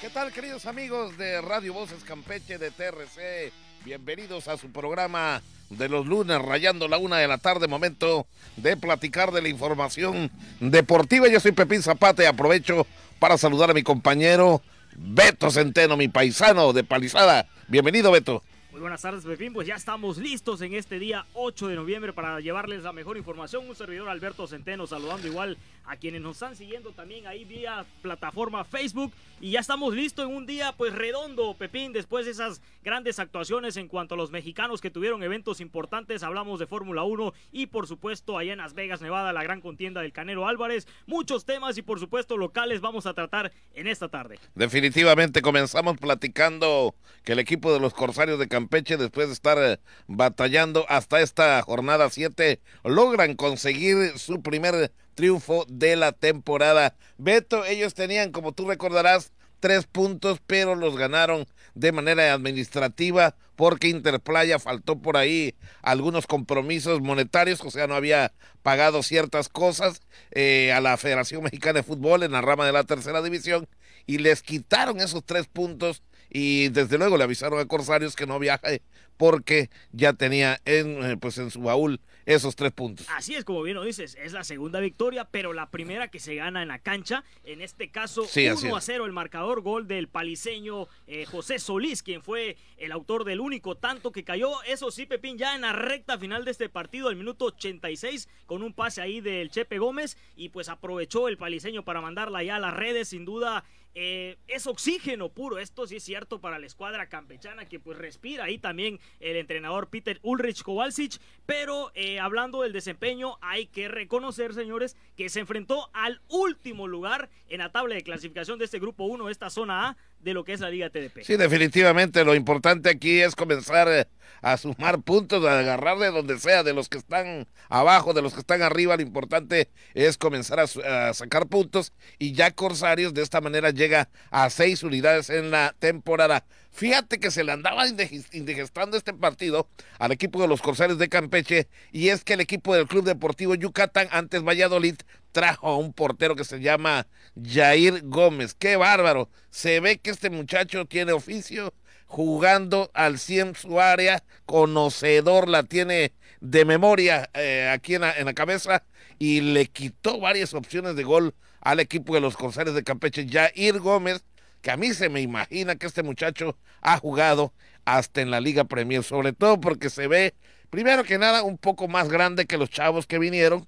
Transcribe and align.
¿Qué 0.00 0.10
tal, 0.10 0.32
queridos 0.32 0.66
amigos 0.66 1.18
de 1.18 1.40
Radio 1.40 1.74
Voces 1.74 2.04
Campeche 2.04 2.56
de 2.56 2.70
TRC? 2.70 3.52
Bienvenidos 3.84 4.46
a 4.46 4.56
su 4.56 4.70
programa 4.70 5.42
de 5.70 5.88
los 5.88 6.06
lunes, 6.06 6.40
rayando 6.40 6.86
la 6.86 6.98
una 6.98 7.16
de 7.18 7.26
la 7.26 7.38
tarde, 7.38 7.66
momento 7.66 8.28
de 8.56 8.76
platicar 8.76 9.32
de 9.32 9.42
la 9.42 9.48
información 9.48 10.30
deportiva. 10.60 11.26
Yo 11.26 11.40
soy 11.40 11.50
Pepín 11.50 11.82
Zapata 11.82 12.22
y 12.22 12.26
aprovecho 12.26 12.86
para 13.18 13.36
saludar 13.36 13.70
a 13.72 13.74
mi 13.74 13.82
compañero 13.82 14.62
Beto 14.96 15.50
Centeno, 15.50 15.96
mi 15.96 16.06
paisano 16.06 16.72
de 16.72 16.84
Palizada. 16.84 17.48
Bienvenido, 17.66 18.12
Beto. 18.12 18.44
Muy 18.70 18.82
buenas 18.82 19.02
tardes, 19.02 19.24
Pepín. 19.24 19.52
Pues 19.52 19.66
ya 19.66 19.74
estamos 19.74 20.18
listos 20.18 20.62
en 20.62 20.74
este 20.74 21.00
día 21.00 21.26
8 21.34 21.66
de 21.66 21.74
noviembre 21.74 22.12
para 22.12 22.38
llevarles 22.38 22.84
la 22.84 22.92
mejor 22.92 23.16
información. 23.16 23.68
Un 23.68 23.74
servidor 23.74 24.08
Alberto 24.08 24.46
Centeno 24.46 24.86
saludando 24.86 25.26
igual 25.26 25.58
a 25.88 25.96
quienes 25.96 26.20
nos 26.20 26.36
están 26.36 26.54
siguiendo 26.54 26.92
también 26.92 27.26
ahí 27.26 27.44
vía 27.44 27.84
plataforma 28.02 28.64
Facebook. 28.64 29.12
Y 29.40 29.52
ya 29.52 29.60
estamos 29.60 29.94
listos 29.94 30.26
en 30.26 30.34
un 30.34 30.46
día 30.46 30.74
pues 30.76 30.92
redondo, 30.92 31.54
Pepín, 31.54 31.92
después 31.92 32.26
de 32.26 32.32
esas 32.32 32.60
grandes 32.82 33.18
actuaciones 33.18 33.76
en 33.76 33.86
cuanto 33.86 34.14
a 34.14 34.18
los 34.18 34.30
mexicanos 34.30 34.80
que 34.80 34.90
tuvieron 34.90 35.22
eventos 35.22 35.60
importantes. 35.60 36.22
Hablamos 36.22 36.58
de 36.58 36.66
Fórmula 36.66 37.04
1 37.04 37.32
y 37.52 37.66
por 37.66 37.86
supuesto 37.86 38.36
allá 38.36 38.52
en 38.52 38.58
Las 38.58 38.74
Vegas, 38.74 39.00
Nevada, 39.00 39.32
la 39.32 39.44
gran 39.44 39.60
contienda 39.60 40.02
del 40.02 40.12
Canero 40.12 40.46
Álvarez. 40.46 40.86
Muchos 41.06 41.44
temas 41.44 41.78
y 41.78 41.82
por 41.82 42.00
supuesto 42.00 42.36
locales 42.36 42.80
vamos 42.80 43.06
a 43.06 43.14
tratar 43.14 43.52
en 43.74 43.86
esta 43.86 44.08
tarde. 44.08 44.38
Definitivamente 44.54 45.40
comenzamos 45.40 45.98
platicando 45.98 46.94
que 47.24 47.32
el 47.32 47.38
equipo 47.38 47.72
de 47.72 47.80
los 47.80 47.94
Corsarios 47.94 48.38
de 48.38 48.48
Campeche, 48.48 48.96
después 48.96 49.28
de 49.28 49.34
estar 49.34 49.58
eh, 49.58 49.78
batallando 50.08 50.84
hasta 50.88 51.20
esta 51.20 51.62
jornada 51.62 52.10
7, 52.10 52.60
logran 52.84 53.34
conseguir 53.34 54.18
su 54.18 54.42
primer 54.42 54.92
triunfo 55.18 55.66
de 55.68 55.96
la 55.96 56.12
temporada. 56.12 56.94
Beto, 57.16 57.64
ellos 57.64 57.92
tenían, 57.94 58.30
como 58.30 58.52
tú 58.52 58.68
recordarás, 58.68 59.32
tres 59.58 59.84
puntos, 59.84 60.40
pero 60.46 60.76
los 60.76 60.96
ganaron 60.96 61.44
de 61.74 61.90
manera 61.90 62.32
administrativa 62.32 63.34
porque 63.56 63.88
Interplaya 63.88 64.60
faltó 64.60 65.02
por 65.02 65.16
ahí 65.16 65.56
algunos 65.82 66.28
compromisos 66.28 67.00
monetarios, 67.00 67.60
o 67.64 67.70
sea, 67.72 67.88
no 67.88 67.96
había 67.96 68.32
pagado 68.62 69.02
ciertas 69.02 69.48
cosas 69.48 70.02
eh, 70.30 70.70
a 70.72 70.80
la 70.80 70.96
Federación 70.96 71.42
Mexicana 71.42 71.80
de 71.80 71.82
Fútbol 71.82 72.22
en 72.22 72.30
la 72.30 72.40
rama 72.40 72.64
de 72.64 72.70
la 72.70 72.84
tercera 72.84 73.20
división 73.20 73.66
y 74.06 74.18
les 74.18 74.42
quitaron 74.42 75.00
esos 75.00 75.24
tres 75.24 75.48
puntos 75.48 76.04
y 76.30 76.68
desde 76.68 76.96
luego 76.96 77.16
le 77.16 77.24
avisaron 77.24 77.58
a 77.58 77.66
Corsarios 77.66 78.14
que 78.14 78.26
no 78.26 78.38
viaje 78.38 78.82
porque 79.16 79.68
ya 79.90 80.12
tenía 80.12 80.60
en, 80.64 81.04
eh, 81.04 81.16
pues 81.16 81.38
en 81.38 81.50
su 81.50 81.60
baúl 81.60 82.00
esos 82.28 82.56
tres 82.56 82.72
puntos. 82.72 83.06
Así 83.16 83.34
es, 83.34 83.44
como 83.44 83.62
bien 83.62 83.74
lo 83.74 83.82
dices, 83.82 84.14
es 84.20 84.34
la 84.34 84.44
segunda 84.44 84.80
victoria, 84.80 85.24
pero 85.24 85.54
la 85.54 85.70
primera 85.70 86.08
que 86.08 86.20
se 86.20 86.34
gana 86.34 86.60
en 86.60 86.68
la 86.68 86.78
cancha. 86.78 87.24
En 87.42 87.62
este 87.62 87.90
caso, 87.90 88.26
1 88.36 88.76
a 88.76 88.80
0 88.82 89.06
el 89.06 89.12
marcador, 89.12 89.62
gol 89.62 89.88
del 89.88 90.08
paliseño 90.08 90.88
eh, 91.06 91.24
José 91.24 91.58
Solís, 91.58 92.02
quien 92.02 92.22
fue 92.22 92.58
el 92.76 92.92
autor 92.92 93.24
del 93.24 93.40
único 93.40 93.76
tanto 93.76 94.12
que 94.12 94.24
cayó. 94.24 94.62
Eso 94.64 94.90
sí, 94.90 95.06
Pepín, 95.06 95.38
ya 95.38 95.54
en 95.54 95.62
la 95.62 95.72
recta 95.72 96.18
final 96.18 96.44
de 96.44 96.50
este 96.50 96.68
partido, 96.68 97.08
el 97.08 97.16
minuto 97.16 97.46
86, 97.46 98.28
con 98.44 98.62
un 98.62 98.74
pase 98.74 99.00
ahí 99.00 99.22
del 99.22 99.50
Chepe 99.50 99.78
Gómez, 99.78 100.18
y 100.36 100.50
pues 100.50 100.68
aprovechó 100.68 101.28
el 101.28 101.38
paliseño 101.38 101.82
para 101.82 102.02
mandarla 102.02 102.42
ya 102.42 102.56
a 102.56 102.60
las 102.60 102.74
redes, 102.74 103.08
sin 103.08 103.24
duda. 103.24 103.64
Eh, 103.94 104.36
es 104.46 104.66
oxígeno 104.66 105.30
puro, 105.30 105.58
esto 105.58 105.86
sí 105.86 105.96
es 105.96 106.04
cierto 106.04 106.40
para 106.40 106.58
la 106.58 106.66
escuadra 106.66 107.08
campechana 107.08 107.66
que 107.66 107.80
pues 107.80 107.98
respira 107.98 108.44
ahí 108.44 108.58
también 108.58 109.00
el 109.18 109.36
entrenador 109.36 109.88
Peter 109.88 110.20
Ulrich 110.22 110.62
Kowalczyk, 110.62 111.20
pero 111.46 111.90
eh, 111.94 112.20
hablando 112.20 112.62
del 112.62 112.72
desempeño 112.72 113.38
hay 113.40 113.66
que 113.66 113.88
reconocer 113.88 114.54
señores 114.54 114.96
que 115.16 115.28
se 115.28 115.40
enfrentó 115.40 115.90
al 115.92 116.20
último 116.28 116.86
lugar 116.86 117.28
en 117.48 117.58
la 117.58 117.72
tabla 117.72 117.94
de 117.94 118.02
clasificación 118.02 118.58
de 118.58 118.66
este 118.66 118.78
grupo 118.78 119.04
1, 119.04 119.30
esta 119.30 119.50
zona 119.50 119.88
A 119.88 119.96
de 120.20 120.34
lo 120.34 120.44
que 120.44 120.52
es 120.52 120.60
la 120.60 120.70
Liga 120.70 120.90
TDP. 120.90 121.22
Sí, 121.22 121.36
definitivamente 121.36 122.24
lo 122.24 122.34
importante 122.34 122.90
aquí 122.90 123.20
es 123.20 123.36
comenzar 123.36 123.88
eh, 123.88 124.06
a 124.42 124.56
sumar 124.56 125.00
puntos, 125.00 125.44
a 125.44 125.58
agarrar 125.58 125.98
de 125.98 126.10
donde 126.10 126.38
sea, 126.38 126.62
de 126.62 126.72
los 126.72 126.88
que 126.88 126.98
están 126.98 127.46
abajo, 127.68 128.14
de 128.14 128.22
los 128.22 128.34
que 128.34 128.40
están 128.40 128.62
arriba, 128.62 128.96
lo 128.96 129.02
importante 129.02 129.68
es 129.94 130.18
comenzar 130.18 130.60
a, 130.60 131.14
sacar 131.14 131.46
puntos 131.46 131.92
y 132.18 132.32
ya 132.32 132.50
Corsarios 132.50 133.14
de 133.14 133.22
esta 133.22 133.40
manera 133.40 133.70
llega 133.70 134.08
a 134.30 134.50
seis 134.50 134.82
unidades 134.82 135.30
en 135.30 135.50
la 135.50 135.74
temporada. 135.78 136.44
Fíjate 136.70 137.18
que 137.18 137.30
se 137.30 137.44
le 137.44 137.52
andaba 137.52 137.84
indigestando 137.88 138.96
este 138.96 139.12
partido 139.12 139.68
al 139.98 140.12
equipo 140.12 140.40
de 140.40 140.48
los 140.48 140.62
Corsarios 140.62 140.98
de 140.98 141.08
Campeche 141.08 141.68
y 141.92 142.08
es 142.08 142.24
que 142.24 142.34
el 142.34 142.40
equipo 142.40 142.74
del 142.74 142.86
Club 142.86 143.04
Deportivo 143.04 143.54
Yucatán, 143.54 144.08
antes 144.10 144.42
Valladolid, 144.42 144.96
trajo 145.32 145.68
a 145.68 145.76
un 145.76 145.92
portero 145.92 146.36
que 146.36 146.44
se 146.44 146.60
llama 146.60 147.06
Jair 147.40 148.02
Gómez. 148.04 148.54
¡Qué 148.54 148.76
bárbaro! 148.76 149.30
Se 149.50 149.80
ve 149.80 149.98
que 149.98 150.10
este 150.10 150.30
muchacho 150.30 150.86
tiene 150.86 151.12
oficio 151.12 151.72
jugando 152.06 152.90
al 152.94 153.18
100 153.18 153.54
su 153.54 153.80
área, 153.80 154.24
conocedor, 154.46 155.48
la 155.48 155.62
tiene 155.62 156.12
de 156.40 156.64
memoria 156.64 157.28
eh, 157.34 157.68
aquí 157.72 157.96
en 157.96 158.00
la, 158.00 158.16
en 158.16 158.24
la, 158.24 158.32
cabeza 158.32 158.82
y 159.18 159.40
le 159.42 159.66
quitó 159.66 160.18
varias 160.18 160.54
opciones 160.54 160.96
de 160.96 161.04
gol 161.04 161.34
al 161.60 161.80
equipo 161.80 162.14
de 162.14 162.20
los 162.20 162.36
Corsarios 162.36 162.74
de 162.74 162.82
Campeche. 162.82 163.28
Jair 163.28 163.78
Gómez, 163.78 164.24
que 164.62 164.70
a 164.70 164.76
mí 164.76 164.94
se 164.94 165.10
me 165.10 165.20
imagina 165.20 165.76
que 165.76 165.86
este 165.86 166.02
muchacho 166.02 166.56
ha 166.80 166.98
jugado 166.98 167.52
hasta 167.84 168.20
en 168.22 168.30
la 168.30 168.40
Liga 168.40 168.64
Premier, 168.64 169.02
sobre 169.02 169.32
todo 169.32 169.60
porque 169.60 169.90
se 169.90 170.08
ve, 170.08 170.34
primero 170.70 171.04
que 171.04 171.18
nada, 171.18 171.42
un 171.42 171.58
poco 171.58 171.88
más 171.88 172.08
grande 172.08 172.46
que 172.46 172.58
los 172.58 172.70
chavos 172.70 173.06
que 173.06 173.18
vinieron. 173.18 173.66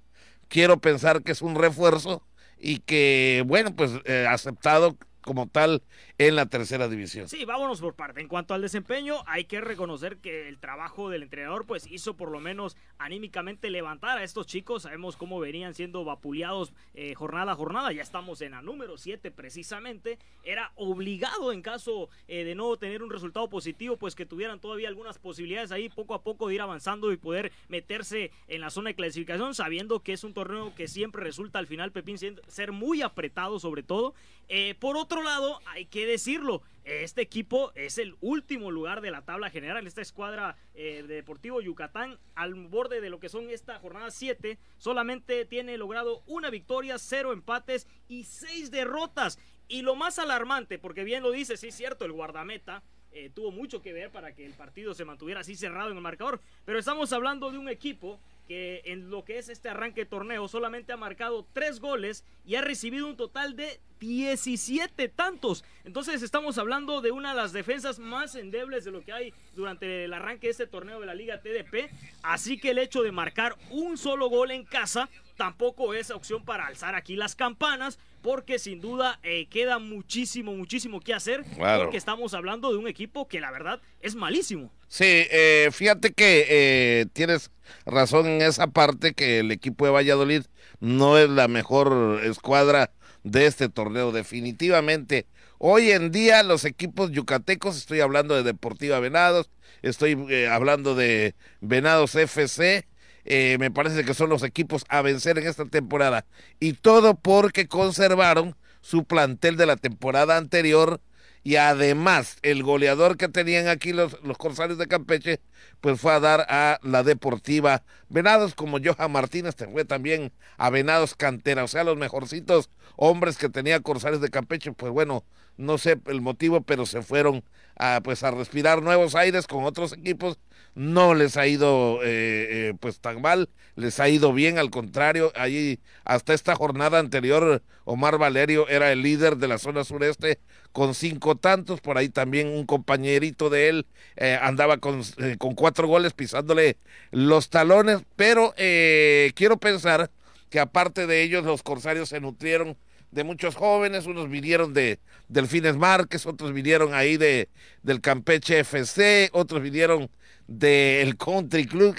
Quiero 0.51 0.81
pensar 0.81 1.23
que 1.23 1.31
es 1.31 1.41
un 1.41 1.55
refuerzo 1.55 2.27
y 2.59 2.79
que, 2.79 3.41
bueno, 3.47 3.73
pues 3.73 3.91
eh, 4.03 4.27
aceptado 4.29 4.97
como 5.21 5.47
tal 5.47 5.81
en 6.27 6.35
la 6.35 6.45
tercera 6.45 6.87
división. 6.87 7.27
Sí, 7.27 7.45
vámonos 7.45 7.81
por 7.81 7.95
parte. 7.95 8.21
En 8.21 8.27
cuanto 8.27 8.53
al 8.53 8.61
desempeño, 8.61 9.23
hay 9.25 9.45
que 9.45 9.59
reconocer 9.59 10.17
que 10.17 10.47
el 10.47 10.59
trabajo 10.59 11.09
del 11.09 11.23
entrenador 11.23 11.65
pues 11.65 11.87
hizo 11.87 12.15
por 12.15 12.29
lo 12.29 12.39
menos 12.39 12.77
anímicamente 12.99 13.71
levantar 13.71 14.19
a 14.19 14.23
estos 14.23 14.45
chicos. 14.45 14.83
Sabemos 14.83 15.17
cómo 15.17 15.39
venían 15.39 15.73
siendo 15.73 16.05
vapuleados 16.05 16.73
eh, 16.93 17.15
jornada 17.15 17.53
a 17.53 17.55
jornada. 17.55 17.91
Ya 17.91 18.03
estamos 18.03 18.41
en 18.41 18.51
la 18.51 18.61
número 18.61 18.97
7 18.97 19.31
precisamente. 19.31 20.19
Era 20.43 20.71
obligado 20.75 21.51
en 21.51 21.63
caso 21.63 22.09
eh, 22.27 22.43
de 22.43 22.53
no 22.53 22.77
tener 22.77 23.01
un 23.01 23.09
resultado 23.09 23.49
positivo, 23.49 23.97
pues 23.97 24.13
que 24.13 24.27
tuvieran 24.27 24.59
todavía 24.59 24.89
algunas 24.89 25.17
posibilidades 25.17 25.71
ahí 25.71 25.89
poco 25.89 26.13
a 26.13 26.21
poco 26.21 26.47
de 26.47 26.55
ir 26.55 26.61
avanzando 26.61 27.11
y 27.11 27.17
poder 27.17 27.51
meterse 27.67 28.31
en 28.47 28.61
la 28.61 28.69
zona 28.69 28.91
de 28.91 28.95
clasificación, 28.95 29.55
sabiendo 29.55 30.01
que 30.01 30.13
es 30.13 30.23
un 30.23 30.33
torneo 30.33 30.75
que 30.75 30.87
siempre 30.87 31.23
resulta 31.23 31.57
al 31.57 31.67
final, 31.67 31.91
Pepín, 31.91 32.17
ser 32.19 32.71
muy 32.71 33.01
apretado 33.01 33.59
sobre 33.59 33.81
todo. 33.81 34.13
Eh, 34.53 34.75
por 34.79 34.97
otro 34.97 35.23
lado, 35.23 35.61
hay 35.65 35.85
que 35.85 36.05
decirlo, 36.11 36.61
este 36.83 37.21
equipo 37.21 37.71
es 37.75 37.97
el 37.97 38.15
último 38.21 38.71
lugar 38.71 39.01
de 39.01 39.11
la 39.11 39.23
tabla 39.23 39.49
general. 39.49 39.85
Esta 39.85 40.01
escuadra 40.01 40.57
eh, 40.73 41.03
de 41.07 41.15
Deportivo 41.15 41.61
Yucatán, 41.61 42.17
al 42.35 42.53
borde 42.53 43.01
de 43.01 43.09
lo 43.09 43.19
que 43.19 43.29
son 43.29 43.49
esta 43.49 43.79
jornada 43.79 44.11
7, 44.11 44.57
solamente 44.77 45.45
tiene 45.45 45.77
logrado 45.77 46.23
una 46.27 46.49
victoria, 46.49 46.97
cero 46.97 47.33
empates 47.33 47.87
y 48.07 48.23
seis 48.23 48.71
derrotas. 48.71 49.39
Y 49.67 49.83
lo 49.83 49.95
más 49.95 50.19
alarmante, 50.19 50.79
porque 50.79 51.03
bien 51.03 51.23
lo 51.23 51.31
dice, 51.31 51.55
sí 51.55 51.69
es 51.69 51.75
cierto, 51.75 52.03
el 52.03 52.11
guardameta 52.11 52.83
eh, 53.13 53.29
tuvo 53.33 53.51
mucho 53.51 53.81
que 53.81 53.93
ver 53.93 54.09
para 54.09 54.33
que 54.33 54.45
el 54.45 54.53
partido 54.53 54.93
se 54.93 55.05
mantuviera 55.05 55.41
así 55.41 55.55
cerrado 55.55 55.91
en 55.91 55.97
el 55.97 56.03
marcador. 56.03 56.39
Pero 56.65 56.79
estamos 56.79 57.11
hablando 57.13 57.51
de 57.51 57.57
un 57.57 57.69
equipo 57.69 58.19
que 58.51 58.81
en 58.83 59.09
lo 59.09 59.23
que 59.23 59.37
es 59.37 59.47
este 59.47 59.69
arranque 59.69 60.01
de 60.01 60.05
torneo 60.07 60.45
solamente 60.49 60.91
ha 60.91 60.97
marcado 60.97 61.47
tres 61.53 61.79
goles 61.79 62.25
y 62.43 62.55
ha 62.55 62.61
recibido 62.61 63.07
un 63.07 63.15
total 63.15 63.55
de 63.55 63.79
17 64.01 65.07
tantos. 65.07 65.63
Entonces 65.85 66.21
estamos 66.21 66.57
hablando 66.57 66.99
de 66.99 67.11
una 67.11 67.29
de 67.29 67.37
las 67.37 67.53
defensas 67.53 67.97
más 67.97 68.35
endebles 68.35 68.83
de 68.83 68.91
lo 68.91 69.05
que 69.05 69.13
hay 69.13 69.33
durante 69.55 70.03
el 70.03 70.13
arranque 70.13 70.47
de 70.47 70.51
este 70.51 70.67
torneo 70.67 70.99
de 70.99 71.05
la 71.05 71.15
Liga 71.15 71.39
TDP. 71.41 71.89
Así 72.23 72.59
que 72.59 72.71
el 72.71 72.79
hecho 72.79 73.03
de 73.03 73.13
marcar 73.13 73.55
un 73.69 73.97
solo 73.97 74.27
gol 74.27 74.51
en 74.51 74.65
casa 74.65 75.07
tampoco 75.37 75.93
es 75.93 76.11
opción 76.11 76.43
para 76.43 76.67
alzar 76.67 76.93
aquí 76.93 77.15
las 77.15 77.37
campanas, 77.37 77.99
porque 78.21 78.59
sin 78.59 78.81
duda 78.81 79.21
eh, 79.23 79.45
queda 79.45 79.79
muchísimo, 79.79 80.53
muchísimo 80.53 80.99
que 80.99 81.13
hacer, 81.13 81.45
porque 81.55 81.95
estamos 81.95 82.33
hablando 82.33 82.69
de 82.69 82.79
un 82.79 82.89
equipo 82.89 83.29
que 83.29 83.39
la 83.39 83.49
verdad 83.49 83.81
es 84.01 84.13
malísimo. 84.13 84.73
Sí, 84.91 85.05
eh, 85.07 85.69
fíjate 85.71 86.11
que 86.11 86.45
eh, 86.49 87.05
tienes 87.13 87.49
razón 87.85 88.27
en 88.27 88.41
esa 88.41 88.67
parte 88.67 89.13
que 89.13 89.39
el 89.39 89.49
equipo 89.51 89.85
de 89.85 89.91
Valladolid 89.91 90.43
no 90.81 91.17
es 91.17 91.29
la 91.29 91.47
mejor 91.47 92.19
escuadra 92.25 92.91
de 93.23 93.45
este 93.45 93.69
torneo. 93.69 94.11
Definitivamente, 94.11 95.27
hoy 95.59 95.91
en 95.91 96.11
día 96.11 96.43
los 96.43 96.65
equipos 96.65 97.09
yucatecos, 97.11 97.77
estoy 97.77 98.01
hablando 98.01 98.35
de 98.35 98.43
Deportiva 98.43 98.99
Venados, 98.99 99.49
estoy 99.81 100.25
eh, 100.29 100.49
hablando 100.49 100.93
de 100.93 101.35
Venados 101.61 102.15
FC, 102.15 102.85
eh, 103.23 103.55
me 103.61 103.71
parece 103.71 104.03
que 104.03 104.13
son 104.13 104.29
los 104.29 104.43
equipos 104.43 104.83
a 104.89 105.01
vencer 105.01 105.37
en 105.37 105.47
esta 105.47 105.63
temporada. 105.63 106.25
Y 106.59 106.73
todo 106.73 107.15
porque 107.15 107.69
conservaron 107.69 108.57
su 108.81 109.05
plantel 109.05 109.55
de 109.55 109.67
la 109.67 109.77
temporada 109.77 110.35
anterior 110.35 110.99
y 111.43 111.55
además 111.55 112.37
el 112.41 112.63
goleador 112.63 113.17
que 113.17 113.27
tenían 113.27 113.67
aquí 113.67 113.93
los, 113.93 114.21
los 114.23 114.37
Corsarios 114.37 114.77
de 114.77 114.87
Campeche 114.87 115.39
pues 115.79 115.99
fue 115.99 116.13
a 116.13 116.19
dar 116.19 116.45
a 116.49 116.79
la 116.83 117.03
Deportiva 117.03 117.83
Venados, 118.09 118.55
como 118.55 118.77
Johan 118.83 119.11
Martínez 119.11 119.55
te 119.55 119.67
fue 119.67 119.85
también 119.85 120.31
a 120.57 120.69
Venados 120.69 121.15
Cantera, 121.15 121.63
o 121.63 121.67
sea, 121.67 121.83
los 121.83 121.97
mejorcitos 121.97 122.69
hombres 122.97 123.37
que 123.37 123.49
tenía 123.49 123.79
Corsarios 123.79 124.21
de 124.21 124.29
Campeche, 124.29 124.73
pues 124.73 124.91
bueno, 124.91 125.23
no 125.57 125.77
sé 125.77 125.99
el 126.07 126.21
motivo, 126.21 126.61
pero 126.61 126.85
se 126.85 127.01
fueron 127.01 127.43
a, 127.77 128.01
pues 128.03 128.23
a 128.23 128.31
respirar 128.31 128.81
nuevos 128.81 129.15
aires 129.15 129.47
con 129.47 129.63
otros 129.63 129.93
equipos. 129.93 130.39
No 130.73 131.13
les 131.13 131.35
ha 131.35 131.47
ido 131.47 132.01
eh, 132.01 132.69
eh, 132.69 132.73
pues 132.79 133.01
tan 133.01 133.21
mal, 133.21 133.49
les 133.75 133.99
ha 133.99 134.07
ido 134.07 134.31
bien, 134.31 134.57
al 134.57 134.69
contrario, 134.69 135.33
allí 135.35 135.81
hasta 136.05 136.33
esta 136.33 136.55
jornada 136.55 136.99
anterior 136.99 137.61
Omar 137.83 138.17
Valerio 138.17 138.69
era 138.69 138.91
el 138.93 139.01
líder 139.01 139.35
de 139.35 139.49
la 139.49 139.57
zona 139.57 139.83
sureste 139.83 140.39
con 140.71 140.95
cinco 140.95 141.35
tantos, 141.35 141.81
por 141.81 141.97
ahí 141.97 142.07
también 142.07 142.47
un 142.47 142.65
compañerito 142.65 143.49
de 143.49 143.67
él 143.67 143.87
eh, 144.15 144.39
andaba 144.41 144.77
con, 144.77 145.01
con 145.37 145.50
cuatro 145.55 145.87
goles 145.87 146.13
pisándole 146.13 146.77
los 147.11 147.49
talones, 147.49 148.01
pero 148.15 148.53
quiero 148.55 149.57
pensar 149.57 150.11
que 150.49 150.59
aparte 150.59 151.07
de 151.07 151.23
ellos 151.23 151.45
los 151.45 151.63
corsarios 151.63 152.09
se 152.09 152.19
nutrieron 152.19 152.77
de 153.11 153.23
muchos 153.23 153.55
jóvenes, 153.55 154.05
unos 154.05 154.29
vinieron 154.29 154.73
de 154.73 154.99
Delfines 155.27 155.77
Márquez, 155.77 156.25
otros 156.25 156.53
vinieron 156.53 156.93
ahí 156.93 157.17
de 157.17 157.49
del 157.83 158.01
Campeche 158.01 158.59
FC, 158.59 159.29
otros 159.33 159.61
vinieron 159.61 160.09
del 160.47 161.17
Country 161.17 161.65
Club, 161.65 161.95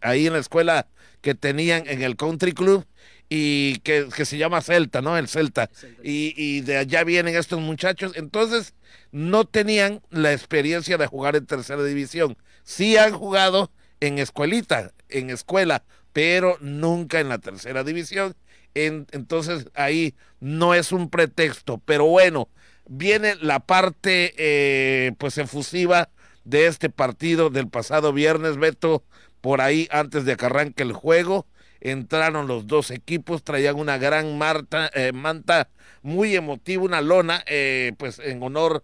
ahí 0.00 0.26
en 0.26 0.32
la 0.32 0.38
escuela 0.38 0.86
que 1.20 1.34
tenían 1.34 1.84
en 1.86 2.02
el 2.02 2.16
Country 2.16 2.52
Club 2.52 2.86
y 3.28 3.78
que, 3.80 4.08
se 4.24 4.38
llama 4.38 4.60
Celta, 4.60 5.02
¿no? 5.02 5.16
El 5.18 5.26
Celta. 5.26 5.68
Y, 6.02 6.34
y 6.36 6.60
de 6.60 6.76
allá 6.76 7.02
vienen 7.02 7.34
estos 7.34 7.60
muchachos. 7.60 8.12
Entonces, 8.14 8.74
no 9.10 9.44
tenían 9.44 10.00
la 10.10 10.32
experiencia 10.32 10.96
de 10.96 11.06
jugar 11.06 11.34
en 11.34 11.46
tercera 11.46 11.82
división. 11.82 12.36
Sí 12.66 12.96
han 12.96 13.12
jugado 13.12 13.70
en 14.00 14.18
escuelita, 14.18 14.92
en 15.08 15.30
escuela, 15.30 15.84
pero 16.12 16.58
nunca 16.60 17.20
en 17.20 17.28
la 17.28 17.38
tercera 17.38 17.84
división. 17.84 18.34
Entonces 18.74 19.68
ahí 19.74 20.16
no 20.40 20.74
es 20.74 20.90
un 20.90 21.08
pretexto, 21.08 21.78
pero 21.84 22.06
bueno, 22.06 22.48
viene 22.88 23.36
la 23.36 23.60
parte 23.60 24.34
eh, 24.36 25.12
pues 25.16 25.38
efusiva 25.38 26.10
de 26.42 26.66
este 26.66 26.90
partido 26.90 27.50
del 27.50 27.68
pasado 27.68 28.12
viernes, 28.12 28.56
Beto, 28.56 29.04
por 29.40 29.60
ahí 29.60 29.86
antes 29.92 30.24
de 30.24 30.36
que 30.36 30.46
arranque 30.46 30.82
el 30.82 30.92
juego, 30.92 31.46
entraron 31.80 32.48
los 32.48 32.66
dos 32.66 32.90
equipos, 32.90 33.44
traían 33.44 33.76
una 33.76 33.96
gran 33.96 34.36
marta, 34.38 34.90
eh, 34.92 35.12
manta 35.12 35.70
muy 36.02 36.34
emotiva, 36.34 36.82
una 36.82 37.00
lona, 37.00 37.44
eh, 37.46 37.92
pues 37.96 38.18
en 38.18 38.42
honor 38.42 38.82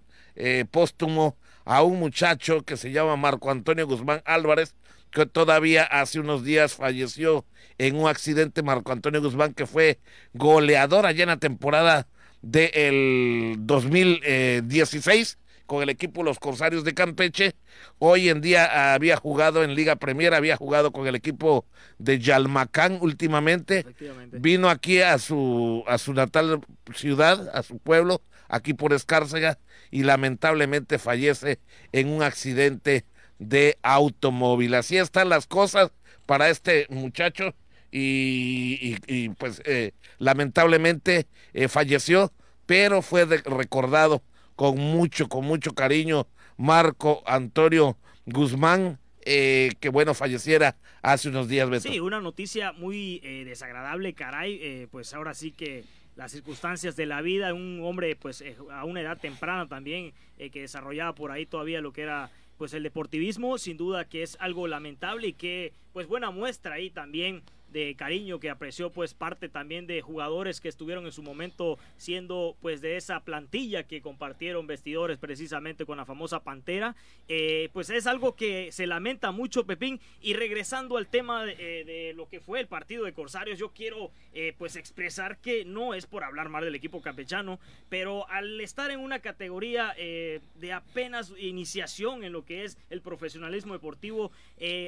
póstumo 0.71 1.37
a 1.65 1.83
un 1.83 1.99
muchacho 1.99 2.63
que 2.63 2.77
se 2.77 2.93
llama 2.93 3.17
Marco 3.17 3.51
Antonio 3.51 3.87
Guzmán 3.87 4.23
Álvarez, 4.25 4.75
que 5.11 5.27
todavía 5.27 5.85
hace 5.85 6.21
unos 6.21 6.45
días 6.45 6.75
falleció 6.75 7.45
en 7.79 7.97
un 7.97 8.09
accidente. 8.09 8.63
Marco 8.63 8.93
Antonio 8.93 9.21
Guzmán, 9.21 9.55
que 9.55 9.67
fue 9.67 9.99
goleador 10.33 11.07
allá 11.07 11.23
en 11.25 11.29
la 11.29 11.37
temporada 11.37 12.07
del 12.43 13.57
2016 13.59 15.39
con 15.73 15.83
el 15.83 15.89
equipo 15.89 16.23
Los 16.23 16.39
Corsarios 16.39 16.85
de 16.85 16.93
Campeche. 16.93 17.55
Hoy 17.99 18.29
en 18.29 18.43
día 18.43 18.93
había 18.93 19.17
jugado 19.17 19.65
en 19.65 19.75
Liga 19.75 19.97
Premier, 19.97 20.35
había 20.35 20.55
jugado 20.55 20.93
con 20.93 21.07
el 21.07 21.15
equipo 21.15 21.65
de 21.97 22.19
Yalmacán 22.19 22.99
últimamente. 23.01 23.87
Vino 24.33 24.69
aquí 24.69 25.01
a 25.01 25.17
su, 25.17 25.83
a 25.87 25.97
su 25.97 26.13
natal 26.13 26.61
ciudad, 26.95 27.51
a 27.55 27.63
su 27.63 27.79
pueblo, 27.79 28.21
aquí 28.49 28.75
por 28.75 28.93
Escárcega, 28.93 29.59
y 29.91 30.03
lamentablemente 30.03 30.99
fallece 30.99 31.59
en 31.93 32.09
un 32.09 32.23
accidente 32.23 33.07
de 33.39 33.79
automóvil. 33.81 34.75
Así 34.75 34.99
están 34.99 35.31
las 35.31 35.47
cosas 35.47 35.91
para 36.27 36.51
este 36.51 36.87
muchacho 36.91 37.55
y, 37.91 39.31
pues 39.39 39.63
eh, 39.65 39.93
lamentablemente 40.19 41.29
eh, 41.55 41.69
falleció, 41.69 42.31
pero 42.67 43.01
fue 43.01 43.25
recordado 43.25 44.23
con 44.57 44.79
mucho, 44.79 45.29
con 45.29 45.45
mucho 45.45 45.73
cariño 45.73 46.27
Marco 46.57 47.23
Antonio 47.27 47.97
Guzmán, 48.27 48.99
eh, 49.25 49.73
que 49.81 49.89
bueno, 49.89 50.15
falleciera 50.15 50.77
hace 51.03 51.29
unos 51.29 51.49
días. 51.49 51.83
Sí, 51.83 52.01
una 52.01 52.21
noticia 52.21 52.73
muy 52.73 53.21
desagradable, 53.21 54.15
caray, 54.15 54.87
pues 54.91 55.15
ahora 55.15 55.35
sí 55.35 55.53
que 55.53 55.85
las 56.17 56.33
circunstancias 56.33 56.97
de 56.97 57.07
la 57.07 57.23
vida, 57.23 57.55
un 57.55 57.81
hombre 57.85 58.17
pues 58.17 58.45
a 58.71 58.85
una 58.85 59.01
edad 59.01 59.19
temprana 59.19 59.67
también 59.67 60.13
que 60.37 60.61
desarrollaba 60.61 61.15
por 61.15 61.31
ahí 61.31 61.47
todavía 61.47 61.81
lo 61.81 61.93
que 61.93 62.03
era 62.03 62.31
pues 62.59 62.75
el 62.75 62.85
deportivismo, 62.85 63.59
sin 63.59 63.77
duda 63.77 64.05
que 64.05 64.23
es 64.23 64.37
algo 64.39 64.69
lamentable 64.69 65.29
y 65.29 65.33
que 65.33 65.73
pues 65.93 66.07
buena 66.07 66.31
muestra 66.31 66.77
ahí 66.77 66.91
también 66.91 67.43
de 67.73 67.95
cariño 67.97 68.39
que 68.39 68.51
apreció 68.51 68.91
pues 68.91 69.15
parte 69.15 69.49
también 69.49 69.87
de 69.87 70.03
jugadores 70.03 70.61
que 70.61 70.69
estuvieron 70.69 71.07
en 71.07 71.13
su 71.13 71.23
momento 71.23 71.79
siendo 71.97 72.57
pues 72.61 72.81
de 72.81 72.97
esa 72.97 73.21
plantilla 73.21 73.85
que 73.85 74.03
compartieron 74.03 74.67
vestidores 74.67 75.19
precisamente 75.19 75.87
con 75.87 75.97
la 75.97 76.05
famosa 76.05 76.41
Pantera. 76.41 76.95
Eh, 77.29 77.71
pues 77.73 77.91
es 77.91 78.07
algo 78.07 78.37
que 78.37 78.71
se 78.73 78.87
lamenta 78.87 79.31
mucho 79.33 79.65
Pepín. 79.65 80.01
Y 80.21 80.35
regresando 80.35 80.97
al 80.97 81.07
tema 81.07 81.45
de, 81.45 81.57
eh, 81.59 82.13
lo 82.15 82.29
que 82.29 82.41
fue 82.41 82.61
el 82.61 82.67
partido 82.67 83.05
de 83.05 83.13
Corsarios 83.13 83.59
yo 83.59 83.71
quiero 83.71 84.11
eh, 84.35 84.55
pues 84.59 84.77
expresar 84.77 85.39
que 85.39 85.65
no 85.65 85.95
es 85.95 86.07
por 86.07 86.25
hablar 86.25 86.49
mal 86.49 86.65
del 86.65 86.75
equipo 86.75 87.01
campechano 87.01 87.59
pero 87.89 88.29
al 88.29 88.61
estar 88.61 88.91
en 88.91 89.01
una 89.01 89.21
categoría 89.21 89.95
de 89.95 90.73
apenas 90.73 91.33
iniciación 91.39 92.25
en 92.25 92.33
lo 92.33 92.45
que 92.45 92.65
es 92.65 92.79
el 92.91 93.01
profesionalismo 93.01 93.73
deportivo 93.73 94.33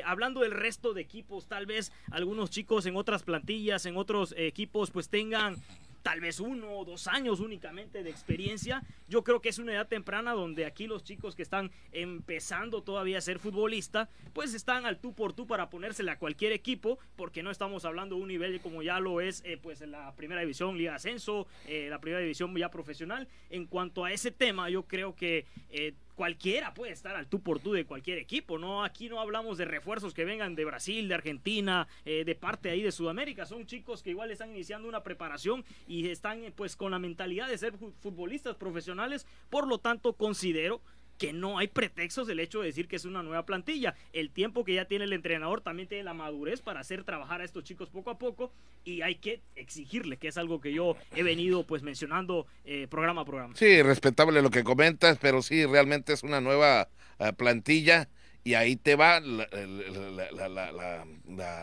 hablando 0.04 0.40
del 0.40 0.52
resto 0.52 0.94
de 0.94 1.02
equipos 1.02 1.46
tal 1.46 1.66
vez 1.66 1.92
algunos 2.10 2.50
chicos 2.50 2.73
en 2.86 2.96
otras 2.96 3.22
plantillas, 3.22 3.86
en 3.86 3.96
otros 3.96 4.34
equipos, 4.36 4.90
pues 4.90 5.08
tengan 5.08 5.56
tal 6.04 6.20
vez 6.20 6.38
uno 6.38 6.70
o 6.70 6.84
dos 6.84 7.06
años 7.06 7.40
únicamente 7.40 8.02
de 8.02 8.10
experiencia. 8.10 8.82
Yo 9.08 9.24
creo 9.24 9.40
que 9.40 9.48
es 9.48 9.58
una 9.58 9.72
edad 9.72 9.88
temprana 9.88 10.32
donde 10.32 10.66
aquí 10.66 10.86
los 10.86 11.02
chicos 11.02 11.34
que 11.34 11.42
están 11.42 11.70
empezando 11.92 12.82
todavía 12.82 13.16
a 13.16 13.20
ser 13.22 13.38
futbolista, 13.38 14.10
pues 14.34 14.52
están 14.52 14.84
al 14.84 14.98
tú 14.98 15.14
por 15.14 15.32
tú 15.32 15.46
para 15.46 15.70
ponérsela 15.70 16.12
a 16.12 16.18
cualquier 16.18 16.52
equipo, 16.52 16.98
porque 17.16 17.42
no 17.42 17.50
estamos 17.50 17.86
hablando 17.86 18.16
de 18.16 18.22
un 18.22 18.28
nivel 18.28 18.60
como 18.60 18.82
ya 18.82 19.00
lo 19.00 19.22
es 19.22 19.42
eh, 19.46 19.56
pues 19.56 19.80
en 19.80 19.92
la 19.92 20.14
primera 20.14 20.42
división, 20.42 20.76
Liga 20.76 20.94
Ascenso, 20.94 21.46
eh, 21.66 21.86
la 21.88 22.00
primera 22.00 22.20
división 22.20 22.54
ya 22.54 22.70
profesional. 22.70 23.26
En 23.48 23.64
cuanto 23.64 24.04
a 24.04 24.12
ese 24.12 24.30
tema, 24.30 24.68
yo 24.68 24.82
creo 24.82 25.16
que 25.16 25.46
eh, 25.70 25.94
cualquiera 26.14 26.74
puede 26.74 26.92
estar 26.92 27.16
al 27.16 27.26
tú 27.26 27.40
por 27.40 27.60
tú 27.60 27.72
de 27.72 27.84
cualquier 27.84 28.18
equipo, 28.18 28.58
¿no? 28.58 28.84
Aquí 28.84 29.08
no 29.08 29.20
hablamos 29.20 29.58
de 29.58 29.64
refuerzos 29.64 30.14
que 30.14 30.24
vengan 30.24 30.54
de 30.54 30.64
Brasil, 30.64 31.08
de 31.08 31.14
Argentina, 31.14 31.88
eh, 32.04 32.24
de 32.24 32.34
parte 32.34 32.70
ahí 32.70 32.82
de 32.82 32.92
Sudamérica. 32.92 33.46
Son 33.46 33.66
chicos 33.66 34.02
que 34.02 34.10
igual 34.10 34.30
están 34.30 34.50
iniciando 34.50 34.88
una 34.88 35.02
preparación 35.02 35.64
y 35.86 36.08
están 36.08 36.44
eh, 36.44 36.52
pues 36.54 36.76
con 36.76 36.90
la 36.90 36.98
mentalidad 36.98 37.48
de 37.48 37.58
ser 37.58 37.74
futbolistas 38.00 38.56
profesionales. 38.56 39.26
Por 39.50 39.66
lo 39.66 39.78
tanto, 39.78 40.12
considero 40.14 40.80
que 41.18 41.32
no 41.32 41.58
hay 41.58 41.68
pretextos 41.68 42.26
del 42.26 42.40
hecho 42.40 42.60
de 42.60 42.66
decir 42.66 42.88
que 42.88 42.96
es 42.96 43.04
una 43.04 43.22
nueva 43.22 43.46
plantilla. 43.46 43.94
El 44.12 44.30
tiempo 44.30 44.64
que 44.64 44.74
ya 44.74 44.86
tiene 44.86 45.04
el 45.04 45.12
entrenador 45.12 45.60
también 45.60 45.88
tiene 45.88 46.04
la 46.04 46.14
madurez 46.14 46.60
para 46.60 46.80
hacer 46.80 47.04
trabajar 47.04 47.40
a 47.40 47.44
estos 47.44 47.64
chicos 47.64 47.88
poco 47.88 48.10
a 48.10 48.18
poco 48.18 48.52
y 48.84 49.02
hay 49.02 49.16
que 49.16 49.40
exigirle, 49.56 50.16
que 50.16 50.28
es 50.28 50.36
algo 50.36 50.60
que 50.60 50.72
yo 50.72 50.96
he 51.14 51.22
venido 51.22 51.66
pues 51.66 51.82
mencionando 51.82 52.46
eh, 52.64 52.86
programa 52.88 53.22
a 53.22 53.24
programa. 53.24 53.54
Sí, 53.56 53.82
respetable 53.82 54.42
lo 54.42 54.50
que 54.50 54.64
comentas, 54.64 55.18
pero 55.20 55.42
sí, 55.42 55.64
realmente 55.66 56.12
es 56.12 56.22
una 56.22 56.40
nueva 56.40 56.88
eh, 57.18 57.32
plantilla 57.32 58.08
y 58.44 58.54
ahí 58.54 58.76
te 58.76 58.94
va 58.94 59.20
la, 59.20 59.48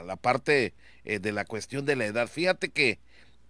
la, 0.04 0.16
parte 0.16 0.74
eh, 1.06 1.20
de 1.20 1.32
la 1.32 1.46
cuestión 1.46 1.86
de 1.86 1.96
la 1.96 2.06
edad. 2.06 2.28
Fíjate 2.28 2.70
que 2.70 3.00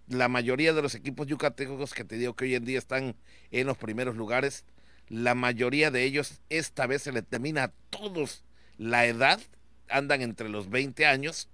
la 0.08 0.28
mayoría 0.28 0.74
de 0.74 0.82
los 0.82 0.94
equipos 0.94 1.26
yucatecos 1.26 1.94
que 1.94 2.04
te 2.04 2.16
digo 2.18 2.34
que 2.34 2.44
hoy 2.44 2.54
en 2.54 2.66
día 2.66 2.78
están 2.78 3.16
en 3.50 3.66
los 3.66 3.78
primeros 3.78 4.16
lugares, 4.16 4.64
la 5.08 5.34
mayoría 5.34 5.90
de 5.90 6.04
ellos 6.04 6.40
esta 6.48 6.86
vez 6.86 7.02
se 7.02 7.12
le 7.12 7.22
termina 7.22 7.64
a 7.64 7.72
todos 7.90 8.44
la 8.78 9.06
edad, 9.06 9.40
andan 9.88 10.22
entre 10.22 10.48
los 10.48 10.70
20 10.70 11.06
años. 11.06 11.48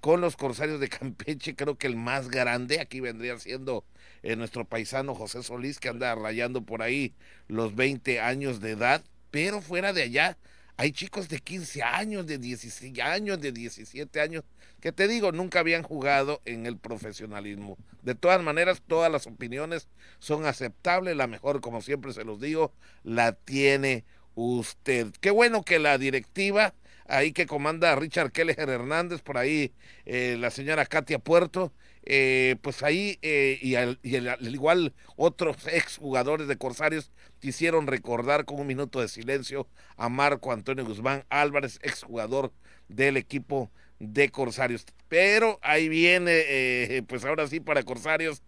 Con 0.00 0.20
los 0.20 0.36
Corsarios 0.36 0.78
de 0.78 0.88
Campeche, 0.90 1.56
creo 1.56 1.78
que 1.78 1.86
el 1.86 1.96
más 1.96 2.28
grande 2.28 2.80
aquí 2.80 3.00
vendría 3.00 3.38
siendo 3.38 3.84
eh, 4.22 4.36
nuestro 4.36 4.64
paisano 4.64 5.14
José 5.14 5.42
Solís, 5.42 5.78
que 5.80 5.88
anda 5.88 6.14
rayando 6.14 6.62
por 6.62 6.82
ahí 6.82 7.14
los 7.48 7.74
20 7.74 8.20
años 8.20 8.60
de 8.60 8.72
edad. 8.72 9.02
Pero 9.30 9.60
fuera 9.60 9.92
de 9.92 10.02
allá, 10.02 10.36
hay 10.76 10.92
chicos 10.92 11.28
de 11.28 11.38
15 11.40 11.82
años, 11.82 12.26
de 12.26 12.38
16 12.38 12.98
años, 13.00 13.40
de 13.40 13.52
17 13.52 14.20
años, 14.20 14.44
que 14.80 14.92
te 14.92 15.08
digo, 15.08 15.32
nunca 15.32 15.60
habían 15.60 15.82
jugado 15.82 16.42
en 16.44 16.66
el 16.66 16.76
profesionalismo. 16.76 17.78
De 18.02 18.14
todas 18.14 18.42
maneras, 18.42 18.82
todas 18.86 19.10
las 19.10 19.26
opiniones 19.26 19.88
son 20.18 20.44
aceptables. 20.44 21.16
La 21.16 21.26
mejor, 21.26 21.60
como 21.60 21.80
siempre 21.80 22.12
se 22.12 22.24
los 22.24 22.40
digo, 22.40 22.72
la 23.04 23.32
tiene 23.32 24.04
usted. 24.34 25.08
Qué 25.20 25.30
bueno 25.30 25.62
que 25.62 25.78
la 25.78 25.96
directiva, 25.96 26.74
ahí 27.06 27.32
que 27.32 27.46
comanda 27.46 27.96
Richard 27.96 28.30
Kelleher 28.30 28.68
Hernández, 28.68 29.22
por 29.22 29.38
ahí 29.38 29.72
eh, 30.04 30.36
la 30.38 30.50
señora 30.50 30.84
Katia 30.84 31.18
Puerto, 31.18 31.72
eh, 32.06 32.56
pues 32.62 32.84
ahí, 32.84 33.18
eh, 33.22 33.58
y, 33.60 33.74
al, 33.74 33.98
igual 34.40 34.94
otros 35.16 35.56
exjugadores 35.66 36.46
de 36.46 36.56
Corsarios 36.56 37.10
quisieron 37.40 37.88
recordar 37.88 38.44
con 38.44 38.60
un 38.60 38.66
minuto 38.66 39.00
de 39.00 39.08
silencio 39.08 39.66
a 39.96 40.08
Marco 40.08 40.52
Antonio 40.52 40.84
Guzmán 40.84 41.24
Álvarez, 41.28 41.80
exjugador 41.82 42.52
del 42.88 43.16
equipo 43.16 43.72
de 43.98 44.30
Corsarios. 44.30 44.86
Pero 45.08 45.58
ahí 45.62 45.88
viene, 45.88 46.32
eh, 46.46 47.02
pues 47.06 47.24
ahora 47.24 47.48
sí 47.48 47.58
para 47.58 47.82
Corsarios, 47.82 48.42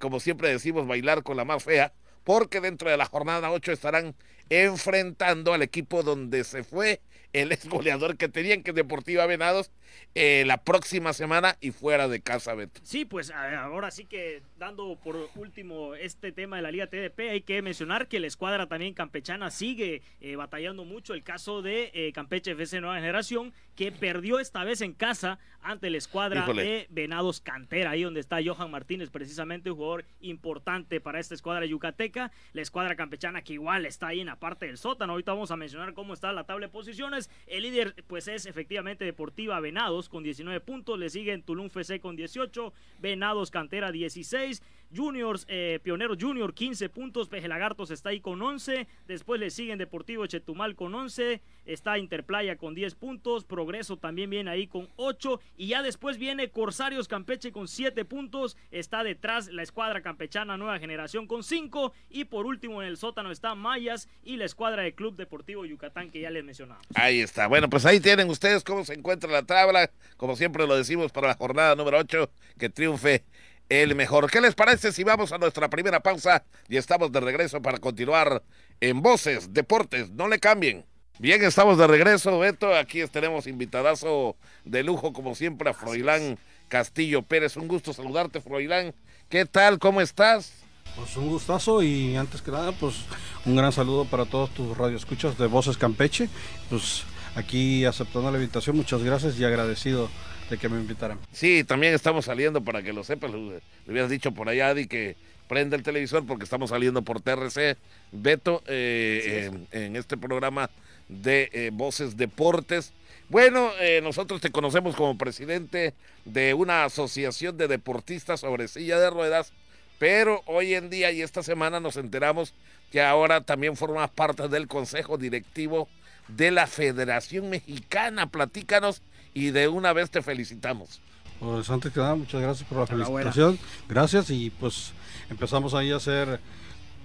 como 0.00 0.20
siempre 0.20 0.48
decimos, 0.48 0.86
bailar 0.86 1.24
con 1.24 1.36
la 1.36 1.44
más 1.44 1.64
fea, 1.64 1.92
porque 2.22 2.60
dentro 2.60 2.90
de 2.90 2.96
la 2.96 3.06
jornada 3.06 3.50
8 3.50 3.72
estarán 3.72 4.14
enfrentando 4.50 5.54
al 5.54 5.62
equipo 5.62 6.02
donde 6.02 6.44
se 6.44 6.64
fue 6.64 7.00
el 7.32 7.52
ex 7.52 7.68
goleador 7.68 8.16
que 8.16 8.28
tenían, 8.28 8.62
que 8.62 8.72
Deportiva 8.72 9.26
Venados, 9.26 9.70
eh, 10.14 10.44
la 10.46 10.58
próxima 10.58 11.12
semana 11.12 11.56
y 11.60 11.70
fuera 11.70 12.08
de 12.08 12.20
casa, 12.20 12.54
Beto. 12.54 12.80
Sí, 12.82 13.04
pues 13.04 13.30
ahora 13.30 13.90
sí 13.90 14.06
que 14.06 14.42
dando 14.58 14.96
por 14.96 15.30
último 15.36 15.94
este 15.94 16.32
tema 16.32 16.56
de 16.56 16.62
la 16.62 16.72
Liga 16.72 16.88
TDP, 16.88 17.30
hay 17.30 17.42
que 17.42 17.62
mencionar 17.62 18.08
que 18.08 18.18
la 18.18 18.26
escuadra 18.26 18.66
también 18.66 18.94
campechana 18.94 19.50
sigue 19.50 20.02
eh, 20.20 20.36
batallando 20.36 20.84
mucho. 20.84 21.14
El 21.14 21.22
caso 21.22 21.62
de 21.62 21.90
eh, 21.94 22.12
Campeche 22.12 22.52
FC 22.52 22.80
Nueva 22.80 22.96
Generación, 22.96 23.52
que 23.76 23.92
perdió 23.92 24.40
esta 24.40 24.64
vez 24.64 24.80
en 24.80 24.92
casa 24.92 25.38
ante 25.62 25.90
la 25.90 25.98
escuadra 25.98 26.46
de 26.46 26.86
Venados 26.90 27.40
Cantera, 27.40 27.90
ahí 27.90 28.02
donde 28.02 28.20
está 28.20 28.38
Johan 28.44 28.70
Martínez, 28.70 29.10
precisamente 29.10 29.70
un 29.70 29.76
jugador 29.76 30.04
importante 30.20 31.00
para 31.00 31.20
esta 31.20 31.34
escuadra 31.34 31.66
yucateca. 31.66 32.32
La 32.52 32.62
escuadra 32.62 32.96
campechana 32.96 33.42
que 33.42 33.52
igual 33.52 33.86
está 33.86 34.08
ahí 34.08 34.20
en 34.20 34.26
la 34.26 34.39
parte 34.40 34.66
del 34.66 34.78
sótano. 34.78 35.12
Ahorita 35.12 35.32
vamos 35.32 35.52
a 35.52 35.56
mencionar 35.56 35.94
cómo 35.94 36.14
está 36.14 36.32
la 36.32 36.44
tabla 36.44 36.66
de 36.66 36.72
posiciones. 36.72 37.30
El 37.46 37.62
líder 37.62 37.94
pues 38.08 38.26
es 38.26 38.46
efectivamente 38.46 39.04
Deportiva 39.04 39.60
Venados 39.60 40.08
con 40.08 40.24
19 40.24 40.60
puntos, 40.60 40.98
le 40.98 41.10
siguen 41.10 41.42
Tulum 41.42 41.66
FC 41.66 42.00
con 42.00 42.16
18, 42.16 42.72
Venados 42.98 43.52
Cantera 43.52 43.92
16, 43.92 44.62
Juniors, 44.94 45.46
eh, 45.48 45.78
Pionero 45.82 46.14
Junior 46.18 46.52
15 46.52 46.88
puntos, 46.88 47.28
Peje 47.28 47.48
Lagartos 47.48 47.90
está 47.90 48.10
ahí 48.10 48.20
con 48.20 48.40
11, 48.42 48.86
después 49.06 49.40
le 49.40 49.50
siguen 49.50 49.78
Deportivo 49.78 50.26
Chetumal 50.26 50.74
con 50.74 50.94
11, 50.94 51.40
está 51.64 51.98
Interplaya 51.98 52.56
con 52.56 52.74
10 52.74 52.94
puntos, 52.94 53.44
Progreso 53.44 53.96
también 53.96 54.30
viene 54.30 54.50
ahí 54.50 54.66
con 54.66 54.88
8 54.96 55.40
y 55.56 55.68
ya 55.68 55.82
después 55.82 56.18
viene 56.18 56.50
Corsarios 56.50 57.08
Campeche 57.08 57.52
con 57.52 57.68
7 57.68 58.04
puntos, 58.04 58.56
está 58.70 59.04
detrás 59.04 59.48
la 59.48 59.62
escuadra 59.62 60.02
campechana 60.02 60.56
Nueva 60.56 60.78
Generación 60.78 61.26
con 61.26 61.42
5 61.42 61.92
y 62.10 62.24
por 62.24 62.46
último 62.46 62.82
en 62.82 62.88
el 62.88 62.96
sótano 62.96 63.30
está 63.30 63.54
Mayas 63.54 64.08
y 64.24 64.36
la 64.36 64.44
escuadra 64.44 64.82
de 64.82 64.94
Club 64.94 65.16
Deportivo 65.16 65.64
Yucatán 65.64 66.10
que 66.10 66.20
ya 66.20 66.30
les 66.30 66.44
mencionamos. 66.44 66.84
Ahí 66.94 67.20
está, 67.20 67.46
bueno 67.46 67.70
pues 67.70 67.86
ahí 67.86 68.00
tienen 68.00 68.28
ustedes 68.28 68.64
cómo 68.64 68.84
se 68.84 68.94
encuentra 68.94 69.30
la 69.30 69.42
tabla, 69.44 69.90
como 70.16 70.36
siempre 70.36 70.66
lo 70.66 70.76
decimos 70.76 71.12
para 71.12 71.28
la 71.28 71.34
jornada 71.34 71.76
número 71.76 71.98
8, 71.98 72.30
que 72.58 72.68
triunfe 72.68 73.24
el 73.70 73.94
mejor. 73.94 74.30
¿Qué 74.30 74.42
les 74.42 74.54
parece 74.54 74.92
si 74.92 75.04
vamos 75.04 75.32
a 75.32 75.38
nuestra 75.38 75.70
primera 75.70 76.00
pausa 76.00 76.44
y 76.68 76.76
estamos 76.76 77.10
de 77.12 77.20
regreso 77.20 77.62
para 77.62 77.78
continuar 77.78 78.42
en 78.80 79.00
Voces, 79.00 79.54
Deportes? 79.54 80.10
No 80.10 80.28
le 80.28 80.38
cambien. 80.38 80.84
Bien, 81.18 81.42
estamos 81.44 81.78
de 81.78 81.86
regreso, 81.86 82.38
Beto. 82.38 82.74
Aquí 82.74 83.06
tenemos 83.06 83.46
invitadazo 83.46 84.36
de 84.64 84.82
lujo, 84.82 85.12
como 85.12 85.34
siempre, 85.34 85.70
a 85.70 85.74
Froilán 85.74 86.38
Castillo 86.68 87.22
Pérez. 87.22 87.56
Un 87.56 87.68
gusto 87.68 87.92
saludarte, 87.92 88.40
Froilán. 88.40 88.94
¿Qué 89.28 89.46
tal? 89.46 89.78
¿Cómo 89.78 90.00
estás? 90.00 90.52
Pues 90.96 91.16
un 91.16 91.28
gustazo 91.28 91.82
y 91.82 92.16
antes 92.16 92.42
que 92.42 92.50
nada, 92.50 92.72
pues 92.72 93.04
un 93.44 93.54
gran 93.54 93.70
saludo 93.70 94.04
para 94.04 94.24
todos 94.24 94.50
tus 94.50 94.76
radioescuchas 94.76 95.38
de 95.38 95.46
Voces 95.46 95.78
Campeche. 95.78 96.28
Pues 96.68 97.04
aquí 97.36 97.84
aceptando 97.84 98.32
la 98.32 98.38
invitación, 98.38 98.76
muchas 98.76 99.04
gracias 99.04 99.38
y 99.38 99.44
agradecido 99.44 100.08
de 100.50 100.58
que 100.58 100.68
me 100.68 100.78
invitaran. 100.78 101.18
Sí, 101.32 101.64
también 101.64 101.94
estamos 101.94 102.26
saliendo 102.26 102.62
para 102.62 102.82
que 102.82 102.92
lo 102.92 103.04
sepas. 103.04 103.30
Le, 103.30 103.60
hubieras 103.88 104.10
dicho 104.10 104.32
por 104.32 104.48
allá, 104.48 104.68
Adi, 104.68 104.86
que 104.86 105.16
prenda 105.48 105.76
el 105.76 105.82
televisor 105.82 106.26
porque 106.26 106.44
estamos 106.44 106.70
saliendo 106.70 107.02
por 107.02 107.20
TRC. 107.20 107.76
Beto, 108.12 108.62
eh, 108.66 109.50
en, 109.70 109.96
este 109.96 110.16
programa 110.16 110.68
de 111.08 111.48
eh, 111.52 111.70
Voces 111.72 112.16
Deportes. 112.16 112.92
Bueno, 113.28 113.70
eh, 113.80 114.00
nosotros 114.02 114.40
te 114.40 114.50
conocemos 114.50 114.96
como 114.96 115.16
presidente 115.16 115.94
de 116.24 116.52
una 116.52 116.84
asociación 116.84 117.56
de 117.56 117.68
deportistas 117.68 118.40
sobre 118.40 118.66
silla 118.66 118.98
de 118.98 119.08
ruedas, 119.08 119.52
pero 120.00 120.42
hoy 120.46 120.74
en 120.74 120.90
día 120.90 121.12
y 121.12 121.22
esta 121.22 121.44
semana 121.44 121.78
nos 121.78 121.96
enteramos 121.96 122.54
que 122.90 123.00
ahora 123.00 123.40
también 123.42 123.76
formas 123.76 124.10
parte 124.10 124.48
del 124.48 124.66
consejo 124.66 125.16
directivo 125.16 125.88
de 126.26 126.50
la 126.50 126.66
Federación 126.66 127.50
Mexicana. 127.50 128.26
Platícanos 128.30 129.02
y 129.34 129.50
de 129.50 129.68
una 129.68 129.92
vez 129.92 130.10
te 130.10 130.22
felicitamos. 130.22 131.00
Pues 131.38 131.70
antes 131.70 131.92
que 131.92 132.00
nada, 132.00 132.14
muchas 132.14 132.40
gracias 132.40 132.68
por 132.68 132.78
la 132.78 132.86
felicitación. 132.86 133.58
Gracias 133.88 134.30
y 134.30 134.50
pues 134.50 134.92
empezamos 135.30 135.74
ahí 135.74 135.90
a 135.90 135.98
ser 135.98 136.40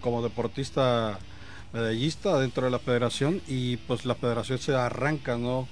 como 0.01 0.21
deportista 0.21 1.17
medallista 1.71 2.37
dentro 2.39 2.65
de 2.65 2.71
la 2.71 2.79
federación 2.79 3.41
y 3.47 3.77
pues 3.77 4.05
la 4.05 4.15
federación 4.15 4.59
se 4.59 4.75
arranca, 4.75 5.37
¿no? 5.37 5.67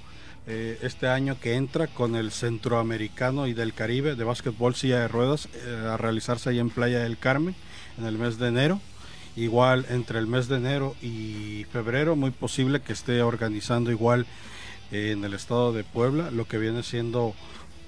Eh, 0.45 0.77
este 0.81 1.07
año 1.07 1.39
que 1.39 1.55
entra 1.55 1.88
con 1.88 2.15
el 2.15 2.31
centroamericano 2.31 3.48
y 3.48 3.53
del 3.53 3.74
Caribe 3.74 4.15
de 4.15 4.25
básquetbol 4.25 4.75
silla 4.75 5.00
de 5.00 5.07
ruedas 5.07 5.48
eh, 5.53 5.88
a 5.89 5.95
realizarse 5.95 6.50
ahí 6.50 6.60
en 6.60 6.69
Playa 6.69 7.00
del 7.00 7.17
Carmen 7.17 7.55
en 7.98 8.05
el 8.05 8.17
mes 8.17 8.38
de 8.38 8.50
enero. 8.50 8.81
Igual 9.38 9.86
entre 9.89 10.19
el 10.19 10.27
mes 10.27 10.48
de 10.48 10.57
enero 10.57 10.95
y 11.01 11.65
febrero, 11.72 12.15
muy 12.15 12.31
posible 12.31 12.81
que 12.81 12.93
esté 12.93 13.22
organizando 13.22 13.89
igual 13.89 14.25
en 14.93 15.25
el 15.25 15.33
estado 15.33 15.73
de 15.73 15.83
Puebla, 15.83 16.29
lo 16.29 16.47
que 16.47 16.59
viene 16.59 16.83
siendo 16.83 17.33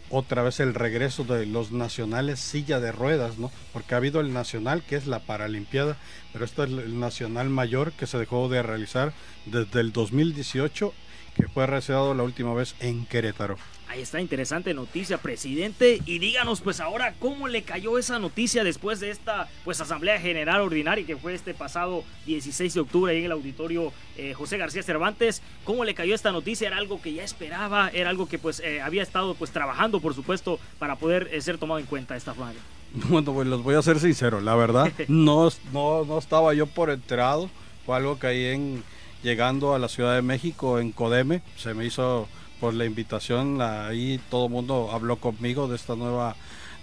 otra 0.09 0.43
vez 0.43 0.59
el 0.59 0.73
regreso 0.73 1.23
de 1.23 1.45
los 1.45 1.71
nacionales 1.71 2.39
silla 2.39 2.79
de 2.79 2.91
ruedas, 2.91 3.37
¿no? 3.37 3.51
Porque 3.73 3.93
ha 3.93 3.97
habido 3.97 4.21
el 4.21 4.33
nacional 4.33 4.83
que 4.83 4.95
es 4.95 5.07
la 5.07 5.19
Paralimpiada, 5.19 5.97
pero 6.33 6.45
esto 6.45 6.63
es 6.63 6.71
el 6.71 6.99
nacional 6.99 7.49
mayor 7.49 7.91
que 7.91 8.07
se 8.07 8.17
dejó 8.17 8.49
de 8.49 8.63
realizar 8.63 9.13
desde 9.45 9.81
el 9.81 9.91
2018, 9.91 10.93
que 11.35 11.47
fue 11.47 11.67
realizado 11.67 12.13
la 12.13 12.23
última 12.23 12.53
vez 12.53 12.75
en 12.79 13.05
Querétaro. 13.05 13.57
Ahí 13.87 14.01
está, 14.01 14.19
interesante 14.19 14.73
noticia, 14.73 15.19
presidente. 15.19 16.01
Y 16.05 16.19
díganos, 16.19 16.61
pues 16.61 16.79
ahora, 16.79 17.13
¿cómo 17.19 17.47
le 17.47 17.61
cayó 17.61 17.97
esa 17.97 18.17
noticia 18.17 18.63
después 18.63 18.99
de 18.99 19.11
esta 19.11 19.47
pues 19.63 19.79
Asamblea 19.79 20.19
General 20.19 20.61
Ordinaria 20.61 21.05
que 21.05 21.15
fue 21.15 21.33
este 21.33 21.53
pasado 21.53 22.03
16 22.25 22.73
de 22.73 22.79
octubre 22.79 23.13
ahí 23.13 23.19
en 23.19 23.25
el 23.25 23.31
auditorio 23.31 23.93
eh, 24.17 24.33
José 24.33 24.57
García 24.57 24.81
Cervantes? 24.81 25.41
¿Cómo 25.63 25.85
le 25.85 25.93
cayó 25.93 26.15
esta 26.15 26.31
noticia? 26.31 26.67
¿Era 26.67 26.77
algo 26.77 27.01
que 27.01 27.13
ya 27.13 27.23
esperaba? 27.23 27.89
¿Era 27.89 28.09
algo 28.09 28.27
que 28.27 28.39
pues 28.39 28.59
eh, 28.61 28.81
había 28.81 29.03
estado 29.03 29.35
pues 29.35 29.51
trabajando, 29.51 29.99
por 29.99 30.15
supuesto, 30.15 30.59
para 30.79 30.95
poder 30.95 31.29
eh, 31.31 31.39
ser 31.41 31.57
tomado 31.57 31.79
en 31.79 31.85
cuenta 31.85 32.15
esta 32.15 32.33
forma? 32.33 32.53
Bueno, 33.09 33.33
pues 33.33 33.45
los 33.47 33.61
voy 33.61 33.75
a 33.75 33.81
ser 33.81 33.99
sincero, 33.99 34.39
la 34.39 34.55
verdad, 34.55 34.89
no, 35.09 35.49
no, 35.73 36.05
no 36.05 36.17
estaba 36.17 36.53
yo 36.53 36.65
por 36.65 36.89
enterado. 36.89 37.49
Fue 37.85 37.97
algo 37.97 38.17
que 38.17 38.27
ahí 38.27 38.45
en 38.45 38.83
llegando 39.25 39.73
a 39.73 39.79
la 39.79 39.89
Ciudad 39.89 40.13
de 40.13 40.21
México, 40.21 40.79
en 40.79 40.91
Codeme, 40.91 41.41
se 41.57 41.73
me 41.73 41.83
hizo 41.83 42.27
por 42.59 42.75
la 42.75 42.85
invitación. 42.85 43.59
Ahí 43.59 44.21
todo 44.29 44.45
el 44.45 44.51
mundo 44.51 44.91
habló 44.93 45.15
conmigo 45.15 45.67
de 45.67 45.75
esta 45.75 45.95
nueva 45.95 46.35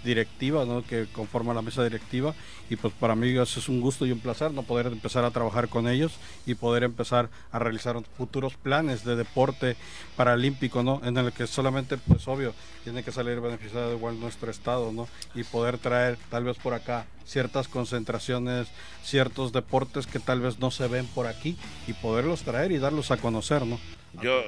directiva 0.03 0.65
¿no? 0.65 0.83
que 0.83 1.07
conforma 1.11 1.53
la 1.53 1.61
mesa 1.61 1.83
directiva. 1.83 2.33
Y 2.69 2.75
pues 2.75 2.93
para 2.93 3.15
mí 3.15 3.29
eso 3.29 3.59
es 3.59 3.69
un 3.69 3.81
gusto 3.81 4.05
y 4.05 4.11
un 4.11 4.19
placer 4.19 4.51
no 4.51 4.63
poder 4.63 4.87
empezar 4.87 5.25
a 5.25 5.31
trabajar 5.31 5.69
con 5.69 5.87
ellos 5.87 6.13
y 6.45 6.55
poder 6.55 6.83
empezar 6.83 7.29
a 7.51 7.59
realizar 7.59 7.99
futuros 8.17 8.55
planes 8.55 9.03
de 9.03 9.15
deporte 9.15 9.75
paralímpico 10.15 10.83
no 10.83 11.01
en 11.03 11.17
el 11.17 11.31
que 11.31 11.47
solamente 11.47 11.97
pues 11.97 12.27
obvio 12.27 12.53
tiene 12.83 13.03
que 13.03 13.11
salir 13.11 13.39
beneficiado 13.39 13.93
igual 13.93 14.19
nuestro 14.19 14.49
estado 14.49 14.91
no 14.91 15.07
y 15.35 15.43
poder 15.43 15.77
traer 15.77 16.17
tal 16.29 16.45
vez 16.45 16.57
por 16.57 16.73
acá 16.73 17.05
ciertas 17.25 17.67
concentraciones 17.67 18.67
ciertos 19.03 19.51
deportes 19.51 20.07
que 20.07 20.19
tal 20.19 20.41
vez 20.41 20.59
no 20.59 20.71
se 20.71 20.87
ven 20.87 21.05
por 21.07 21.27
aquí 21.27 21.57
y 21.87 21.93
poderlos 21.93 22.43
traer 22.43 22.71
y 22.71 22.79
darlos 22.79 23.11
a 23.11 23.17
conocer 23.17 23.65
no 23.65 23.79
yo, 24.21 24.43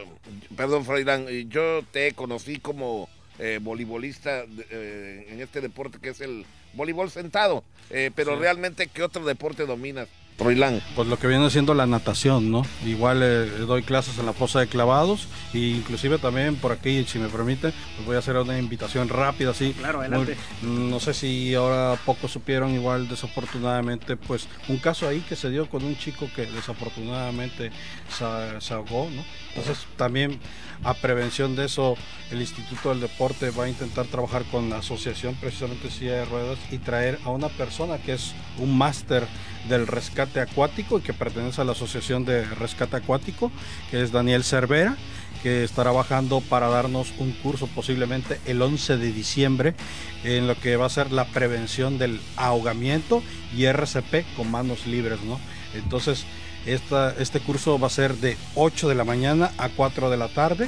perdón, 0.55 0.85
Freirán, 0.85 1.27
yo 1.49 1.81
te 1.91 2.13
conocí 2.13 2.59
como 2.59 3.09
eh, 3.39 3.59
voleibolista 3.61 4.45
eh, 4.69 5.27
en 5.29 5.41
este 5.41 5.61
deporte 5.61 5.99
que 6.01 6.09
es 6.09 6.21
el 6.21 6.45
voleibol 6.73 7.09
sentado, 7.09 7.63
eh, 7.89 8.11
pero 8.15 8.37
realmente, 8.37 8.87
¿qué 8.87 9.03
otro 9.03 9.25
deporte 9.25 9.65
dominas? 9.65 10.07
Roilán. 10.37 10.81
Pues 10.95 11.07
lo 11.07 11.17
que 11.17 11.27
viene 11.27 11.49
siendo 11.49 11.73
la 11.73 11.85
natación, 11.85 12.51
¿no? 12.51 12.65
Igual 12.85 13.21
eh, 13.23 13.45
doy 13.65 13.83
clases 13.83 14.17
en 14.17 14.25
la 14.25 14.33
fosa 14.33 14.59
de 14.59 14.67
clavados 14.67 15.27
e 15.53 15.59
inclusive 15.59 16.17
también 16.17 16.57
por 16.57 16.71
aquí, 16.71 17.05
si 17.05 17.19
me 17.19 17.29
permite, 17.29 17.71
pues 17.95 18.05
voy 18.05 18.15
a 18.15 18.19
hacer 18.19 18.35
una 18.35 18.59
invitación 18.59 19.07
rápida, 19.07 19.51
así. 19.51 19.73
Claro, 19.73 20.01
adelante. 20.01 20.35
no 20.61 20.99
sé 20.99 21.13
si 21.13 21.55
ahora 21.55 21.97
pocos 22.05 22.31
supieron 22.31 22.71
igual 22.71 23.07
desafortunadamente, 23.07 24.17
pues 24.17 24.47
un 24.67 24.77
caso 24.77 25.07
ahí 25.07 25.21
que 25.21 25.35
se 25.35 25.49
dio 25.49 25.69
con 25.69 25.83
un 25.83 25.97
chico 25.97 26.27
que 26.35 26.45
desafortunadamente 26.47 27.71
se, 28.09 28.73
ahogó, 28.73 29.09
¿no? 29.09 29.23
Entonces 29.55 29.85
también 29.95 30.39
a 30.83 30.93
prevención 30.93 31.55
de 31.55 31.65
eso, 31.65 31.95
el 32.31 32.41
Instituto 32.41 32.89
del 32.89 32.99
Deporte 32.99 33.51
va 33.51 33.65
a 33.65 33.69
intentar 33.69 34.05
trabajar 34.07 34.43
con 34.45 34.69
la 34.69 34.77
asociación 34.77 35.35
precisamente 35.35 35.89
Silla 35.89 36.15
de 36.15 36.25
Ruedas 36.25 36.59
y 36.71 36.77
traer 36.77 37.19
a 37.23 37.29
una 37.29 37.47
persona 37.47 37.97
que 37.97 38.13
es 38.13 38.33
un 38.57 38.77
máster 38.77 39.25
del 39.69 39.87
rescate 39.87 40.39
acuático 40.39 40.99
y 40.99 41.01
que 41.01 41.13
pertenece 41.13 41.61
a 41.61 41.63
la 41.63 41.73
Asociación 41.73 42.25
de 42.25 42.45
Rescate 42.45 42.97
Acuático, 42.97 43.51
que 43.91 44.01
es 44.01 44.11
Daniel 44.11 44.43
Cervera, 44.43 44.95
que 45.43 45.63
estará 45.63 45.91
bajando 45.91 46.41
para 46.41 46.69
darnos 46.69 47.13
un 47.19 47.31
curso 47.31 47.67
posiblemente 47.67 48.39
el 48.45 48.61
11 48.61 48.97
de 48.97 49.11
diciembre 49.11 49.75
en 50.23 50.47
lo 50.47 50.55
que 50.59 50.75
va 50.75 50.87
a 50.87 50.89
ser 50.89 51.11
la 51.11 51.25
prevención 51.25 51.97
del 51.97 52.19
ahogamiento 52.35 53.21
y 53.55 53.65
RCP 53.65 54.25
con 54.35 54.49
manos 54.49 54.87
libres, 54.87 55.21
¿no? 55.21 55.39
Entonces, 55.75 56.25
esta, 56.65 57.13
este 57.19 57.41
curso 57.41 57.77
va 57.77 57.87
a 57.87 57.91
ser 57.91 58.15
de 58.15 58.37
8 58.55 58.89
de 58.89 58.95
la 58.95 59.03
mañana 59.03 59.51
a 59.57 59.69
4 59.69 60.09
de 60.09 60.17
la 60.17 60.29
tarde 60.29 60.67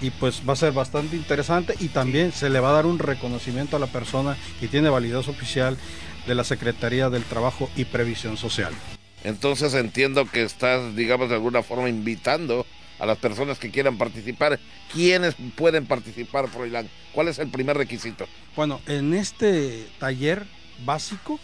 y 0.00 0.10
pues 0.10 0.42
va 0.48 0.54
a 0.54 0.56
ser 0.56 0.72
bastante 0.72 1.16
interesante 1.16 1.74
y 1.78 1.88
también 1.88 2.32
se 2.32 2.50
le 2.50 2.60
va 2.60 2.70
a 2.70 2.72
dar 2.72 2.86
un 2.86 2.98
reconocimiento 2.98 3.76
a 3.76 3.80
la 3.80 3.86
persona 3.86 4.36
que 4.60 4.68
tiene 4.68 4.88
validez 4.88 5.28
oficial 5.28 5.76
de 6.26 6.34
la 6.34 6.44
Secretaría 6.44 7.10
del 7.10 7.24
Trabajo 7.24 7.70
y 7.76 7.84
Previsión 7.84 8.36
Social. 8.36 8.72
Entonces 9.24 9.74
entiendo 9.74 10.26
que 10.26 10.42
estás, 10.42 10.94
digamos, 10.96 11.28
de 11.28 11.36
alguna 11.36 11.62
forma 11.62 11.88
invitando 11.88 12.66
a 12.98 13.06
las 13.06 13.18
personas 13.18 13.58
que 13.58 13.70
quieran 13.70 13.98
participar. 13.98 14.58
¿Quiénes 14.92 15.34
pueden 15.56 15.86
participar, 15.86 16.48
Froilán? 16.48 16.88
¿Cuál 17.12 17.28
es 17.28 17.38
el 17.38 17.48
primer 17.48 17.76
requisito? 17.76 18.26
Bueno, 18.54 18.80
en 18.86 19.14
este 19.14 19.86
taller 19.98 20.44
básico, 20.84 21.40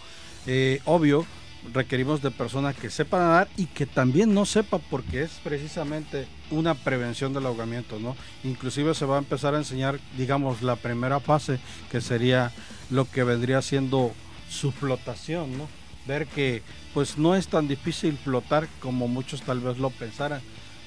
eh, 0.47 0.81
obvio, 0.85 1.27
requerimos 1.73 2.23
de 2.23 2.31
personas 2.31 2.77
que 2.77 2.91
sepan 2.91 3.21
nadar 3.21 3.49
y 3.57 3.67
que 3.67 3.87
también 3.87 4.33
no 4.33 4.47
sepan 4.47 4.81
porque 4.91 5.23
es 5.23 5.31
precisamente 5.43 6.27
una 6.51 6.75
prevención 6.75 7.33
del 7.33 7.47
ahogamiento, 7.47 7.99
¿no? 7.99 8.17
Inclusive 8.45 8.95
se 8.95 9.05
va 9.05 9.17
a 9.17 9.19
empezar 9.19 9.55
a 9.55 9.59
enseñar, 9.59 10.01
digamos, 10.17 10.63
la 10.63 10.77
primera 10.77 11.21
fase 11.21 11.59
que 11.91 12.01
sería 12.01 12.53
lo 12.89 13.11
que 13.11 13.25
vendría 13.25 13.63
siendo 13.63 14.13
su 14.51 14.73
flotación, 14.73 15.57
¿no? 15.57 15.69
Ver 16.07 16.27
que 16.27 16.63
pues 16.93 17.17
no 17.17 17.37
es 17.37 17.49
tan 17.49 17.69
difícil 17.69 18.19
flotar 18.19 18.69
como 18.81 19.09
muchos 19.09 19.43
tal 19.43 19.61
vez 19.61 19.79
lo 19.79 19.91
pensaran, 19.91 20.43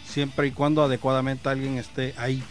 siempre 0.05 0.47
y 0.47 0.51
cuando 0.51 0.83
adecuadamente 0.83 1.49
alguien 1.49 1.77
esté 1.77 2.13
ahí 2.17 2.43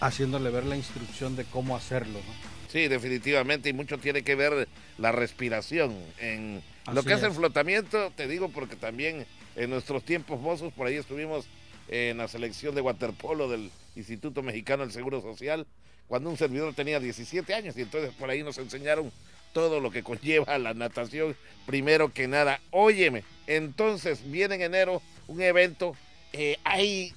haciéndole 0.00 0.50
ver 0.50 0.64
la 0.64 0.76
instrucción 0.76 1.36
de 1.36 1.44
cómo 1.44 1.76
hacerlo, 1.76 2.14
¿no? 2.14 2.56
Sí, 2.70 2.88
definitivamente, 2.88 3.68
y 3.68 3.72
mucho 3.72 3.98
tiene 3.98 4.22
que 4.22 4.34
ver 4.34 4.68
la 4.98 5.12
respiración 5.12 5.94
en 6.18 6.62
lo 6.92 7.02
que 7.02 7.14
es. 7.14 7.22
el 7.22 7.32
flotamiento, 7.32 8.12
te 8.16 8.26
digo 8.26 8.48
porque 8.48 8.76
también 8.76 9.26
en 9.54 9.70
nuestros 9.70 10.04
tiempos 10.04 10.40
mozos, 10.40 10.72
por 10.72 10.86
ahí 10.86 10.96
estuvimos 10.96 11.46
en 11.88 12.18
la 12.18 12.28
selección 12.28 12.74
de 12.74 12.80
waterpolo 12.80 13.48
del 13.48 13.70
Instituto 13.94 14.42
Mexicano 14.42 14.82
del 14.82 14.92
Seguro 14.92 15.22
Social, 15.22 15.66
cuando 16.08 16.30
un 16.30 16.36
servidor 16.36 16.74
tenía 16.74 17.00
17 17.00 17.54
años 17.54 17.76
y 17.76 17.82
entonces 17.82 18.12
por 18.14 18.30
ahí 18.30 18.42
nos 18.42 18.58
enseñaron 18.58 19.10
todo 19.56 19.80
lo 19.80 19.90
que 19.90 20.02
conlleva 20.02 20.58
la 20.58 20.74
natación, 20.74 21.34
primero 21.64 22.12
que 22.12 22.28
nada. 22.28 22.60
Óyeme, 22.72 23.24
entonces 23.46 24.20
viene 24.30 24.56
en 24.56 24.60
enero 24.60 25.00
un 25.28 25.40
evento, 25.40 25.96
eh, 26.34 26.58
hay 26.62 27.14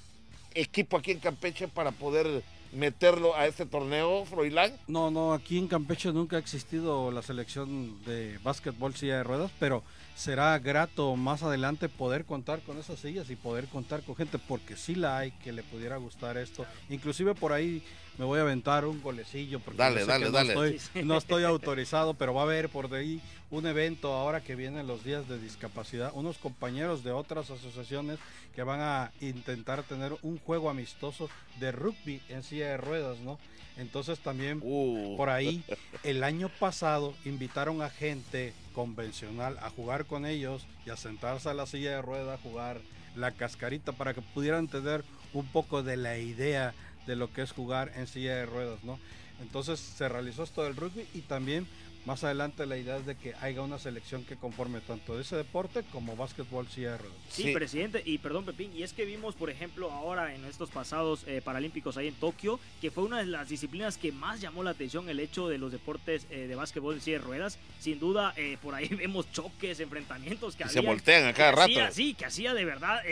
equipo 0.54 0.96
aquí 0.96 1.10
en 1.10 1.18
Campeche 1.18 1.68
para 1.68 1.92
poder 1.92 2.42
meterlo 2.72 3.36
a 3.36 3.46
este 3.46 3.66
torneo, 3.66 4.24
Froilán? 4.24 4.72
No, 4.88 5.10
no, 5.10 5.34
aquí 5.34 5.58
en 5.58 5.68
Campeche 5.68 6.14
nunca 6.14 6.36
ha 6.36 6.38
existido 6.38 7.10
la 7.10 7.20
selección 7.20 8.02
de 8.06 8.38
básquetbol 8.42 8.94
silla 8.94 9.18
de 9.18 9.24
ruedas, 9.24 9.50
pero 9.60 9.82
será 10.20 10.58
grato 10.58 11.16
más 11.16 11.42
adelante 11.42 11.88
poder 11.88 12.26
contar 12.26 12.60
con 12.60 12.76
esas 12.76 12.98
sillas 12.98 13.30
y 13.30 13.36
poder 13.36 13.66
contar 13.68 14.02
con 14.02 14.14
gente, 14.14 14.38
porque 14.38 14.76
sí 14.76 14.94
la 14.94 15.16
hay 15.16 15.30
que 15.30 15.50
le 15.50 15.62
pudiera 15.62 15.96
gustar 15.96 16.36
esto. 16.36 16.66
Inclusive 16.90 17.34
por 17.34 17.54
ahí 17.54 17.82
me 18.18 18.26
voy 18.26 18.38
a 18.38 18.42
aventar 18.42 18.84
un 18.84 19.00
golecillo, 19.00 19.60
porque 19.60 19.78
dale, 19.78 20.04
dale, 20.04 20.26
no, 20.26 20.30
dale. 20.30 20.76
Estoy, 20.76 21.04
no 21.04 21.16
estoy 21.16 21.44
autorizado, 21.44 22.12
pero 22.12 22.34
va 22.34 22.42
a 22.42 22.44
haber 22.44 22.68
por 22.68 22.92
ahí 22.94 23.22
un 23.50 23.66
evento 23.66 24.12
ahora 24.12 24.42
que 24.42 24.56
vienen 24.56 24.86
los 24.86 25.04
días 25.04 25.26
de 25.26 25.38
discapacidad, 25.38 26.12
unos 26.12 26.36
compañeros 26.36 27.02
de 27.02 27.12
otras 27.12 27.50
asociaciones 27.50 28.18
que 28.54 28.62
van 28.62 28.80
a 28.82 29.12
intentar 29.22 29.84
tener 29.84 30.14
un 30.20 30.38
juego 30.38 30.68
amistoso 30.68 31.30
de 31.60 31.72
rugby 31.72 32.20
en 32.28 32.42
silla 32.42 32.66
de 32.66 32.76
ruedas, 32.76 33.18
¿no? 33.20 33.38
Entonces 33.80 34.18
también 34.20 34.60
uh. 34.62 35.16
por 35.16 35.30
ahí 35.30 35.64
el 36.02 36.22
año 36.22 36.50
pasado 36.60 37.14
invitaron 37.24 37.80
a 37.80 37.88
gente 37.88 38.52
convencional 38.74 39.58
a 39.62 39.70
jugar 39.70 40.04
con 40.04 40.26
ellos 40.26 40.66
y 40.84 40.90
a 40.90 40.96
sentarse 40.96 41.48
a 41.48 41.54
la 41.54 41.66
silla 41.66 41.92
de 41.92 42.02
ruedas 42.02 42.38
a 42.38 42.42
jugar 42.42 42.80
la 43.16 43.32
cascarita 43.32 43.92
para 43.92 44.12
que 44.12 44.20
pudieran 44.20 44.68
tener 44.68 45.02
un 45.32 45.46
poco 45.46 45.82
de 45.82 45.96
la 45.96 46.18
idea 46.18 46.74
de 47.06 47.16
lo 47.16 47.32
que 47.32 47.42
es 47.42 47.52
jugar 47.52 47.90
en 47.96 48.06
silla 48.06 48.36
de 48.36 48.46
ruedas, 48.46 48.84
¿no? 48.84 48.98
Entonces 49.40 49.80
se 49.80 50.08
realizó 50.08 50.42
esto 50.42 50.62
del 50.62 50.76
rugby 50.76 51.06
y 51.14 51.22
también 51.22 51.66
más 52.06 52.24
adelante 52.24 52.66
la 52.66 52.76
idea 52.76 52.96
es 52.96 53.06
de 53.06 53.16
que 53.16 53.34
haya 53.40 53.60
una 53.62 53.78
selección 53.78 54.24
que 54.24 54.36
conforme 54.36 54.80
tanto 54.80 55.20
ese 55.20 55.36
deporte 55.36 55.84
como 55.92 56.16
básquetbol 56.16 56.66
silla 56.68 56.92
de 56.92 56.98
ruedas. 56.98 57.18
Sí, 57.28 57.52
presidente, 57.52 58.02
y 58.04 58.18
perdón 58.18 58.44
Pepín, 58.44 58.72
y 58.74 58.82
es 58.82 58.92
que 58.92 59.04
vimos 59.04 59.34
por 59.34 59.50
ejemplo 59.50 59.90
ahora 59.90 60.34
en 60.34 60.44
estos 60.44 60.70
pasados 60.70 61.24
eh, 61.26 61.40
paralímpicos 61.44 61.96
ahí 61.96 62.08
en 62.08 62.14
Tokio, 62.14 62.58
que 62.80 62.90
fue 62.90 63.04
una 63.04 63.18
de 63.18 63.26
las 63.26 63.48
disciplinas 63.48 63.98
que 63.98 64.12
más 64.12 64.40
llamó 64.40 64.62
la 64.62 64.70
atención 64.70 65.08
el 65.08 65.20
hecho 65.20 65.48
de 65.48 65.58
los 65.58 65.72
deportes 65.72 66.26
eh, 66.30 66.46
de 66.46 66.54
básquetbol 66.54 66.96
y 66.96 67.00
silla 67.00 67.18
de 67.18 67.24
ruedas. 67.24 67.58
Sin 67.78 67.98
duda, 67.98 68.32
eh, 68.36 68.56
por 68.62 68.74
ahí 68.74 68.88
vemos 68.90 69.30
choques, 69.32 69.80
enfrentamientos 69.80 70.56
que, 70.56 70.68
se 70.68 70.80
voltean 70.80 71.26
a 71.26 71.34
cada 71.34 71.52
rato. 71.52 71.72
sí, 71.92 72.14
que 72.14 72.24
hacía 72.26 72.54
de 72.54 72.64
verdad 72.64 73.02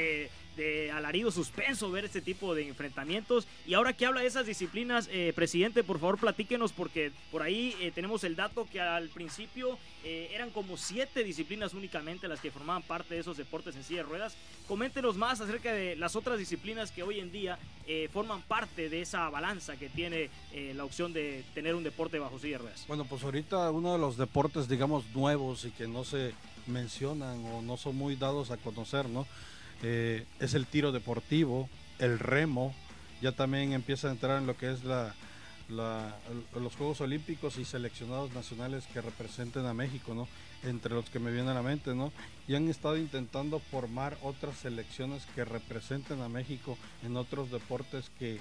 de 0.58 0.90
alarido 0.90 1.30
suspenso 1.30 1.90
ver 1.90 2.04
este 2.04 2.20
tipo 2.20 2.54
de 2.54 2.68
enfrentamientos. 2.68 3.46
Y 3.66 3.74
ahora 3.74 3.92
que 3.92 4.04
habla 4.04 4.20
de 4.20 4.26
esas 4.26 4.44
disciplinas, 4.44 5.08
eh, 5.10 5.32
presidente, 5.34 5.84
por 5.84 6.00
favor 6.00 6.18
platíquenos 6.18 6.72
porque 6.72 7.12
por 7.30 7.42
ahí 7.42 7.74
eh, 7.80 7.92
tenemos 7.94 8.24
el 8.24 8.34
dato 8.34 8.66
que 8.70 8.80
al 8.80 9.08
principio 9.08 9.78
eh, 10.04 10.30
eran 10.34 10.50
como 10.50 10.76
siete 10.76 11.22
disciplinas 11.22 11.74
únicamente 11.74 12.28
las 12.28 12.40
que 12.40 12.50
formaban 12.50 12.82
parte 12.82 13.14
de 13.14 13.20
esos 13.20 13.36
deportes 13.36 13.76
en 13.76 13.84
silla 13.84 14.02
de 14.02 14.08
ruedas. 14.08 14.36
Coméntenos 14.66 15.16
más 15.16 15.40
acerca 15.40 15.72
de 15.72 15.94
las 15.94 16.16
otras 16.16 16.38
disciplinas 16.38 16.90
que 16.90 17.02
hoy 17.02 17.20
en 17.20 17.32
día 17.32 17.58
forman 18.12 18.42
parte 18.42 18.90
de 18.90 19.00
esa 19.00 19.30
balanza 19.30 19.76
que 19.76 19.88
tiene 19.88 20.28
la 20.74 20.84
opción 20.84 21.14
de 21.14 21.42
tener 21.54 21.74
un 21.74 21.82
deporte 21.82 22.18
bajo 22.18 22.38
silla 22.38 22.58
de 22.58 22.64
ruedas. 22.64 22.84
Bueno, 22.86 23.06
pues 23.06 23.22
ahorita 23.22 23.70
uno 23.70 23.94
de 23.94 23.98
los 23.98 24.18
deportes, 24.18 24.68
digamos, 24.68 25.06
nuevos 25.14 25.64
y 25.64 25.70
que 25.70 25.88
no 25.88 26.04
se 26.04 26.34
mencionan 26.66 27.42
o 27.46 27.62
no 27.62 27.78
son 27.78 27.96
muy 27.96 28.14
dados 28.14 28.50
a 28.50 28.58
conocer, 28.58 29.08
¿no? 29.08 29.26
Eh, 29.82 30.26
es 30.40 30.54
el 30.54 30.66
tiro 30.66 30.92
deportivo, 30.92 31.68
el 31.98 32.18
remo, 32.18 32.74
ya 33.20 33.32
también 33.32 33.72
empieza 33.72 34.08
a 34.08 34.12
entrar 34.12 34.40
en 34.40 34.46
lo 34.46 34.56
que 34.56 34.72
es 34.72 34.84
la, 34.84 35.14
los 35.68 36.76
Juegos 36.76 37.00
Olímpicos 37.00 37.58
y 37.58 37.64
seleccionados 37.64 38.32
nacionales 38.32 38.86
que 38.86 39.00
representen 39.00 39.66
a 39.66 39.74
México, 39.74 40.14
¿no? 40.14 40.28
Entre 40.62 40.94
los 40.94 41.10
que 41.10 41.18
me 41.18 41.30
vienen 41.30 41.50
a 41.50 41.54
la 41.54 41.62
mente, 41.62 41.94
¿no? 41.94 42.12
Y 42.46 42.54
han 42.54 42.68
estado 42.68 42.96
intentando 42.96 43.58
formar 43.58 44.16
otras 44.22 44.56
selecciones 44.58 45.26
que 45.34 45.44
representen 45.44 46.20
a 46.22 46.28
México 46.28 46.78
en 47.04 47.16
otros 47.16 47.50
deportes 47.50 48.10
que 48.18 48.40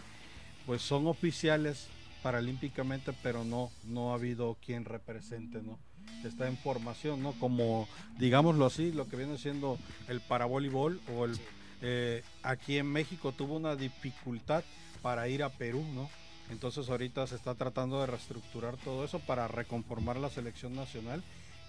pues 0.65 0.81
son 0.81 1.07
oficiales 1.07 1.87
paralímpicamente, 2.23 3.13
pero 3.23 3.43
no, 3.43 3.71
no 3.85 4.11
ha 4.11 4.15
habido 4.15 4.57
quien 4.65 4.85
represente, 4.85 5.61
¿no? 5.61 5.77
Está 6.23 6.47
en 6.47 6.57
formación, 6.57 7.21
¿no? 7.21 7.33
Como, 7.33 7.87
digámoslo 8.17 8.65
así, 8.65 8.91
lo 8.91 9.07
que 9.07 9.15
viene 9.15 9.37
siendo 9.37 9.77
el 10.07 10.21
paravoleibol 10.21 10.99
o 11.15 11.25
el... 11.25 11.39
Eh, 11.81 12.23
aquí 12.41 12.77
en 12.77 12.87
México 12.87 13.31
tuvo 13.31 13.55
una 13.55 13.75
dificultad 13.75 14.63
para 15.01 15.27
ir 15.27 15.43
a 15.43 15.49
Perú, 15.49 15.85
¿no? 15.93 16.09
Entonces 16.49 16.89
ahorita 16.89 17.27
se 17.27 17.35
está 17.35 17.55
tratando 17.55 17.99
de 18.01 18.07
reestructurar 18.07 18.77
todo 18.77 19.03
eso 19.05 19.19
para 19.19 19.47
reconformar 19.47 20.17
la 20.17 20.29
selección 20.29 20.75
nacional 20.75 21.23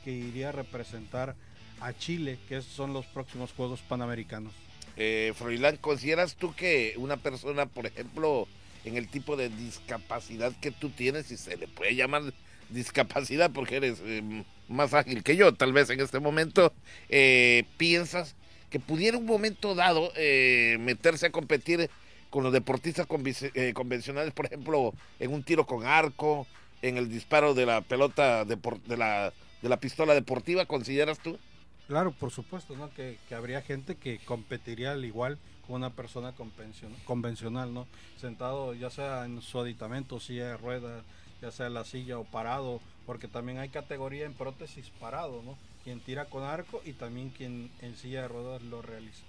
que 0.05 0.13
iría 0.13 0.51
a 0.51 0.53
representar 0.53 1.35
a 1.81 1.93
Chile, 1.93 2.39
que 2.49 2.63
son 2.63 2.93
los 2.93 3.07
próximos 3.07 3.53
Juegos 3.53 3.81
Panamericanos. 3.81 4.53
Eh, 4.97 5.33
Froilán, 5.37 5.77
¿consideras 5.77 6.37
tú 6.37 6.55
que 6.55 6.95
una 6.97 7.17
persona, 7.17 7.67
por 7.67 7.87
ejemplo, 7.87 8.49
en 8.85 8.97
el 8.97 9.09
tipo 9.09 9.37
de 9.37 9.49
discapacidad 9.49 10.53
que 10.61 10.71
tú 10.71 10.91
tienes, 10.91 11.27
si 11.27 11.37
se 11.37 11.57
le 11.57 11.69
puede 11.69 11.95
llamar 11.95 12.23
discapacidad, 12.71 13.51
porque 13.51 13.77
eres 13.77 14.01
eh, 14.05 14.45
más 14.69 14.95
ágil 14.95 15.23
que 15.23 15.37
yo, 15.37 15.55
tal 15.55 15.73
vez 15.73 15.91
en 15.91 16.01
este 16.01 16.21
momento, 16.21 16.73
eh, 17.09 17.65
piensas 17.77 18.37
que 18.71 18.81
pudiera 18.81 19.17
un 19.17 19.27
momento 19.27 19.75
dado 19.75 20.13
eh, 20.17 20.77
meterse 20.81 21.27
a 21.27 21.33
competir 21.33 21.91
con 22.31 22.45
los 22.45 22.53
deportistas 22.53 23.07
convencionales, 23.07 24.35
por 24.35 24.47
ejemplo, 24.47 24.93
en 25.19 25.33
un 25.33 25.43
tiro 25.43 25.65
con 25.65 25.87
arco, 25.87 26.47
en 26.83 26.99
el 26.99 27.09
disparo 27.09 27.55
de 27.55 27.65
la 27.65 27.81
pelota 27.81 28.45
de, 28.45 28.59
de, 28.87 28.97
la, 28.97 29.33
de 29.63 29.69
la 29.69 29.79
pistola 29.79 30.15
deportiva, 30.15 30.67
¿consideras 30.67 31.19
tú? 31.19 31.39
Claro, 31.87 32.13
por 32.13 32.31
supuesto, 32.31 32.77
¿no? 32.77 32.91
Que, 32.91 33.17
que, 33.29 33.35
habría 33.35 33.63
gente 33.63 33.97
que 33.97 34.19
competiría 34.19 34.93
al 34.93 35.07
igual 35.07 35.39
con 35.67 35.77
una 35.77 35.91
persona 35.91 36.35
convencional, 37.07 37.73
¿no? 37.73 37.87
Sentado 38.21 38.75
ya 38.75 38.91
sea 38.91 39.25
en 39.25 39.41
su 39.41 39.59
aditamento, 39.59 40.21
silla 40.21 40.49
de 40.49 40.57
ruedas, 40.59 41.03
ya 41.41 41.51
sea 41.51 41.67
en 41.67 41.75
la 41.75 41.85
silla 41.85 42.19
o 42.19 42.25
parado, 42.25 42.81
porque 43.07 43.29
también 43.29 43.59
hay 43.59 43.69
categoría 43.69 44.27
en 44.27 44.35
prótesis 44.35 44.91
parado, 45.01 45.43
¿no? 45.43 45.59
Quien 45.85 46.01
tira 46.01 46.27
con 46.27 46.43
arco 46.43 46.83
y 46.85 46.93
también 46.93 47.31
quien 47.31 47.71
en 47.81 47.97
silla 47.97 48.23
de 48.23 48.29
ruedas 48.29 48.63
lo 48.63 48.83
realiza. 48.83 49.23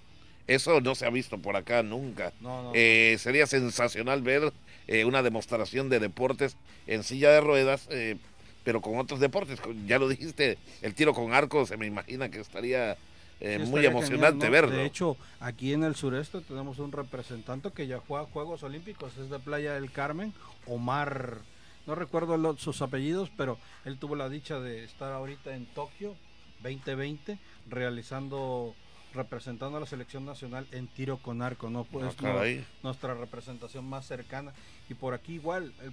Eso 0.46 0.80
no 0.80 0.94
se 0.94 1.06
ha 1.06 1.10
visto 1.10 1.38
por 1.38 1.56
acá 1.56 1.82
nunca. 1.82 2.32
Eh, 2.74 3.16
sería 3.18 3.46
sensacional 3.46 4.22
ver 4.22 4.52
eh, 4.88 5.04
una 5.04 5.22
demostración 5.22 5.88
de 5.88 6.00
deportes 6.00 6.56
en 6.86 7.04
silla 7.04 7.30
de 7.30 7.40
ruedas, 7.40 7.86
eh, 7.90 8.16
pero 8.64 8.80
con 8.80 8.98
otros 8.98 9.20
deportes. 9.20 9.60
Ya 9.86 9.98
lo 9.98 10.08
dijiste, 10.08 10.58
el 10.82 10.94
tiro 10.94 11.14
con 11.14 11.32
arco 11.32 11.66
se 11.66 11.76
me 11.76 11.86
imagina 11.86 12.30
que 12.30 12.40
estaría 12.40 12.96
eh, 13.40 13.58
muy 13.58 13.86
emocionante 13.86 14.50
verlo. 14.50 14.76
De 14.76 14.84
hecho, 14.84 15.16
aquí 15.40 15.72
en 15.72 15.82
el 15.82 15.96
sureste 15.96 16.40
tenemos 16.42 16.78
un 16.78 16.92
representante 16.92 17.70
que 17.70 17.86
ya 17.86 17.98
juega 17.98 18.26
Juegos 18.26 18.62
Olímpicos, 18.62 19.16
es 19.16 19.30
de 19.30 19.38
Playa 19.38 19.74
del 19.74 19.90
Carmen, 19.90 20.34
Omar, 20.66 21.38
no 21.86 21.94
recuerdo 21.94 22.56
sus 22.56 22.82
apellidos, 22.82 23.30
pero 23.36 23.58
él 23.84 23.98
tuvo 23.98 24.16
la 24.16 24.28
dicha 24.28 24.60
de 24.60 24.84
estar 24.84 25.12
ahorita 25.12 25.54
en 25.54 25.66
Tokio 25.66 26.16
2020 26.62 27.38
realizando 27.68 28.74
representando 29.12 29.76
a 29.76 29.80
la 29.80 29.86
selección 29.86 30.24
nacional 30.24 30.66
en 30.70 30.86
tiro 30.86 31.18
con 31.18 31.42
arco, 31.42 31.68
¿no? 31.68 31.84
Pues 31.84 32.14
ah, 32.22 32.44
nuestra 32.82 33.14
representación 33.14 33.84
más 33.84 34.06
cercana. 34.06 34.52
Y 34.88 34.94
por 34.94 35.14
aquí 35.14 35.34
igual, 35.34 35.72
el 35.82 35.92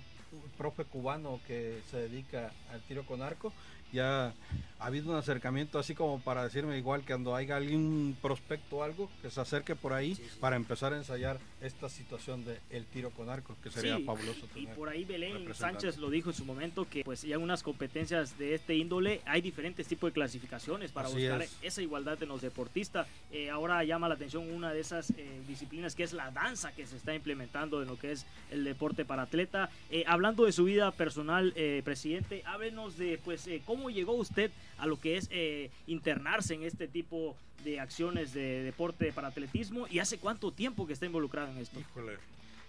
profe 0.57 0.85
cubano 0.85 1.39
que 1.47 1.81
se 1.89 1.97
dedica 1.97 2.51
al 2.71 2.81
tiro 2.81 3.05
con 3.05 3.21
arco, 3.21 3.53
ya 3.91 4.33
ha 4.79 4.85
habido 4.85 5.09
un 5.09 5.15
acercamiento 5.15 5.79
así 5.79 5.95
como 5.95 6.19
para 6.19 6.43
decirme 6.43 6.77
igual 6.77 7.01
que 7.01 7.13
cuando 7.13 7.35
haya 7.35 7.55
algún 7.55 8.15
prospecto 8.21 8.77
o 8.77 8.83
algo 8.83 9.09
que 9.21 9.29
se 9.29 9.41
acerque 9.41 9.75
por 9.75 9.93
ahí 9.93 10.17
para 10.39 10.55
empezar 10.55 10.93
a 10.93 10.97
ensayar 10.97 11.39
esta 11.61 11.89
situación 11.89 12.45
de 12.45 12.59
el 12.69 12.85
tiro 12.85 13.09
con 13.11 13.29
arco 13.29 13.55
que 13.63 13.71
sería 13.71 13.99
fabuloso 13.99 14.47
y, 14.55 14.59
y 14.61 14.67
por 14.67 14.89
ahí 14.89 15.03
Belén 15.03 15.53
Sánchez 15.53 15.97
lo 15.97 16.09
dijo 16.09 16.29
en 16.29 16.35
su 16.35 16.45
momento 16.45 16.87
que 16.89 17.03
pues 17.03 17.23
ya 17.23 17.37
unas 17.37 17.63
competencias 17.63 18.37
de 18.37 18.55
este 18.55 18.75
índole 18.75 19.21
hay 19.25 19.41
diferentes 19.41 19.87
tipos 19.87 20.09
de 20.09 20.13
clasificaciones 20.13 20.91
para 20.91 21.09
buscar 21.09 21.43
esa 21.61 21.81
igualdad 21.81 22.21
en 22.21 22.29
los 22.29 22.41
deportistas. 22.41 23.07
Eh, 23.31 23.49
ahora 23.49 23.83
llama 23.83 24.07
la 24.07 24.15
atención 24.15 24.49
una 24.51 24.73
de 24.73 24.79
esas 24.79 25.11
eh, 25.11 25.41
disciplinas 25.47 25.95
que 25.95 26.03
es 26.03 26.13
la 26.13 26.31
danza 26.31 26.71
que 26.73 26.85
se 26.85 26.97
está 26.97 27.15
implementando 27.15 27.81
en 27.81 27.87
lo 27.87 27.97
que 27.97 28.11
es 28.11 28.25
el 28.51 28.63
deporte 28.63 29.05
para 29.05 29.23
atleta. 29.23 29.69
Eh, 29.89 30.03
hablando 30.07 30.45
de 30.45 30.51
su 30.51 30.65
vida 30.65 30.91
personal 30.91 31.53
presidente 31.83 32.43
háblenos 32.45 32.97
de 32.97 33.19
pues 33.23 33.49
¿Cómo 33.65 33.89
llegó 33.89 34.13
usted 34.13 34.51
a 34.77 34.85
lo 34.85 34.99
que 34.99 35.17
es 35.17 35.27
eh, 35.31 35.69
internarse 35.87 36.53
en 36.53 36.63
este 36.63 36.87
tipo 36.87 37.35
de 37.63 37.79
acciones 37.79 38.33
de 38.33 38.63
deporte 38.63 39.11
para 39.11 39.29
atletismo 39.29 39.87
y 39.89 39.99
hace 39.99 40.17
cuánto 40.17 40.51
tiempo 40.51 40.87
que 40.87 40.93
está 40.93 41.05
involucrado 41.05 41.51
en 41.51 41.57
esto? 41.57 41.79
Híjole. 41.79 42.17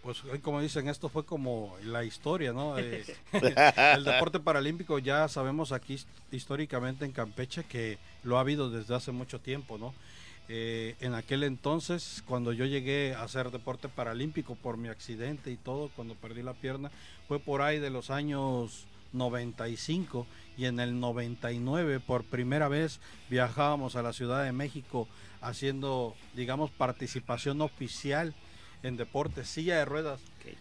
Pues 0.03 0.23
como 0.42 0.61
dicen, 0.61 0.88
esto 0.88 1.09
fue 1.09 1.25
como 1.25 1.77
la 1.85 2.05
historia, 2.05 2.53
¿no? 2.53 2.79
Eh, 2.79 3.05
el 3.97 4.05
deporte 4.05 4.40
paralímpico 4.40 4.99
ya 4.99 5.29
sabemos 5.29 5.73
aquí 5.73 5.99
históricamente 6.31 7.05
en 7.05 7.12
Campeche 7.12 7.64
que 7.64 7.99
lo 8.23 8.38
ha 8.38 8.40
habido 8.40 8.71
desde 8.71 8.94
hace 8.94 9.12
mucho 9.12 9.40
tiempo, 9.40 9.77
¿no? 9.77 9.92
Eh, 10.51 10.97
en 11.01 11.14
aquel 11.14 11.42
entonces, 11.42 12.23
cuando 12.27 12.55
yo 12.55 12.64
llegué 12.64 13.14
a 13.14 13.23
hacer 13.23 13.51
deporte 13.51 13.88
paralímpico 13.88 14.55
por 14.55 14.79
mi 14.79 14.88
accidente 14.88 15.51
y 15.51 15.57
todo, 15.57 15.90
cuando 15.94 16.14
perdí 16.14 16.42
la 16.42 16.55
pierna, 16.55 16.90
fue 17.27 17.38
por 17.38 17.61
ahí 17.61 17.79
de 17.79 17.90
los 17.90 18.09
años 18.09 18.87
95 19.12 20.27
y 20.57 20.66
en 20.66 20.81
el 20.81 20.99
99 21.01 22.01
por 22.01 22.25
primera 22.25 22.68
vez 22.68 23.01
viajábamos 23.31 23.97
a 23.97 24.03
la 24.03 24.12
Ciudad 24.12 24.44
de 24.44 24.53
México 24.53 25.09
haciendo, 25.40 26.16
digamos, 26.35 26.71
participación 26.71 27.61
oficial 27.61 28.35
en 28.83 28.97
deporte, 28.97 29.44
silla 29.44 29.77
de 29.79 29.85
ruedas. 29.85 30.21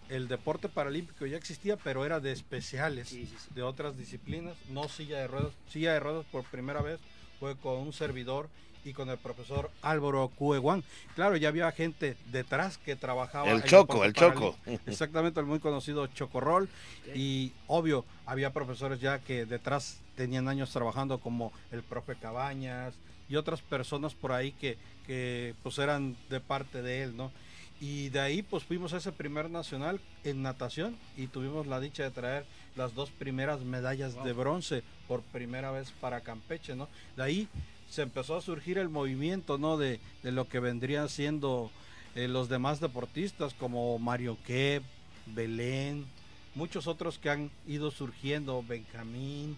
El 0.10 0.28
deporte 0.28 0.70
paralímpico 0.70 1.26
ya 1.26 1.38
existía, 1.38 1.78
pero 1.78 2.06
era 2.06 2.20
de 2.20 2.32
especiales, 2.32 3.16
de 3.54 3.64
otras 3.64 3.98
disciplinas, 3.98 4.56
no 4.70 4.90
silla 4.90 5.20
de 5.20 5.28
ruedas. 5.28 5.54
Silla 5.70 5.94
de 5.94 6.00
ruedas 6.00 6.26
por 6.32 6.44
primera 6.44 6.82
vez 6.82 7.00
fue 7.40 7.56
con 7.58 7.78
un 7.78 7.94
servidor 7.94 8.50
y 8.88 8.94
con 8.94 9.10
el 9.10 9.18
profesor 9.18 9.70
Álvaro 9.82 10.30
Cueguán. 10.30 10.84
Claro, 11.16 11.36
ya 11.36 11.50
había 11.50 11.72
gente 11.74 12.16
detrás 12.32 12.78
que 12.78 12.96
trabajaba. 12.96 13.52
El 13.52 13.64
Choco, 13.64 14.06
el 14.06 14.14
Choco. 14.14 14.56
Exactamente, 14.86 15.40
el 15.40 15.46
muy 15.46 15.60
conocido 15.60 16.08
Chocorrol. 16.08 16.70
Y 17.14 17.52
obvio, 17.68 18.06
había 18.26 18.54
profesores 18.54 19.02
ya 19.02 19.20
que 19.20 19.46
detrás 19.46 20.00
tenían 20.16 20.48
años 20.48 20.72
trabajando 20.72 21.20
como 21.20 21.52
el 21.72 21.84
profe 21.84 22.16
Cabañas 22.16 22.94
y 23.30 23.36
otras 23.36 23.62
personas 23.62 24.14
por 24.14 24.32
ahí 24.32 24.54
que, 24.54 24.78
que 25.06 25.54
pues 25.64 25.78
eran 25.80 26.16
de 26.30 26.40
parte 26.40 26.82
de 26.82 27.04
él, 27.04 27.18
¿no? 27.18 27.32
Y 27.80 28.10
de 28.10 28.22
ahí 28.22 28.42
pues 28.42 28.64
fuimos 28.64 28.94
a 28.94 28.98
ese 28.98 29.12
primer 29.12 29.52
nacional 29.52 30.00
en 30.24 30.42
natación 30.42 30.98
y 31.16 31.28
tuvimos 31.28 31.68
la 31.68 31.80
dicha 31.80 32.04
de 32.04 32.12
traer 32.12 32.46
las 32.76 32.96
dos 32.96 33.12
primeras 33.12 33.62
medallas 33.62 34.24
de 34.24 34.34
bronce 34.34 34.84
por 35.08 35.22
primera 35.22 35.72
vez 35.72 35.92
para 36.00 36.22
Campeche, 36.22 36.76
¿no? 36.76 36.88
De 37.16 37.24
ahí 37.24 37.48
se 37.90 38.02
empezó 38.02 38.36
a 38.36 38.42
surgir 38.42 38.78
el 38.78 38.90
movimiento, 38.90 39.58
¿no? 39.58 39.78
De, 39.78 40.00
lo 40.24 40.48
que 40.48 40.60
vendrían 40.60 41.10
siendo 41.10 41.72
eh, 42.16 42.28
los 42.28 42.50
demás 42.50 42.80
deportistas 42.80 43.54
como 43.54 43.98
Mario 44.00 44.38
Kep, 44.46 44.84
Belén, 45.28 46.06
muchos 46.56 46.88
otros 46.88 47.18
que 47.18 47.30
han 47.30 47.52
ido 47.68 47.92
surgiendo, 47.92 48.64
Benjamín, 48.68 49.58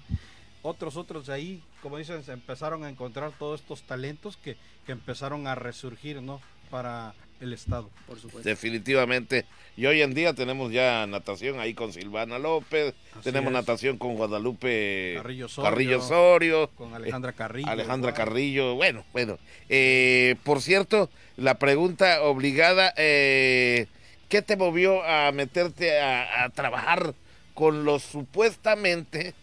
otros, 0.62 0.98
otros 0.98 1.28
de 1.28 1.34
ahí, 1.34 1.63
como 1.82 1.98
dicen, 1.98 2.24
se 2.24 2.34
empezaron 2.34 2.84
a 2.84 2.89
encontrar 2.89 3.32
todos 3.38 3.62
estos 3.62 3.84
talentos 3.84 4.38
que, 4.38 4.58
que 4.86 4.92
empezaron 4.92 5.48
a 5.48 5.56
resurgir, 5.56 6.22
¿no? 6.22 6.42
Para 6.70 7.13
el 7.39 7.54
Estado. 7.54 7.89
Por 8.08 8.19
supuesto. 8.19 8.47
Definitivamente. 8.47 9.45
Y 9.78 9.86
hoy 9.86 10.02
en 10.02 10.13
día 10.13 10.34
tenemos 10.34 10.71
ya 10.73 11.08
natación 11.08 11.60
ahí 11.60 11.73
con 11.73 11.93
Silvana 11.93 12.38
López, 12.38 12.93
tenemos 13.23 13.54
natación 13.54 13.97
con 13.97 14.15
Guadalupe 14.15 15.15
Carrillo 15.15 15.99
Osorio, 15.99 16.69
con 16.75 16.93
Alejandra 16.93 17.32
Carrillo. 17.32 17.69
Alejandra 17.69 18.13
Carrillo, 18.13 18.75
bueno, 18.75 19.06
bueno. 19.13 19.39
Eh, 19.69 20.36
por 20.43 20.62
cierto, 20.62 21.10
la 21.38 21.60
pregunta 21.60 22.23
obligada, 22.23 22.93
eh, 22.97 23.88
¿qué 24.28 24.41
te 24.41 24.58
movió 24.58 25.02
a 25.04 25.32
meterte 25.32 26.02
a, 26.02 26.49
trabajar 26.49 27.13
con 27.54 27.86
los 27.86 28.04
supuestamente 28.04 29.34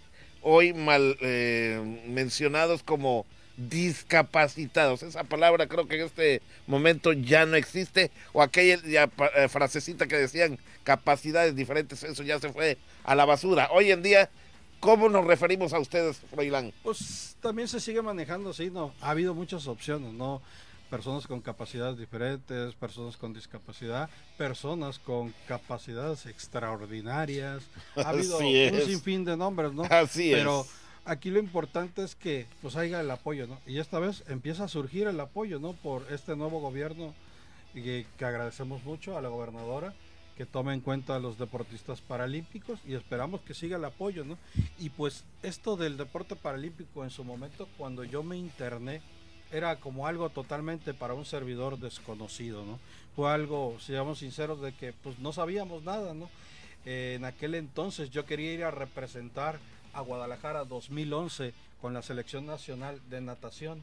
hoy 0.42 0.74
mal 0.74 1.16
eh, 1.22 2.02
mencionados 2.08 2.82
como 2.82 3.24
discapacitados. 3.56 5.02
Esa 5.02 5.24
palabra 5.24 5.66
creo 5.66 5.86
que 5.86 5.96
en 5.96 6.06
este 6.06 6.42
momento 6.66 7.12
ya 7.12 7.46
no 7.46 7.56
existe. 7.56 8.10
O 8.32 8.42
aquella 8.42 9.10
eh, 9.34 9.48
frasecita 9.48 10.06
que 10.06 10.16
decían 10.16 10.58
capacidades 10.84 11.56
diferentes, 11.56 12.02
eso 12.02 12.22
ya 12.22 12.38
se 12.38 12.52
fue 12.52 12.78
a 13.04 13.14
la 13.14 13.24
basura. 13.24 13.68
Hoy 13.72 13.90
en 13.90 14.02
día, 14.02 14.30
¿cómo 14.80 15.08
nos 15.08 15.24
referimos 15.24 15.72
a 15.72 15.78
ustedes, 15.78 16.20
Froilán? 16.30 16.72
Pues 16.82 17.36
también 17.40 17.68
se 17.68 17.80
sigue 17.80 18.02
manejando 18.02 18.50
así, 18.50 18.70
¿no? 18.70 18.94
Ha 19.00 19.10
habido 19.10 19.34
muchas 19.34 19.66
opciones, 19.66 20.12
¿no? 20.12 20.42
Personas 20.90 21.26
con 21.26 21.40
capacidades 21.40 21.98
diferentes, 21.98 22.74
personas 22.74 23.16
con 23.16 23.32
discapacidad, 23.32 24.08
personas 24.38 25.00
con 25.00 25.34
capacidades 25.48 26.26
extraordinarias. 26.26 27.64
Ha 27.96 28.00
habido 28.10 28.38
un 28.38 28.82
sinfín 28.86 29.24
de 29.24 29.36
nombres, 29.36 29.72
¿no? 29.72 29.82
Así 29.84 30.30
Pero, 30.30 30.64
aquí 31.06 31.30
lo 31.30 31.38
importante 31.38 32.02
es 32.04 32.14
que 32.14 32.46
pues 32.60 32.76
haya 32.76 33.00
el 33.00 33.10
apoyo, 33.10 33.46
¿no? 33.46 33.58
Y 33.66 33.78
esta 33.78 33.98
vez 33.98 34.24
empieza 34.28 34.64
a 34.64 34.68
surgir 34.68 35.06
el 35.06 35.18
apoyo, 35.20 35.58
¿no? 35.58 35.72
Por 35.72 36.06
este 36.12 36.36
nuevo 36.36 36.60
gobierno 36.60 37.14
y 37.74 37.82
que, 37.82 38.06
agradecemos 38.24 38.84
mucho 38.84 39.16
a 39.16 39.22
la 39.22 39.28
gobernadora 39.28 39.94
que 40.36 40.44
tome 40.44 40.74
en 40.74 40.80
cuenta 40.80 41.16
a 41.16 41.18
los 41.18 41.38
deportistas 41.38 42.02
paralímpicos 42.02 42.80
y 42.84 42.94
esperamos 42.94 43.40
que 43.40 43.54
siga 43.54 43.78
el 43.78 43.84
apoyo, 43.84 44.24
¿no? 44.24 44.36
Y 44.78 44.90
pues 44.90 45.24
esto 45.42 45.76
del 45.76 45.96
deporte 45.96 46.36
paralímpico 46.36 47.04
en 47.04 47.10
su 47.10 47.24
momento, 47.24 47.68
cuando 47.78 48.04
yo 48.04 48.22
me 48.22 48.36
interné, 48.36 49.00
era 49.50 49.76
como 49.76 50.06
algo 50.06 50.28
totalmente 50.28 50.92
para 50.92 51.14
un 51.14 51.24
servidor 51.24 51.78
desconocido, 51.78 52.66
¿no? 52.66 52.78
Fue 53.14 53.30
algo, 53.30 53.78
seamos 53.80 54.18
sinceros, 54.18 54.60
de 54.60 54.74
que 54.74 54.92
pues 54.92 55.18
no 55.20 55.32
sabíamos 55.32 55.84
nada, 55.84 56.12
¿no? 56.12 56.28
Eh, 56.84 57.14
en 57.16 57.24
aquel 57.24 57.54
entonces 57.54 58.10
yo 58.10 58.26
quería 58.26 58.52
ir 58.52 58.64
a 58.64 58.70
representar 58.70 59.58
a 59.96 60.02
Guadalajara 60.02 60.64
2011 60.64 61.54
con 61.80 61.94
la 61.94 62.02
selección 62.02 62.46
nacional 62.46 63.00
de 63.08 63.20
natación. 63.22 63.82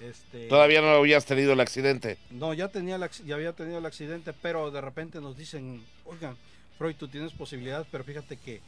Este, 0.00 0.48
Todavía 0.48 0.80
no 0.80 0.88
habías 0.88 1.26
tenido 1.26 1.52
el 1.52 1.60
accidente. 1.60 2.18
No, 2.30 2.54
ya 2.54 2.68
tenía 2.68 2.98
ya 3.24 3.34
había 3.34 3.52
tenido 3.52 3.78
el 3.78 3.86
accidente, 3.86 4.32
pero 4.32 4.70
de 4.70 4.80
repente 4.80 5.20
nos 5.20 5.36
dicen, 5.36 5.84
oigan, 6.06 6.36
Freud, 6.78 6.96
tú 6.96 7.06
tienes 7.06 7.32
posibilidades, 7.32 7.86
pero 7.90 8.02
fíjate 8.02 8.38
que 8.38 8.60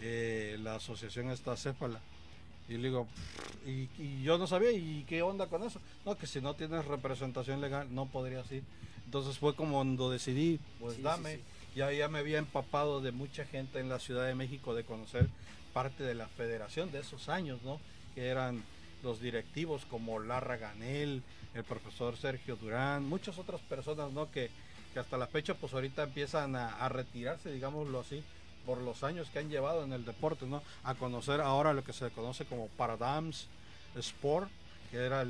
eh, 0.00 0.56
la 0.62 0.76
asociación 0.76 1.30
está 1.30 1.56
céfala. 1.56 2.00
Y 2.68 2.74
le 2.74 2.84
digo, 2.84 3.08
y, 3.66 4.22
yo 4.22 4.38
no 4.38 4.46
sabía, 4.46 4.70
¿y 4.70 5.04
qué 5.08 5.22
onda 5.22 5.48
con 5.48 5.64
eso? 5.64 5.80
No, 6.06 6.16
que 6.16 6.28
si 6.28 6.40
no 6.40 6.54
tienes 6.54 6.84
representación 6.84 7.60
legal, 7.60 7.88
no 7.92 8.06
podrías 8.06 8.50
ir. 8.52 8.62
Entonces 9.04 9.36
fue 9.38 9.56
como 9.56 9.74
cuando 9.74 10.08
decidí, 10.08 10.60
pues 10.78 11.02
dame. 11.02 11.40
ya, 11.74 11.92
ya 11.92 12.06
me 12.06 12.20
había 12.20 12.38
empapado 12.38 13.00
de 13.00 13.10
mucha 13.10 13.44
gente 13.44 13.80
en 13.80 13.88
la 13.88 13.98
Ciudad 13.98 14.24
de 14.24 14.36
México 14.36 14.72
de 14.72 14.84
conocer 14.84 15.28
parte 15.72 16.02
de 16.02 16.14
la 16.14 16.28
federación 16.28 16.90
de 16.92 17.00
esos 17.00 17.28
años, 17.28 17.62
¿no? 17.62 17.80
Que 18.14 18.28
eran 18.28 18.62
los 19.02 19.20
directivos 19.20 19.84
como 19.86 20.18
Larra 20.18 20.56
Ganel, 20.56 21.22
el 21.54 21.64
profesor 21.64 22.16
Sergio 22.16 22.56
Durán, 22.56 23.08
muchas 23.08 23.38
otras 23.38 23.60
personas, 23.62 24.12
¿no? 24.12 24.30
Que, 24.30 24.50
hasta 24.96 25.16
la 25.16 25.28
fecha, 25.28 25.54
pues 25.54 25.72
ahorita 25.72 26.02
empiezan 26.02 26.56
a, 26.56 26.88
retirarse, 26.88 27.52
digámoslo 27.52 28.00
así, 28.00 28.24
por 28.66 28.78
los 28.78 29.04
años 29.04 29.30
que 29.30 29.38
han 29.38 29.48
llevado 29.48 29.84
en 29.84 29.92
el 29.92 30.04
deporte, 30.04 30.46
¿no? 30.46 30.62
A 30.82 30.94
conocer 30.94 31.40
ahora 31.40 31.72
lo 31.72 31.84
que 31.84 31.92
se 31.92 32.10
conoce 32.10 32.44
como 32.44 32.66
Paradigms 32.68 33.46
Sport, 33.94 34.50
que 34.90 34.98
era 34.98 35.24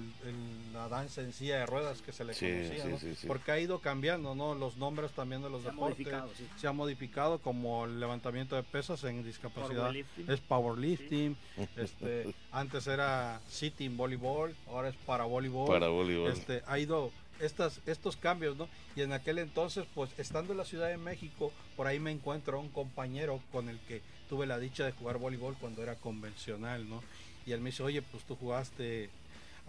la 0.72 0.88
danza 0.88 1.20
en 1.20 1.32
silla 1.32 1.58
de 1.58 1.66
ruedas 1.66 2.00
que 2.00 2.12
se 2.12 2.24
le 2.24 2.34
conocía, 2.34 3.16
porque 3.26 3.52
ha 3.52 3.58
ido 3.58 3.80
cambiando, 3.80 4.34
¿no? 4.34 4.54
Los 4.54 4.76
nombres 4.76 5.12
también 5.12 5.42
de 5.42 5.50
los 5.50 5.64
deportes 5.64 6.08
se 6.56 6.66
ha 6.66 6.72
modificado, 6.72 7.38
como 7.38 7.84
el 7.84 8.00
levantamiento 8.00 8.56
de 8.56 8.62
pesas 8.62 9.04
en 9.04 9.22
discapacidad 9.22 9.94
es 9.94 10.40
powerlifting, 10.40 11.36
este, 11.76 12.34
antes 12.52 12.86
era 12.86 13.40
sitting 13.48 13.96
voleibol, 13.96 14.54
ahora 14.68 14.88
es 14.88 14.96
para 14.96 15.24
voleibol, 15.24 15.68
para 15.68 15.88
voleibol. 15.88 16.30
Este, 16.30 16.62
ha 16.66 16.78
ido 16.78 17.10
estas, 17.38 17.80
estos 17.86 18.16
cambios, 18.16 18.56
¿no? 18.56 18.68
Y 18.96 19.02
en 19.02 19.12
aquel 19.12 19.38
entonces, 19.38 19.84
pues 19.94 20.10
estando 20.18 20.52
en 20.52 20.58
la 20.58 20.64
Ciudad 20.64 20.88
de 20.88 20.96
México, 20.96 21.52
por 21.76 21.86
ahí 21.86 21.98
me 21.98 22.10
encuentro 22.10 22.56
a 22.56 22.60
un 22.60 22.68
compañero 22.70 23.40
con 23.52 23.68
el 23.68 23.78
que 23.80 24.00
tuve 24.28 24.46
la 24.46 24.58
dicha 24.58 24.84
de 24.84 24.92
jugar 24.92 25.18
voleibol 25.18 25.56
cuando 25.60 25.82
era 25.82 25.96
convencional, 25.96 26.88
¿no? 26.88 27.02
Y 27.46 27.52
él 27.52 27.60
me 27.60 27.70
dice, 27.70 27.82
oye, 27.82 28.02
pues 28.02 28.24
tú 28.24 28.36
jugaste 28.36 29.10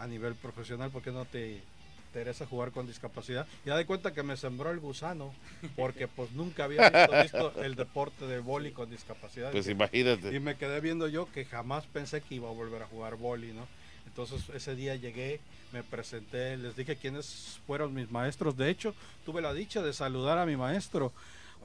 a 0.02 0.08
nivel 0.08 0.34
profesional, 0.36 0.90
¿por 0.90 1.04
qué 1.04 1.12
no 1.12 1.26
te 1.26 1.62
interesa 2.08 2.46
jugar 2.46 2.72
con 2.72 2.88
discapacidad? 2.88 3.48
Y 3.66 3.70
da 3.70 3.78
de 3.78 3.86
cuenta 3.86 4.14
que 4.14 4.24
me 4.24 4.36
sembró 4.36 4.72
el 4.72 4.80
gusano, 4.80 5.34
porque 5.76 6.08
pues 6.08 6.32
nunca 6.32 6.66
había 6.66 6.90
visto, 7.22 7.62
el 7.62 7.76
deporte 7.76 8.26
de 8.26 8.40
boli 8.40 8.72
con 8.72 8.90
discapacidad. 8.90 9.52
Pues 9.52 9.68
imagínate. 9.68 10.36
Y 10.36 10.40
me 10.40 10.56
quedé 10.56 10.82
viendo 10.82 11.08
yo 11.08 11.32
que 11.32 11.46
jamás 11.46 11.86
pensé 11.86 12.22
que 12.22 12.36
iba 12.36 12.50
a 12.50 12.54
volver 12.54 12.82
a 12.82 12.88
jugar 12.88 13.16
boli, 13.16 13.54
¿no? 13.54 13.68
Entonces 14.08 14.50
ese 14.50 14.76
día 14.76 14.96
llegué, 14.96 15.40
me 15.72 15.84
presenté, 15.84 16.58
les 16.58 16.76
dije 16.76 16.96
quiénes 16.96 17.60
fueron 17.68 17.94
mis 17.94 18.12
maestros. 18.12 18.58
De 18.58 18.70
hecho, 18.70 18.96
tuve 19.24 19.42
la 19.42 19.54
dicha 19.54 19.82
de 19.84 19.94
saludar 19.94 20.40
a 20.40 20.46
mi 20.46 20.58
maestro. 20.58 21.14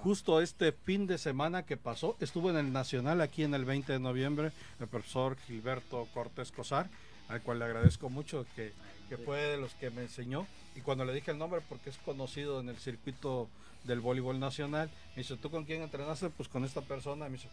Justo 0.03 0.42
este 0.42 0.72
fin 0.72 1.07
de 1.07 1.16
semana 1.16 1.64
que 1.64 1.79
pasó, 1.79 2.16
estuvo 2.20 2.51
en 2.51 2.59
el 2.59 2.70
Nacional 2.70 3.22
aquí 3.22 3.42
en 3.44 3.55
el 3.55 3.64
20 3.64 3.94
de 3.94 3.99
noviembre, 3.99 4.53
el 4.79 4.87
profesor 4.88 5.38
Gilberto 5.46 6.07
Cortés 6.12 6.53
Cosar, 6.53 6.88
al 7.28 7.42
cual 7.42 7.58
le 7.58 7.64
agradezco 7.64 8.08
mucho, 8.08 8.46
que, 8.54 8.72
que 9.08 9.16
fue 9.16 9.40
de 9.40 9.56
los 9.56 9.74
que 9.74 9.90
me 9.90 10.02
enseñó. 10.02 10.46
Y 10.74 10.80
cuando 10.80 11.04
le 11.04 11.14
dije 11.14 11.30
el 11.30 11.38
nombre, 11.38 11.60
porque 11.68 11.90
es 11.90 11.98
conocido 11.98 12.60
en 12.60 12.68
el 12.68 12.76
circuito 12.76 13.48
del 13.84 14.00
voleibol 14.00 14.38
nacional, 14.38 14.90
me 15.14 15.22
dice, 15.22 15.36
¿tú 15.36 15.50
con 15.50 15.64
quién 15.64 15.82
entrenaste? 15.82 16.30
Pues 16.30 16.48
con 16.48 16.64
esta 16.64 16.82
persona. 16.82 17.26
Me 17.26 17.36
dice, 17.36 17.48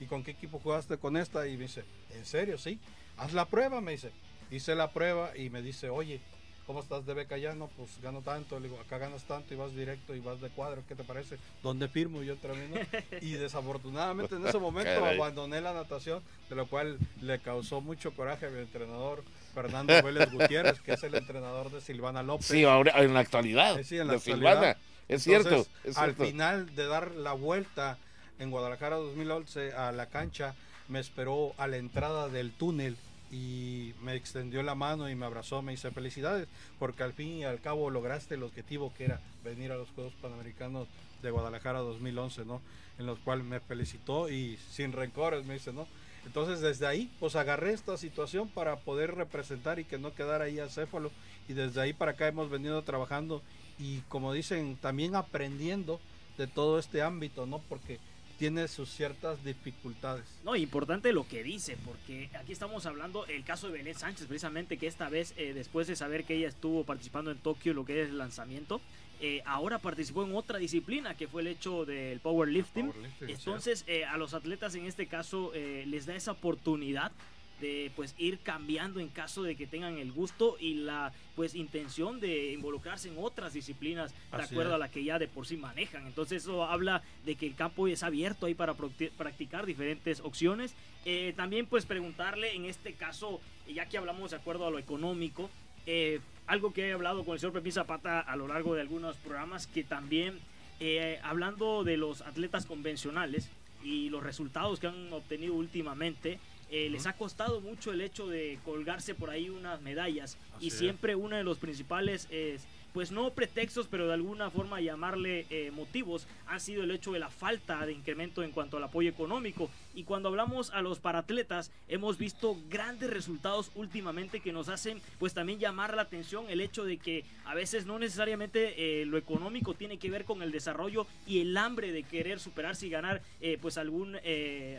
¿y 0.00 0.06
con 0.06 0.22
qué 0.22 0.32
equipo 0.32 0.58
jugaste 0.58 0.98
con 0.98 1.16
esta? 1.16 1.46
Y 1.46 1.56
me 1.56 1.64
dice, 1.64 1.84
¿en 2.14 2.24
serio? 2.24 2.58
Sí. 2.58 2.78
Haz 3.16 3.32
la 3.32 3.46
prueba, 3.46 3.80
me 3.80 3.92
dice. 3.92 4.10
Hice 4.50 4.74
la 4.74 4.92
prueba 4.92 5.36
y 5.36 5.50
me 5.50 5.62
dice, 5.62 5.88
oye, 5.90 6.20
¿cómo 6.66 6.80
estás 6.80 7.06
de 7.06 7.14
beca 7.14 7.38
ya? 7.38 7.54
No, 7.54 7.68
pues 7.68 7.90
gano 8.02 8.20
tanto. 8.22 8.58
Le 8.58 8.68
digo, 8.68 8.80
acá 8.80 8.98
ganas 8.98 9.22
tanto 9.24 9.54
y 9.54 9.56
vas 9.56 9.74
directo 9.74 10.14
y 10.14 10.20
vas 10.20 10.40
de 10.40 10.48
cuadro. 10.50 10.82
¿Qué 10.88 10.94
te 10.94 11.04
parece? 11.04 11.38
¿Dónde 11.62 11.88
firmo? 11.88 12.22
yo 12.22 12.36
termino. 12.36 12.76
Y 13.20 13.32
desafortunadamente 13.32 14.34
en 14.34 14.46
ese 14.46 14.58
momento 14.58 15.04
abandoné 15.04 15.60
la 15.60 15.72
natación, 15.72 16.22
de 16.48 16.56
lo 16.56 16.66
cual 16.66 16.98
le 17.22 17.38
causó 17.40 17.80
mucho 17.80 18.12
coraje 18.12 18.46
a 18.46 18.50
mi 18.50 18.60
entrenador 18.60 19.22
Fernando 19.54 20.02
Vélez 20.02 20.30
Gutiérrez, 20.30 20.80
que 20.80 20.94
es 20.94 21.02
el 21.02 21.14
entrenador 21.14 21.70
de 21.70 21.80
Silvana 21.80 22.22
López. 22.22 22.46
Sí, 22.46 22.64
ahora 22.64 23.02
en 23.02 23.14
la 23.14 23.20
actualidad. 23.20 23.80
Sí, 23.82 23.98
en 23.98 24.08
la 24.08 24.14
actualidad. 24.14 24.76
Es, 25.08 25.22
cierto, 25.22 25.66
Al 25.94 26.14
final 26.14 26.74
de 26.74 26.86
dar 26.86 27.12
la 27.12 27.32
vuelta 27.32 27.96
en 28.38 28.50
Guadalajara 28.50 28.96
2011 28.96 29.72
a 29.72 29.92
la 29.92 30.06
cancha, 30.06 30.54
me 30.88 30.98
esperó 30.98 31.54
a 31.58 31.66
la 31.66 31.76
entrada 31.76 32.28
del 32.28 32.52
túnel 32.52 32.96
y 33.30 33.94
me 34.02 34.14
extendió 34.14 34.62
la 34.62 34.74
mano 34.74 35.08
y 35.08 35.14
me 35.14 35.26
abrazó, 35.26 35.62
me 35.62 35.72
dice 35.72 35.90
felicidades, 35.90 36.48
porque 36.78 37.02
al 37.02 37.12
fin 37.12 37.38
y 37.38 37.44
al 37.44 37.60
cabo 37.60 37.90
lograste 37.90 38.34
el 38.34 38.42
objetivo 38.42 38.92
que 38.96 39.04
era 39.04 39.20
venir 39.44 39.72
a 39.72 39.76
los 39.76 39.88
Juegos 39.90 40.14
Panamericanos 40.20 40.88
de 41.22 41.30
Guadalajara 41.30 41.80
2011, 41.80 42.44
¿no? 42.44 42.60
En 42.98 43.06
los 43.06 43.18
cuales 43.18 43.44
me 43.44 43.60
felicitó 43.60 44.30
y 44.30 44.58
sin 44.70 44.92
rencores 44.92 45.44
me 45.44 45.54
dice, 45.54 45.72
¿no? 45.72 45.86
Entonces 46.24 46.60
desde 46.60 46.86
ahí, 46.86 47.10
pues 47.20 47.36
agarré 47.36 47.72
esta 47.72 47.96
situación 47.96 48.48
para 48.48 48.76
poder 48.76 49.14
representar 49.14 49.78
y 49.78 49.84
que 49.84 49.98
no 49.98 50.14
quedara 50.14 50.46
ahí 50.46 50.58
acéfalo 50.58 51.12
y 51.48 51.52
desde 51.52 51.80
ahí 51.80 51.92
para 51.92 52.12
acá 52.12 52.26
hemos 52.26 52.50
venido 52.50 52.82
trabajando 52.82 53.42
y 53.78 54.00
como 54.08 54.32
dicen, 54.32 54.76
también 54.76 55.14
aprendiendo 55.14 56.00
de 56.36 56.46
todo 56.46 56.78
este 56.78 57.02
ámbito, 57.02 57.46
¿no? 57.46 57.60
Porque 57.68 57.98
tiene 58.38 58.68
sus 58.68 58.90
ciertas 58.90 59.42
dificultades. 59.44 60.24
No, 60.44 60.56
importante 60.56 61.12
lo 61.12 61.26
que 61.26 61.42
dice, 61.42 61.76
porque 61.84 62.30
aquí 62.38 62.52
estamos 62.52 62.86
hablando 62.86 63.26
el 63.26 63.44
caso 63.44 63.68
de 63.68 63.78
Benet 63.78 63.96
Sánchez, 63.96 64.26
precisamente 64.26 64.76
que 64.76 64.86
esta 64.86 65.08
vez, 65.08 65.34
eh, 65.36 65.52
después 65.54 65.86
de 65.86 65.96
saber 65.96 66.24
que 66.24 66.34
ella 66.34 66.48
estuvo 66.48 66.84
participando 66.84 67.30
en 67.30 67.38
Tokio, 67.38 67.74
lo 67.74 67.84
que 67.84 68.02
es 68.02 68.08
el 68.08 68.18
lanzamiento, 68.18 68.80
eh, 69.20 69.42
ahora 69.46 69.78
participó 69.78 70.24
en 70.24 70.34
otra 70.34 70.58
disciplina 70.58 71.16
que 71.16 71.26
fue 71.26 71.40
el 71.42 71.48
hecho 71.48 71.86
del 71.86 72.20
powerlifting. 72.20 72.92
Entonces, 73.22 73.84
eh, 73.86 74.04
a 74.04 74.16
los 74.18 74.34
atletas 74.34 74.74
en 74.74 74.84
este 74.84 75.06
caso 75.06 75.52
les 75.54 76.04
da 76.06 76.14
esa 76.14 76.32
oportunidad 76.32 77.12
de 77.60 77.90
pues 77.96 78.14
ir 78.18 78.38
cambiando 78.40 79.00
en 79.00 79.08
caso 79.08 79.42
de 79.42 79.56
que 79.56 79.66
tengan 79.66 79.98
el 79.98 80.12
gusto 80.12 80.56
y 80.60 80.74
la 80.74 81.12
pues 81.34 81.54
intención 81.54 82.20
de 82.20 82.52
involucrarse 82.52 83.08
en 83.08 83.16
otras 83.18 83.52
disciplinas 83.52 84.14
de 84.34 84.42
acuerdo 84.42 84.74
a 84.74 84.78
la 84.78 84.90
que 84.90 85.04
ya 85.04 85.18
de 85.18 85.28
por 85.28 85.46
sí 85.46 85.56
manejan. 85.56 86.06
Entonces 86.06 86.42
eso 86.42 86.64
habla 86.64 87.02
de 87.24 87.34
que 87.36 87.46
el 87.46 87.54
campo 87.54 87.88
es 87.88 88.02
abierto 88.02 88.46
ahí 88.46 88.54
para 88.54 88.74
practicar 88.74 89.66
diferentes 89.66 90.20
opciones. 90.20 90.74
Eh, 91.04 91.32
también 91.36 91.66
pues 91.66 91.86
preguntarle 91.86 92.54
en 92.54 92.64
este 92.64 92.94
caso, 92.94 93.40
ya 93.72 93.86
que 93.86 93.98
hablamos 93.98 94.30
de 94.30 94.36
acuerdo 94.36 94.66
a 94.66 94.70
lo 94.70 94.78
económico, 94.78 95.50
eh, 95.86 96.20
algo 96.46 96.72
que 96.72 96.88
he 96.88 96.92
hablado 96.92 97.24
con 97.24 97.34
el 97.34 97.40
señor 97.40 97.52
Pepín 97.52 97.72
Zapata 97.72 98.20
a 98.20 98.36
lo 98.36 98.48
largo 98.48 98.74
de 98.74 98.80
algunos 98.80 99.16
programas, 99.16 99.66
que 99.66 99.84
también 99.84 100.38
eh, 100.78 101.18
hablando 101.22 101.84
de 101.84 101.96
los 101.96 102.20
atletas 102.20 102.66
convencionales 102.66 103.48
y 103.82 104.10
los 104.10 104.22
resultados 104.22 104.80
que 104.80 104.88
han 104.88 105.12
obtenido 105.12 105.54
últimamente, 105.54 106.38
eh, 106.70 106.88
les 106.90 107.06
ha 107.06 107.12
costado 107.14 107.60
mucho 107.60 107.92
el 107.92 108.00
hecho 108.00 108.26
de 108.26 108.58
colgarse 108.64 109.14
por 109.14 109.30
ahí 109.30 109.48
unas 109.50 109.80
medallas. 109.82 110.36
Y 110.60 110.70
siempre 110.70 111.14
uno 111.14 111.36
de 111.36 111.44
los 111.44 111.58
principales 111.58 112.26
es 112.30 112.66
pues 112.96 113.12
no 113.12 113.30
pretextos, 113.34 113.88
pero 113.88 114.06
de 114.06 114.14
alguna 114.14 114.50
forma 114.50 114.80
llamarle 114.80 115.44
eh, 115.50 115.70
motivos, 115.70 116.26
han 116.46 116.60
sido 116.60 116.82
el 116.82 116.90
hecho 116.90 117.12
de 117.12 117.18
la 117.18 117.28
falta 117.28 117.84
de 117.84 117.92
incremento 117.92 118.42
en 118.42 118.52
cuanto 118.52 118.78
al 118.78 118.84
apoyo 118.84 119.10
económico. 119.10 119.68
Y 119.96 120.04
cuando 120.04 120.28
hablamos 120.28 120.70
a 120.72 120.82
los 120.82 121.00
paratletas, 121.00 121.72
hemos 121.88 122.18
visto 122.18 122.54
grandes 122.68 123.08
resultados 123.08 123.72
últimamente 123.74 124.40
que 124.40 124.52
nos 124.52 124.68
hacen 124.68 125.00
pues 125.18 125.32
también 125.32 125.58
llamar 125.58 125.96
la 125.96 126.02
atención 126.02 126.44
el 126.50 126.60
hecho 126.60 126.84
de 126.84 126.98
que 126.98 127.24
a 127.46 127.54
veces 127.54 127.86
no 127.86 127.98
necesariamente 127.98 129.00
eh, 129.00 129.06
lo 129.06 129.16
económico 129.16 129.72
tiene 129.72 129.96
que 129.96 130.10
ver 130.10 130.26
con 130.26 130.42
el 130.42 130.52
desarrollo 130.52 131.06
y 131.26 131.40
el 131.40 131.56
hambre 131.56 131.92
de 131.92 132.02
querer 132.02 132.40
superarse 132.40 132.86
y 132.86 132.90
ganar 132.90 133.22
eh, 133.40 133.56
pues 133.58 133.78
algún, 133.78 134.18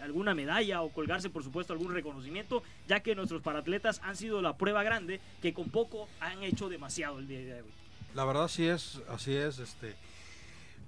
alguna 0.03 0.36
medalla 0.36 0.84
o 0.84 0.89
colgarse 0.89 1.32
por 1.32 1.43
supuesto 1.43 1.73
algún 1.73 1.95
reconocimiento, 1.95 2.62
ya 2.88 2.99
que 2.99 3.15
nuestros 3.15 3.41
paratletas 3.41 3.99
han 4.03 4.15
sido 4.15 4.43
la 4.43 4.56
prueba 4.56 4.84
grande 4.84 5.19
que 5.41 5.51
con 5.51 5.69
poco 5.69 6.08
han 6.19 6.43
hecho 6.43 6.69
demasiado 6.69 7.17
el 7.17 7.27
día 7.27 7.39
de 7.39 7.62
hoy. 7.63 7.71
La 8.13 8.23
verdad 8.23 8.47
sí 8.47 8.67
es, 8.67 9.01
así 9.10 9.36
es, 9.36 9.58
este 9.58 9.95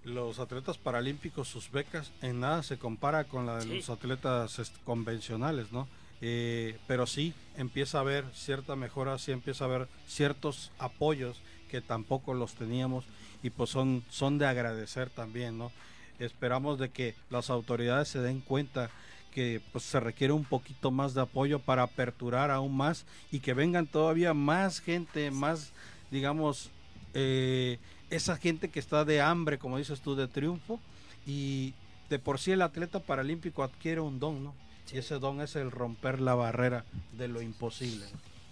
los 0.03 0.39
atletas 0.39 0.77
paralímpicos, 0.77 1.47
sus 1.47 1.71
becas 1.71 2.12
en 2.21 2.39
nada 2.39 2.63
se 2.63 2.77
compara 2.77 3.25
con 3.25 3.45
la 3.45 3.57
de 3.57 3.65
los 3.65 3.89
atletas 3.89 4.71
convencionales, 4.83 5.71
¿no? 5.71 5.88
Eh, 6.21 6.77
pero 6.88 7.07
sí 7.07 7.33
empieza 7.55 7.97
a 7.97 8.01
haber 8.01 8.25
cierta 8.33 8.75
mejora, 8.75 9.17
sí 9.17 9.31
empieza 9.31 9.63
a 9.63 9.67
haber 9.67 9.88
ciertos 10.07 10.71
apoyos 10.77 11.41
que 11.69 11.81
tampoco 11.81 12.33
los 12.33 12.55
teníamos 12.55 13.05
y 13.41 13.51
pues 13.51 13.69
son, 13.69 14.03
son 14.09 14.38
de 14.38 14.45
agradecer 14.45 15.09
también, 15.09 15.57
¿no? 15.57 15.71
Esperamos 16.19 16.77
de 16.77 16.89
que 16.89 17.15
las 17.29 17.49
autoridades 17.49 18.09
se 18.09 18.19
den 18.19 18.41
cuenta 18.41 18.89
que 19.31 19.62
pues 19.71 19.85
se 19.85 19.99
requiere 19.99 20.33
un 20.33 20.43
poquito 20.43 20.91
más 20.91 21.13
de 21.13 21.21
apoyo 21.21 21.59
para 21.59 21.83
aperturar 21.83 22.51
aún 22.51 22.75
más 22.75 23.05
y 23.31 23.39
que 23.39 23.53
vengan 23.53 23.88
todavía 23.88 24.33
más 24.33 24.81
gente, 24.81 25.31
más 25.31 25.71
digamos 26.12 26.71
eh, 27.13 27.79
esa 28.09 28.37
gente 28.37 28.69
que 28.69 28.79
está 28.79 29.05
de 29.05 29.21
hambre, 29.21 29.57
como 29.57 29.77
dices 29.77 30.01
tú, 30.01 30.15
de 30.15 30.27
triunfo, 30.27 30.79
y 31.25 31.73
de 32.09 32.19
por 32.19 32.39
sí 32.39 32.51
el 32.51 32.61
atleta 32.61 32.99
paralímpico 32.99 33.63
adquiere 33.63 34.01
un 34.01 34.19
don, 34.19 34.43
¿no? 34.43 34.55
Y 34.91 34.97
ese 34.97 35.15
don 35.19 35.41
es 35.41 35.55
el 35.55 35.69
romper 35.69 36.19
la 36.19 36.33
barrera 36.33 36.83
de 37.17 37.27
lo 37.27 37.41
imposible. 37.41 38.05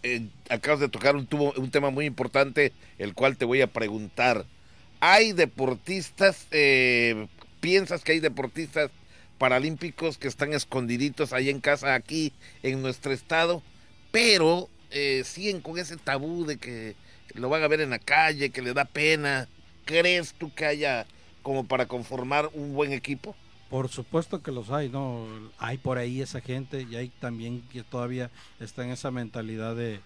Eh, 0.03 0.27
acabas 0.49 0.79
de 0.79 0.89
tocar 0.89 1.15
un, 1.15 1.27
un 1.31 1.71
tema 1.71 1.89
muy 1.89 2.05
importante, 2.05 2.71
el 2.99 3.15
cual 3.15 3.37
te 3.37 3.45
voy 3.45 3.61
a 3.61 3.67
preguntar. 3.67 4.45
¿Hay 4.99 5.31
deportistas, 5.31 6.47
eh, 6.51 7.27
piensas 7.59 8.03
que 8.03 8.11
hay 8.11 8.19
deportistas 8.19 8.91
paralímpicos 9.39 10.17
que 10.17 10.27
están 10.27 10.53
escondiditos 10.53 11.33
ahí 11.33 11.49
en 11.49 11.59
casa, 11.59 11.95
aquí 11.95 12.33
en 12.61 12.81
nuestro 12.81 13.11
estado, 13.11 13.63
pero 14.11 14.69
siguen 15.23 15.61
con 15.61 15.77
ese 15.77 15.97
tabú 15.97 16.45
de 16.45 16.57
que 16.57 16.95
lo 17.33 17.49
van 17.49 17.63
a 17.63 17.67
ver 17.67 17.81
en 17.81 17.91
la 17.91 17.99
calle, 17.99 18.49
que 18.49 18.61
le 18.61 18.73
da 18.73 18.85
pena. 18.85 19.47
¿Crees 19.85 20.33
tú 20.33 20.53
que 20.53 20.65
haya 20.65 21.05
como 21.43 21.65
para 21.65 21.87
conformar 21.87 22.49
un 22.53 22.73
buen 22.73 22.91
equipo? 22.91 23.35
Por 23.69 23.89
supuesto 23.89 24.41
que 24.41 24.51
los 24.51 24.69
hay, 24.69 24.89
¿no? 24.89 25.25
Hay 25.57 25.77
por 25.77 25.97
ahí 25.97 26.21
esa 26.21 26.41
gente 26.41 26.87
y 26.89 26.95
hay 26.95 27.09
también 27.09 27.61
que 27.71 27.83
todavía 27.83 28.29
está 28.59 28.83
en 28.83 28.91
esa 28.91 29.11
mentalidad 29.11 29.75
de, 29.75 29.99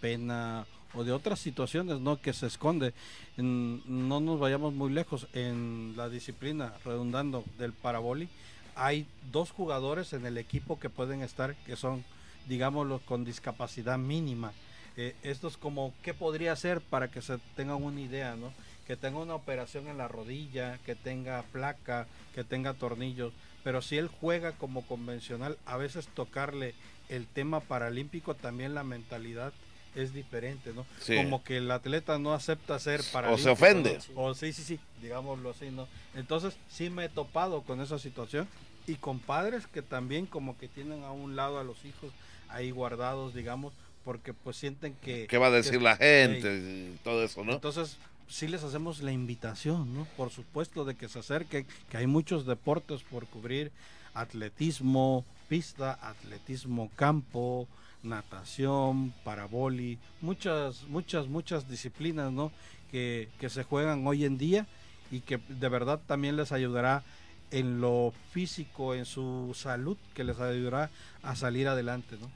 pena 0.00 0.66
o 0.94 1.04
de 1.04 1.12
otras 1.12 1.40
situaciones, 1.40 2.00
¿no? 2.00 2.20
Que 2.20 2.32
se 2.32 2.46
esconde. 2.46 2.94
no 3.36 4.20
nos 4.20 4.38
vayamos 4.38 4.74
muy 4.74 4.92
lejos. 4.92 5.26
En 5.32 5.94
la 5.96 6.08
disciplina, 6.08 6.74
redundando, 6.84 7.44
del 7.58 7.72
paraboli, 7.72 8.28
hay 8.76 9.06
dos 9.32 9.50
jugadores 9.50 10.12
en 10.12 10.24
el 10.24 10.38
equipo 10.38 10.78
que 10.78 10.88
pueden 10.88 11.22
estar, 11.22 11.56
que 11.66 11.76
son, 11.76 12.04
digámoslo, 12.48 13.00
con 13.00 13.24
discapacidad 13.24 13.98
mínima 13.98 14.52
Eh, 14.96 15.14
esto 15.22 15.48
es 15.48 15.56
como, 15.56 15.94
¿qué 16.02 16.14
podría 16.14 16.54
ser 16.56 16.80
para 16.80 17.10
que 17.10 17.22
se 17.22 17.38
tengan 17.56 17.82
una 17.82 18.00
idea, 18.00 18.36
¿no? 18.36 18.52
Que 18.86 18.96
tenga 18.96 19.18
una 19.18 19.34
operación 19.34 19.88
en 19.88 19.98
la 19.98 20.08
rodilla, 20.08 20.78
que 20.84 20.94
tenga 20.94 21.42
placa, 21.52 22.06
que 22.34 22.44
tenga 22.44 22.74
tornillos, 22.74 23.32
pero 23.62 23.82
si 23.82 23.98
él 23.98 24.08
juega 24.08 24.52
como 24.52 24.82
convencional, 24.86 25.58
a 25.66 25.76
veces 25.76 26.08
tocarle 26.08 26.74
el 27.08 27.26
tema 27.26 27.60
paralímpico, 27.60 28.34
también 28.34 28.74
la 28.74 28.84
mentalidad 28.84 29.52
es 29.94 30.12
diferente, 30.14 30.72
¿no? 30.72 30.86
Como 31.16 31.42
que 31.42 31.56
el 31.56 31.70
atleta 31.70 32.18
no 32.18 32.32
acepta 32.32 32.78
ser 32.78 33.02
paralímpico. 33.12 33.50
O 33.50 33.56
se 33.56 33.62
ofende. 33.64 33.98
O 34.14 34.34
sí, 34.34 34.52
sí, 34.52 34.62
sí, 34.62 34.80
digámoslo 35.02 35.50
así, 35.50 35.70
¿no? 35.70 35.88
Entonces 36.14 36.56
sí 36.68 36.90
me 36.90 37.06
he 37.06 37.08
topado 37.08 37.62
con 37.62 37.80
esa 37.80 37.98
situación 37.98 38.48
y 38.86 38.94
con 38.94 39.18
padres 39.18 39.66
que 39.66 39.82
también 39.82 40.26
como 40.26 40.56
que 40.58 40.68
tienen 40.68 41.02
a 41.04 41.10
un 41.10 41.36
lado 41.36 41.58
a 41.58 41.64
los 41.64 41.84
hijos 41.84 42.12
ahí 42.48 42.70
guardados, 42.70 43.34
digamos, 43.34 43.72
porque 44.04 44.32
pues 44.34 44.56
sienten 44.56 44.94
que... 44.94 45.26
¿Qué 45.26 45.38
va 45.38 45.48
a 45.48 45.50
decir 45.50 45.80
la 45.82 45.96
gente? 45.96 46.56
y 46.56 46.98
todo 47.04 47.22
eso, 47.22 47.44
¿no? 47.44 47.54
Entonces 47.54 47.98
sí 48.28 48.48
les 48.48 48.62
hacemos 48.62 49.00
la 49.02 49.12
invitación, 49.12 49.94
¿no? 49.94 50.06
Por 50.16 50.30
supuesto 50.30 50.84
de 50.84 50.94
que 50.94 51.08
se 51.08 51.18
acerquen, 51.18 51.66
que 51.90 51.96
hay 51.96 52.06
muchos 52.06 52.46
deportes 52.46 53.02
por 53.02 53.26
cubrir, 53.26 53.72
atletismo, 54.14 55.24
pista, 55.48 55.98
atletismo 56.00 56.90
campo, 56.96 57.68
natación, 58.02 59.12
paraboli, 59.24 59.98
muchas, 60.20 60.84
muchas, 60.84 61.26
muchas 61.26 61.68
disciplinas, 61.68 62.32
¿no? 62.32 62.52
Que, 62.90 63.28
que 63.38 63.50
se 63.50 63.64
juegan 63.64 64.06
hoy 64.06 64.24
en 64.24 64.38
día 64.38 64.66
y 65.10 65.20
que 65.20 65.38
de 65.48 65.68
verdad 65.68 66.00
también 66.06 66.36
les 66.36 66.52
ayudará 66.52 67.02
en 67.50 67.80
lo 67.80 68.12
físico, 68.30 68.94
en 68.94 69.04
su 69.04 69.52
salud, 69.54 69.96
que 70.14 70.24
les 70.24 70.38
ayudará 70.38 70.90
a 71.22 71.34
salir 71.34 71.68
adelante, 71.68 72.16
¿no? 72.20 72.30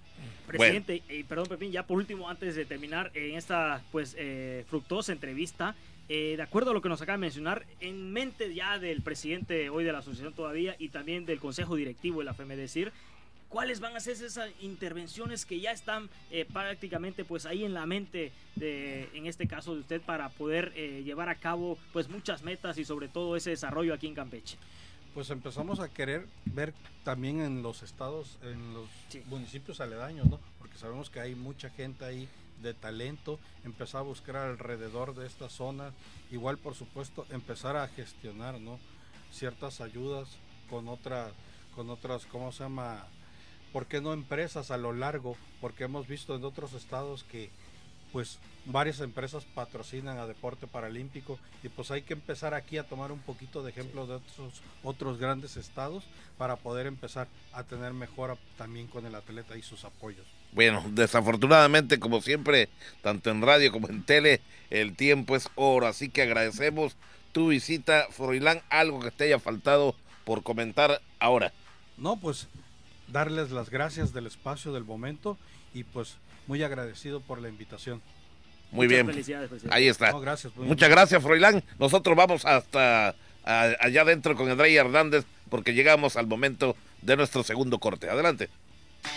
Presidente, 0.46 1.02
y 1.08 1.22
perdón 1.24 1.46
Pepín, 1.46 1.72
ya 1.72 1.86
por 1.86 1.98
último, 1.98 2.28
antes 2.28 2.54
de 2.54 2.64
terminar 2.64 3.10
en 3.14 3.36
esta 3.36 3.82
pues 3.92 4.14
eh, 4.18 4.64
fructuosa 4.68 5.12
entrevista, 5.12 5.74
eh, 6.08 6.34
de 6.36 6.42
acuerdo 6.42 6.70
a 6.70 6.74
lo 6.74 6.82
que 6.82 6.88
nos 6.88 7.00
acaba 7.00 7.16
de 7.16 7.22
mencionar, 7.22 7.64
en 7.80 8.12
mente 8.12 8.54
ya 8.54 8.78
del 8.78 9.02
presidente 9.02 9.70
hoy 9.70 9.84
de 9.84 9.92
la 9.92 9.98
asociación 9.98 10.34
todavía 10.34 10.76
y 10.78 10.90
también 10.90 11.24
del 11.26 11.40
consejo 11.40 11.76
directivo 11.76 12.18
de 12.20 12.26
la 12.26 12.34
FEMEDECIR, 12.34 12.92
¿cuáles 13.48 13.80
van 13.80 13.96
a 13.96 14.00
ser 14.00 14.12
esas 14.12 14.50
intervenciones 14.60 15.46
que 15.46 15.60
ya 15.60 15.72
están 15.72 16.10
eh, 16.30 16.44
prácticamente 16.52 17.24
pues 17.24 17.46
ahí 17.46 17.64
en 17.64 17.72
la 17.72 17.86
mente 17.86 18.32
de, 18.56 19.08
en 19.14 19.26
este 19.26 19.46
caso 19.46 19.74
de 19.74 19.80
usted 19.80 20.02
para 20.02 20.28
poder 20.28 20.74
llevar 20.74 21.28
a 21.28 21.36
cabo 21.36 21.78
pues 21.92 22.08
muchas 22.08 22.42
metas 22.42 22.76
y 22.78 22.84
sobre 22.84 23.08
todo 23.08 23.36
ese 23.36 23.50
desarrollo 23.50 23.94
aquí 23.94 24.06
en 24.06 24.14
Campeche? 24.14 24.58
Pues 25.14 25.30
empezamos 25.30 25.78
a 25.78 25.88
querer 25.88 26.26
ver 26.44 26.74
también 27.04 27.40
en 27.40 27.62
los 27.62 27.84
estados, 27.84 28.38
en 28.42 28.74
los 28.74 28.88
municipios 29.26 29.80
aledaños, 29.80 30.26
¿no? 30.26 30.40
Porque 30.58 30.76
sabemos 30.76 31.08
que 31.08 31.20
hay 31.20 31.36
mucha 31.36 31.70
gente 31.70 32.04
ahí 32.04 32.28
de 32.60 32.74
talento, 32.74 33.38
empezar 33.64 34.00
a 34.00 34.04
buscar 34.04 34.36
alrededor 34.36 35.14
de 35.14 35.26
esta 35.26 35.48
zona, 35.48 35.92
igual 36.32 36.58
por 36.58 36.74
supuesto 36.74 37.26
empezar 37.30 37.76
a 37.76 37.86
gestionar, 37.88 38.60
¿no? 38.60 38.80
Ciertas 39.30 39.80
ayudas 39.80 40.28
con 40.68 40.88
otra, 40.88 41.32
con 41.76 41.90
otras, 41.90 42.26
¿cómo 42.26 42.50
se 42.50 42.64
llama? 42.64 43.06
¿Por 43.72 43.86
qué 43.86 44.00
no 44.00 44.12
empresas 44.12 44.72
a 44.72 44.76
lo 44.76 44.92
largo? 44.92 45.36
Porque 45.60 45.84
hemos 45.84 46.08
visto 46.08 46.34
en 46.34 46.44
otros 46.44 46.72
estados 46.72 47.22
que 47.24 47.50
pues 48.14 48.38
varias 48.64 49.00
empresas 49.00 49.44
patrocinan 49.56 50.18
a 50.18 50.26
deporte 50.28 50.68
paralímpico 50.68 51.36
y 51.64 51.68
pues 51.68 51.90
hay 51.90 52.02
que 52.02 52.12
empezar 52.12 52.54
aquí 52.54 52.78
a 52.78 52.84
tomar 52.84 53.10
un 53.10 53.18
poquito 53.18 53.64
de 53.64 53.70
ejemplo 53.70 54.06
de 54.06 54.14
otros, 54.14 54.62
otros 54.84 55.18
grandes 55.18 55.56
estados 55.56 56.04
para 56.38 56.54
poder 56.54 56.86
empezar 56.86 57.26
a 57.52 57.64
tener 57.64 57.92
mejora 57.92 58.36
también 58.56 58.86
con 58.86 59.04
el 59.04 59.16
atleta 59.16 59.56
y 59.56 59.62
sus 59.62 59.84
apoyos. 59.84 60.24
Bueno, 60.52 60.84
desafortunadamente 60.92 61.98
como 61.98 62.22
siempre, 62.22 62.68
tanto 63.02 63.30
en 63.30 63.42
radio 63.42 63.72
como 63.72 63.88
en 63.88 64.04
tele, 64.04 64.40
el 64.70 64.94
tiempo 64.94 65.34
es 65.34 65.50
oro, 65.56 65.88
así 65.88 66.08
que 66.08 66.22
agradecemos 66.22 66.94
tu 67.32 67.48
visita, 67.48 68.06
Froilán, 68.12 68.62
algo 68.70 69.00
que 69.00 69.10
te 69.10 69.24
haya 69.24 69.40
faltado 69.40 69.96
por 70.24 70.44
comentar 70.44 71.02
ahora. 71.18 71.52
No, 71.96 72.16
pues 72.20 72.46
darles 73.08 73.50
las 73.50 73.70
gracias 73.70 74.12
del 74.12 74.28
espacio, 74.28 74.72
del 74.72 74.84
momento 74.84 75.36
y 75.74 75.82
pues 75.82 76.16
muy 76.46 76.62
agradecido 76.62 77.20
por 77.20 77.40
la 77.40 77.48
invitación. 77.48 78.02
Muy 78.70 78.86
bien. 78.86 79.10
Ahí 79.70 79.88
está. 79.88 80.12
Muchas 80.56 80.90
gracias, 80.90 81.22
Froilán. 81.22 81.62
Nosotros 81.78 82.16
vamos 82.16 82.44
hasta 82.44 83.14
allá 83.44 84.02
adentro 84.02 84.34
con 84.36 84.50
André 84.50 84.74
Hernández 84.74 85.24
porque 85.48 85.74
llegamos 85.74 86.16
al 86.16 86.26
momento 86.26 86.76
de 87.02 87.16
nuestro 87.16 87.44
segundo 87.44 87.78
corte. 87.78 88.10
Adelante. 88.10 88.48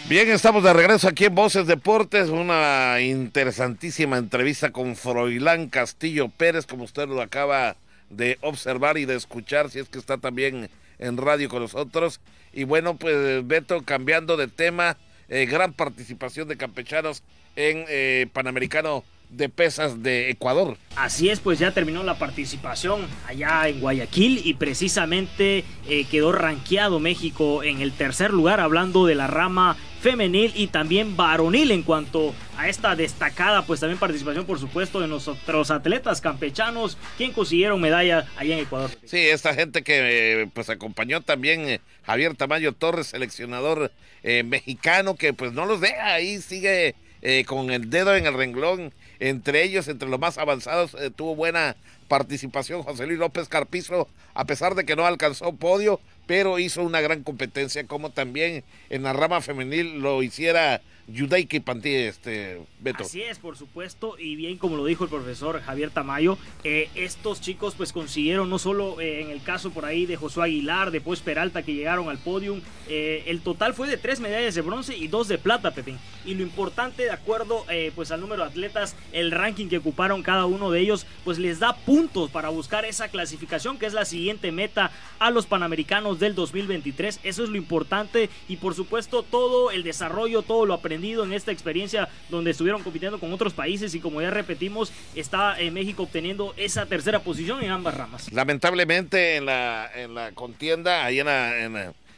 Bien, 0.10 0.30
estamos 0.30 0.63
de 0.63 0.74
regreso 0.74 1.08
aquí 1.08 1.26
en 1.26 1.36
Voces 1.36 1.66
Deportes, 1.66 2.30
una 2.30 3.00
interesantísima 3.00 4.18
entrevista 4.18 4.72
con 4.72 4.96
Froilán 4.96 5.70
Castillo 5.70 6.28
Pérez, 6.28 6.66
como 6.66 6.84
usted 6.84 7.08
lo 7.08 7.22
acaba 7.22 7.78
de 8.10 8.38
observar 8.42 8.98
y 8.98 9.06
de 9.06 9.16
escuchar, 9.16 9.70
si 9.70 9.80
es 9.80 9.90
que 9.90 9.98
está 9.98 10.18
también 10.18 10.70
en 11.00 11.18
radio 11.18 11.50
con 11.50 11.62
nosotros. 11.62 12.20
Y 12.54 12.66
bueno, 12.66 12.98
pues 12.98 13.48
Beto, 13.48 13.82
cambiando 13.84 14.36
de 14.36 14.48
tema, 14.48 14.98
eh, 15.30 15.46
gran 15.46 15.74
participación 15.74 16.48
de 16.48 16.58
campechanos 16.58 17.24
en 17.56 17.86
eh, 17.90 18.28
Panamericano 18.34 19.04
de 19.30 19.50
pesas 19.50 20.02
de 20.04 20.30
Ecuador. 20.30 20.78
Así 20.96 21.30
es, 21.30 21.40
pues 21.40 21.60
ya 21.60 21.72
terminó 21.72 22.04
la 22.04 22.18
participación 22.18 23.02
allá 23.28 23.68
en 23.68 23.82
Guayaquil 23.82 24.42
y 24.46 24.54
precisamente 24.54 25.66
eh, 25.90 26.06
quedó 26.10 26.32
rankeado 26.32 27.00
México 27.00 27.63
en 27.63 27.82
el 27.82 27.92
tercer 27.92 28.32
lugar, 28.32 28.60
hablando 28.60 29.06
de 29.06 29.16
la 29.16 29.28
rama 29.28 29.76
femenil 30.08 30.54
y 30.56 30.67
también 30.67 31.17
varonil 31.17 31.70
en 31.72 31.84
cuanto 31.84 32.34
a 32.58 32.70
esta 32.70 32.96
destacada 32.96 33.65
pues 33.65 33.82
también 33.82 34.00
participación 34.00 34.46
por 34.46 34.58
supuesto 34.58 35.02
de 35.02 35.08
nuestros 35.10 35.70
atletas 35.70 36.22
campechanos 36.22 36.98
quien 37.17 37.34
consiguieron 37.34 37.82
medalla 37.82 38.26
allá 38.38 38.54
en 38.56 38.62
Ecuador. 38.62 38.89
Sí, 39.04 39.17
esta 39.17 39.54
gente 39.54 39.84
que 39.84 40.48
pues 40.54 40.70
acompañó 40.70 41.20
también 41.20 41.82
Javier 42.06 42.36
Tamayo 42.36 42.72
Torres, 42.72 43.08
seleccionador 43.08 43.91
eh, 44.24 44.43
mexicano, 44.43 45.15
que 45.15 45.34
pues 45.34 45.52
no 45.52 45.65
los 45.65 45.82
deja 45.82 46.13
ahí, 46.13 46.39
sigue 46.39 46.96
eh, 47.22 47.43
con 47.46 47.70
el 47.72 47.89
dedo 47.89 48.15
en 48.15 48.28
el 48.28 48.34
renglón. 48.34 48.93
Entre 49.20 49.63
ellos, 49.63 49.89
entre 49.89 50.08
los 50.08 50.20
más 50.20 50.38
avanzados, 50.38 50.93
eh, 50.93 51.12
tuvo 51.13 51.36
buena 51.36 51.76
participación 52.08 52.84
José 52.84 53.08
Luis 53.08 53.20
López 53.20 53.50
Carpizo, 53.50 54.08
a 54.34 54.46
pesar 54.46 54.76
de 54.76 54.86
que 54.86 54.96
no 54.96 55.06
alcanzó 55.06 55.52
podio, 55.54 56.00
pero 56.28 56.60
hizo 56.60 56.84
una 56.84 57.02
gran 57.02 57.24
competencia, 57.24 57.88
como 57.88 58.12
también 58.12 58.63
en 58.90 59.04
la 59.04 59.13
rama 59.13 59.42
femenil 59.42 60.00
lo 60.00 60.22
hiciera 60.22 60.82
Yudaiki 61.08 61.62
Pantí, 61.62 61.93
este, 61.93 62.62
Beto. 62.82 63.06
Así 63.06 63.22
es, 63.22 63.39
por 63.39 63.56
supuesto, 63.56 64.17
y 64.20 64.36
bien 64.36 64.58
como 64.58 64.76
lo 64.76 64.84
dijo 64.84 65.06
el 65.06 65.10
profesor 65.10 65.62
Javier 65.62 65.89
Tamayo, 65.89 66.38
eh, 66.65 66.89
estos 66.96 67.39
chicos 67.39 67.76
pues 67.76 67.93
consiguieron 67.93 68.50
no 68.50 68.60
solo 68.60 69.00
eh, 69.00 69.22
en 69.22 69.30
el 69.30 69.41
caso 69.41 69.72
por 69.72 69.86
ahí 69.86 70.06
de 70.06 70.17
Josué 70.17 70.46
Aguilar, 70.46 70.91
después 70.91 71.22
Peralta 71.22 71.63
que 71.63 71.74
llegaron 71.74 72.10
al 72.10 72.17
podium, 72.17 72.60
eh, 72.89 73.24
el 73.28 73.39
total 73.39 73.74
fue 73.74 73.88
de 73.88 73.96
tres 73.96 74.20
medallas 74.20 74.56
de 74.56 74.62
bronce 74.62 74.98
y 74.98 75.08
dos 75.08 75.30
de 75.30 75.38
plata, 75.38 75.72
Pepín. 75.72 75.98
Y 76.26 76.34
lo 76.34 76.43
importante, 76.43 77.04
de 77.04 77.12
acuerdo 77.12 77.65
pues 77.96 78.12
al 78.12 78.20
número 78.20 78.43
de 78.43 78.50
atletas, 78.50 78.96
el 79.13 79.32
ranking 79.32 79.67
que 79.67 79.78
ocuparon 79.78 80.24
cada 80.24 80.46
uno 80.46 80.72
de 80.72 80.82
ellos, 80.82 81.06
pues 81.24 81.38
les 81.38 81.60
da 81.60 81.76
puntos 81.76 82.30
para 82.30 82.50
buscar 82.50 82.84
esa 82.84 83.08
clasificación 83.08 83.78
que 83.78 83.86
es 83.86 83.93
la 83.93 84.04
siguiente 84.04 84.52
meta 84.52 84.91
a 85.20 85.32
los 85.32 85.46
Panamericanos 85.46 86.20
del 86.20 86.36
2023. 86.36 87.22
Eso 87.24 87.43
es 87.43 87.50
lo 87.50 87.56
importante 87.56 88.30
y 88.50 88.58
por 88.58 88.74
supuesto 88.74 89.24
todo 89.24 89.72
el 89.72 89.84
desarrollo, 89.84 90.41
todo 90.41 90.65
lo 90.65 90.74
aprendido 90.74 90.96
en 91.03 91.33
esta 91.33 91.51
experiencia 91.51 92.10
donde 92.29 92.51
estuvieron 92.51 92.83
compitiendo 92.83 93.19
con 93.19 93.31
otros 93.31 93.53
países 93.53 93.93
y 93.95 93.99
como 93.99 94.21
ya 94.21 94.31
repetimos, 94.31 94.91
está 95.15 95.60
en 95.60 95.73
México 95.73 96.03
obteniendo 96.03 96.53
esa 96.57 96.86
tercera 96.86 97.19
posición 97.19 97.63
en 97.63 97.71
ambas 97.71 97.95
ramas. 97.95 98.31
Lamentablemente 98.33 99.38
en 99.38 99.45
la, 99.45 99.89
en 99.95 100.15
la 100.15 100.31
contienda, 100.31 101.05
ahí 101.05 101.19
en 101.19 101.27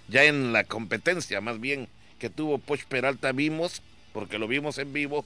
ya 0.07 0.23
en 0.23 0.53
la 0.53 0.63
competencia 0.63 1.39
más 1.41 1.59
bien 1.59 1.87
que 2.17 2.29
tuvo 2.29 2.57
Poch 2.57 2.83
Peralta 2.85 3.31
vimos, 3.31 3.81
porque 4.13 4.39
lo 4.39 4.47
vimos 4.47 4.77
en 4.77 4.91
vivo, 4.91 5.25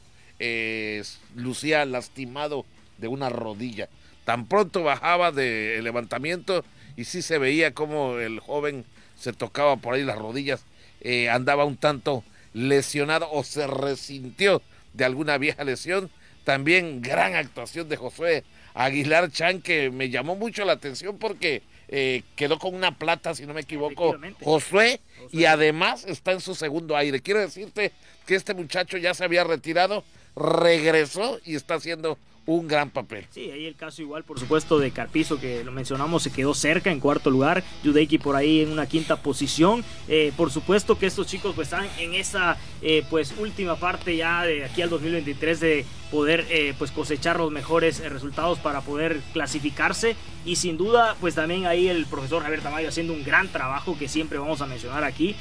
lucía 1.35 1.85
lastimado 1.85 2.65
de 2.97 3.07
una 3.07 3.29
rodilla. 3.29 3.87
Tan 4.25 4.45
pronto 4.47 4.83
bajaba 4.83 5.31
del 5.31 5.83
levantamiento 5.83 6.65
y 6.95 7.05
sí 7.05 7.21
se 7.21 7.37
veía 7.37 7.73
como 7.73 8.17
el 8.17 8.39
joven 8.39 8.85
se 9.17 9.31
tocaba 9.31 9.77
por 9.77 9.93
ahí 9.93 10.03
las 10.03 10.17
rodillas, 10.17 10.65
eh, 11.01 11.29
andaba 11.29 11.65
un 11.65 11.77
tanto 11.77 12.23
lesionado 12.53 13.29
o 13.31 13.43
se 13.43 13.67
resintió 13.67 14.61
de 14.93 15.05
alguna 15.05 15.37
vieja 15.37 15.63
lesión. 15.63 16.09
También 16.43 17.01
gran 17.01 17.35
actuación 17.35 17.87
de 17.87 17.97
Josué 17.97 18.43
Aguilar 18.73 19.31
Chan 19.31 19.61
que 19.61 19.89
me 19.91 20.09
llamó 20.09 20.35
mucho 20.35 20.65
la 20.65 20.73
atención 20.73 21.17
porque 21.17 21.61
eh, 21.87 22.23
quedó 22.35 22.59
con 22.59 22.73
una 22.73 22.97
plata, 22.97 23.35
si 23.35 23.45
no 23.45 23.53
me 23.53 23.61
equivoco, 23.61 24.17
Josué, 24.41 24.99
y 25.31 25.45
además 25.45 26.05
está 26.05 26.31
en 26.31 26.41
su 26.41 26.55
segundo 26.55 26.97
aire. 26.97 27.21
Quiero 27.21 27.39
decirte 27.39 27.91
que 28.25 28.35
este 28.35 28.53
muchacho 28.53 28.97
ya 28.97 29.13
se 29.13 29.23
había 29.23 29.43
retirado, 29.43 30.03
regresó 30.35 31.39
y 31.45 31.55
está 31.55 31.75
haciendo 31.75 32.17
un 32.45 32.67
gran 32.67 32.89
papel. 32.89 33.25
Sí, 33.29 33.51
ahí 33.51 33.65
el 33.65 33.75
caso 33.75 34.01
igual, 34.01 34.23
por 34.23 34.39
supuesto, 34.39 34.79
de 34.79 34.91
Carpizo, 34.91 35.39
que 35.39 35.63
lo 35.63 35.71
mencionamos, 35.71 36.23
se 36.23 36.32
quedó 36.32 36.53
cerca 36.53 36.91
en 36.91 36.99
cuarto 36.99 37.29
lugar, 37.29 37.63
Yudeiki 37.84 38.17
por 38.17 38.36
ahí 38.36 38.62
en 38.62 38.71
una 38.71 38.86
quinta 38.86 39.17
posición. 39.17 39.84
Eh, 40.08 40.32
por 40.36 40.51
supuesto 40.51 40.97
que 40.97 41.06
estos 41.06 41.27
chicos 41.27 41.53
pues 41.56 41.67
están 41.67 41.88
en 41.99 42.13
esa 42.13 42.58
eh, 42.82 43.06
pues 43.10 43.33
última 43.39 43.75
parte 43.75 44.15
ya 44.15 44.44
de 44.44 44.65
aquí 44.65 44.81
al 44.81 44.89
2023 44.89 45.60
de 45.60 45.85
poder 46.13 46.45
eh, 46.51 46.75
pues 46.77 46.91
cosechar 46.91 47.37
los 47.37 47.51
mejores 47.51 47.99
resultados 48.07 48.59
para 48.59 48.81
poder 48.81 49.19
clasificarse 49.33 50.15
y 50.45 50.57
sin 50.57 50.77
duda 50.77 51.15
pues 51.19 51.33
también 51.33 51.65
ahí 51.65 51.87
el 51.87 52.05
profesor 52.05 52.43
Javier 52.43 52.61
Tamayo 52.61 52.89
haciendo 52.89 53.13
un 53.13 53.23
gran 53.23 53.47
trabajo 53.47 53.97
que 53.97 54.07
siempre 54.07 54.37
vamos 54.37 54.61
a 54.61 54.67
mencionar 54.67 55.03
aquí. 55.03 55.35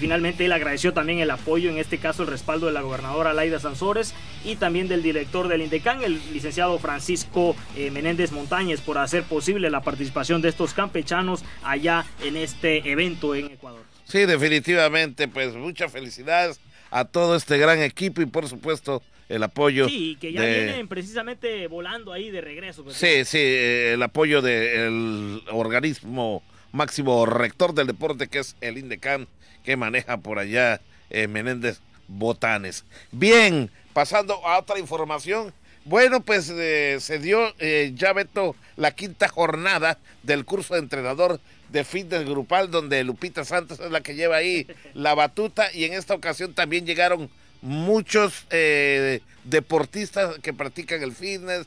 finalmente 0.00 0.44
él 0.44 0.52
agradeció 0.52 0.92
también 0.92 1.20
el 1.20 1.30
apoyo, 1.30 1.70
en 1.70 1.78
este 1.78 1.98
caso 1.98 2.24
el 2.24 2.28
respaldo 2.28 2.66
de 2.66 2.72
la 2.72 2.80
gobernadora 2.80 3.34
Laida 3.34 3.60
Sansores 3.60 4.14
y 4.44 4.56
también 4.56 4.88
del 4.88 5.02
director 5.02 5.46
del 5.46 5.62
INDECAN, 5.62 6.02
el 6.02 6.20
licenciado 6.32 6.76
Francisco 6.78 7.54
eh, 7.76 7.90
Menéndez 7.92 8.32
Montañez 8.32 8.80
por 8.80 8.98
hacer 8.98 9.22
posible 9.22 9.70
la 9.70 9.82
participación 9.82 10.42
de 10.42 10.48
estos 10.48 10.74
campechanos 10.74 11.44
allá 11.62 12.04
en 12.22 12.36
este 12.36 12.90
evento 12.90 13.34
en 13.34 13.46
Ecuador. 13.46 13.82
Sí, 14.04 14.24
definitivamente, 14.24 15.28
pues 15.28 15.54
muchas 15.54 15.92
felicidades 15.92 16.60
a 16.90 17.04
todo 17.04 17.36
este 17.36 17.58
gran 17.58 17.80
equipo 17.80 18.22
y 18.22 18.26
por 18.26 18.48
supuesto 18.48 19.02
el 19.28 19.42
apoyo. 19.42 19.88
Sí, 19.88 20.16
que 20.20 20.32
ya 20.32 20.40
vienen 20.42 20.88
precisamente 20.88 21.66
volando 21.66 22.12
ahí 22.12 22.30
de 22.30 22.40
regreso. 22.40 22.84
Pues. 22.84 22.96
Sí, 22.96 23.24
sí, 23.24 23.38
eh, 23.38 23.94
el 23.94 24.02
apoyo 24.02 24.42
del 24.42 25.42
organismo 25.50 26.42
máximo 26.72 27.24
rector 27.26 27.74
del 27.74 27.86
deporte 27.86 28.28
que 28.28 28.40
es 28.40 28.56
el 28.60 28.78
INDECAN 28.78 29.26
que 29.64 29.76
maneja 29.76 30.18
por 30.18 30.38
allá 30.38 30.80
eh, 31.10 31.26
Menéndez 31.26 31.80
Botanes. 32.06 32.84
Bien, 33.10 33.70
pasando 33.92 34.46
a 34.46 34.58
otra 34.58 34.78
información, 34.78 35.52
bueno, 35.84 36.20
pues 36.20 36.50
eh, 36.50 36.98
se 37.00 37.18
dio 37.18 37.54
eh, 37.58 37.92
ya 37.94 38.12
Beto 38.12 38.54
la 38.76 38.90
quinta 38.90 39.28
jornada 39.28 39.98
del 40.22 40.44
curso 40.44 40.74
de 40.74 40.80
entrenador 40.80 41.40
de 41.68 41.84
fitness 41.84 42.24
grupal 42.24 42.70
donde 42.70 43.02
Lupita 43.04 43.44
Santos 43.44 43.80
es 43.80 43.90
la 43.90 44.00
que 44.00 44.14
lleva 44.14 44.36
ahí 44.36 44.66
la 44.94 45.14
batuta 45.14 45.72
y 45.72 45.84
en 45.84 45.94
esta 45.94 46.14
ocasión 46.14 46.54
también 46.54 46.86
llegaron 46.86 47.30
muchos 47.62 48.46
eh, 48.50 49.20
deportistas 49.44 50.38
que 50.40 50.52
practican 50.52 51.02
el 51.02 51.12
fitness, 51.12 51.66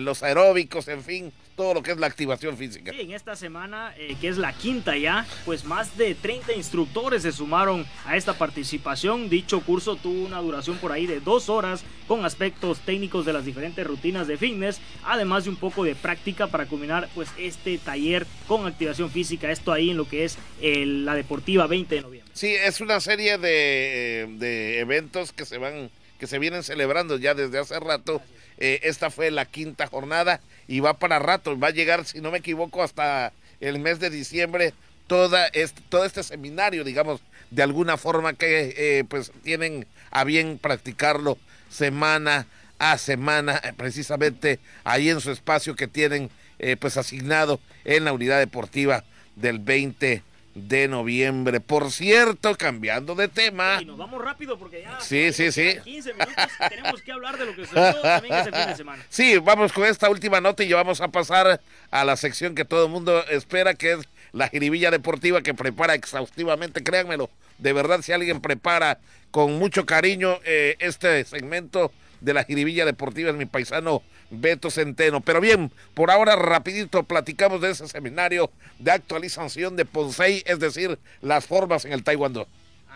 los 0.00 0.22
aeróbicos, 0.22 0.86
en 0.86 1.02
fin, 1.02 1.32
todo 1.56 1.74
lo 1.74 1.82
que 1.82 1.92
es 1.92 1.98
la 1.98 2.06
activación 2.06 2.56
física. 2.56 2.92
Sí, 2.92 3.00
en 3.00 3.12
esta 3.12 3.36
semana, 3.36 3.94
eh, 3.98 4.16
que 4.20 4.28
es 4.28 4.38
la 4.38 4.52
quinta 4.52 4.96
ya, 4.96 5.26
pues 5.44 5.64
más 5.64 5.96
de 5.96 6.14
30 6.14 6.54
instructores 6.54 7.22
se 7.22 7.32
sumaron 7.32 7.86
a 8.04 8.16
esta 8.16 8.34
participación. 8.34 9.28
Dicho 9.28 9.60
curso 9.60 9.96
tuvo 9.96 10.24
una 10.24 10.40
duración 10.40 10.78
por 10.78 10.92
ahí 10.92 11.06
de 11.06 11.20
dos 11.20 11.48
horas 11.48 11.84
con 12.08 12.24
aspectos 12.24 12.80
técnicos 12.80 13.26
de 13.26 13.32
las 13.32 13.44
diferentes 13.44 13.86
rutinas 13.86 14.26
de 14.26 14.36
fitness, 14.36 14.80
además 15.04 15.44
de 15.44 15.50
un 15.50 15.56
poco 15.56 15.84
de 15.84 15.94
práctica 15.94 16.46
para 16.46 16.66
culminar 16.66 17.08
pues 17.14 17.28
este 17.38 17.78
taller 17.78 18.26
con 18.48 18.66
activación 18.66 19.10
física. 19.10 19.50
Esto 19.50 19.72
ahí 19.72 19.90
en 19.90 19.96
lo 19.96 20.08
que 20.08 20.24
es 20.24 20.38
la 20.60 21.14
Deportiva 21.14 21.66
20 21.66 21.94
de 21.94 22.00
noviembre. 22.00 22.21
Sí, 22.34 22.54
es 22.54 22.80
una 22.80 22.98
serie 23.00 23.36
de, 23.36 24.26
de 24.38 24.80
eventos 24.80 25.32
que 25.32 25.44
se 25.44 25.58
van, 25.58 25.90
que 26.18 26.26
se 26.26 26.38
vienen 26.38 26.62
celebrando 26.62 27.18
ya 27.18 27.34
desde 27.34 27.58
hace 27.58 27.78
rato. 27.78 28.22
Eh, 28.58 28.80
esta 28.84 29.10
fue 29.10 29.30
la 29.30 29.44
quinta 29.44 29.86
jornada 29.86 30.40
y 30.66 30.80
va 30.80 30.98
para 30.98 31.18
rato, 31.18 31.58
va 31.58 31.68
a 31.68 31.72
llegar, 31.72 32.04
si 32.06 32.20
no 32.20 32.30
me 32.30 32.38
equivoco, 32.38 32.82
hasta 32.82 33.32
el 33.60 33.78
mes 33.80 34.00
de 34.00 34.08
diciembre 34.08 34.72
toda 35.06 35.46
este, 35.48 35.82
todo 35.88 36.04
este 36.04 36.22
seminario, 36.22 36.84
digamos, 36.84 37.20
de 37.50 37.62
alguna 37.62 37.96
forma 37.96 38.32
que 38.32 38.74
eh, 38.76 39.04
pues 39.04 39.30
tienen 39.42 39.86
a 40.10 40.24
bien 40.24 40.58
practicarlo 40.58 41.36
semana 41.68 42.46
a 42.78 42.96
semana, 42.98 43.60
eh, 43.62 43.72
precisamente 43.76 44.58
ahí 44.84 45.10
en 45.10 45.20
su 45.20 45.30
espacio 45.30 45.76
que 45.76 45.86
tienen 45.88 46.30
pues 46.78 46.96
asignado 46.96 47.58
en 47.84 48.04
la 48.04 48.12
unidad 48.12 48.38
deportiva 48.38 49.02
del 49.34 49.58
20 49.58 50.22
de 50.54 50.88
noviembre. 50.88 51.60
Por 51.60 51.90
cierto, 51.90 52.54
cambiando 52.56 53.14
de 53.14 53.28
tema. 53.28 53.78
Y 53.80 53.84
nos 53.84 53.96
vamos 53.96 54.22
rápido 54.22 54.58
porque 54.58 54.82
ya. 54.82 55.00
Sí, 55.00 55.32
sí, 55.32 55.52
sí. 55.52 55.76
15 55.84 56.12
minutos 56.14 56.34
tenemos 56.68 57.02
que 57.02 57.12
hablar 57.12 57.38
de 57.38 57.46
lo 57.46 57.54
que 57.56 57.66
sucedió 57.66 58.00
también 58.00 58.34
ese 58.34 58.52
fin 58.52 58.66
de 58.66 58.76
semana. 58.76 59.04
Sí, 59.08 59.38
vamos 59.38 59.72
con 59.72 59.84
esta 59.84 60.10
última 60.10 60.40
nota 60.40 60.62
y 60.62 60.68
ya 60.68 60.76
vamos 60.76 61.00
a 61.00 61.08
pasar 61.08 61.60
a 61.90 62.04
la 62.04 62.16
sección 62.16 62.54
que 62.54 62.64
todo 62.64 62.86
el 62.86 62.90
mundo 62.90 63.24
espera, 63.28 63.74
que 63.74 63.92
es 63.92 64.08
la 64.32 64.48
jiribilla 64.48 64.90
deportiva 64.90 65.42
que 65.42 65.54
prepara 65.54 65.94
exhaustivamente, 65.94 66.82
créanmelo. 66.82 67.30
De 67.58 67.72
verdad, 67.72 68.02
si 68.02 68.12
alguien 68.12 68.40
prepara 68.40 68.98
con 69.30 69.58
mucho 69.58 69.86
cariño 69.86 70.38
eh, 70.44 70.76
este 70.78 71.24
segmento 71.24 71.92
de 72.20 72.34
la 72.34 72.44
jiribilla 72.44 72.84
deportiva 72.84 73.30
es 73.30 73.36
mi 73.36 73.46
paisano 73.46 74.02
Beto 74.32 74.70
Centeno. 74.70 75.20
Pero 75.20 75.40
bien, 75.40 75.70
por 75.94 76.10
ahora 76.10 76.34
rapidito 76.36 77.02
platicamos 77.04 77.60
de 77.60 77.70
ese 77.70 77.86
seminario 77.86 78.50
de 78.78 78.90
actualización 78.90 79.76
de 79.76 79.84
Ponsei, 79.84 80.42
es 80.46 80.58
decir, 80.58 80.98
las 81.20 81.46
formas 81.46 81.84
en 81.84 81.92
el 81.92 82.02
Taekwondo. 82.02 82.46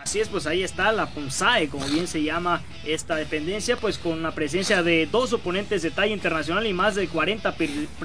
Así 0.01 0.19
es, 0.19 0.29
pues 0.29 0.45
ahí 0.47 0.63
está 0.63 0.91
la 0.91 1.07
PUNSAE, 1.07 1.69
como 1.69 1.85
bien 1.87 2.07
se 2.07 2.21
llama 2.21 2.61
esta 2.85 3.15
dependencia, 3.15 3.75
pues 3.77 3.97
con 3.97 4.21
la 4.21 4.31
presencia 4.31 4.83
de 4.83 5.05
dos 5.05 5.33
oponentes 5.33 5.81
de 5.81 5.91
talla 5.91 6.13
internacional 6.13 6.65
y 6.65 6.71
más 6.71 6.95
de 6.95 7.07
40 7.07 7.55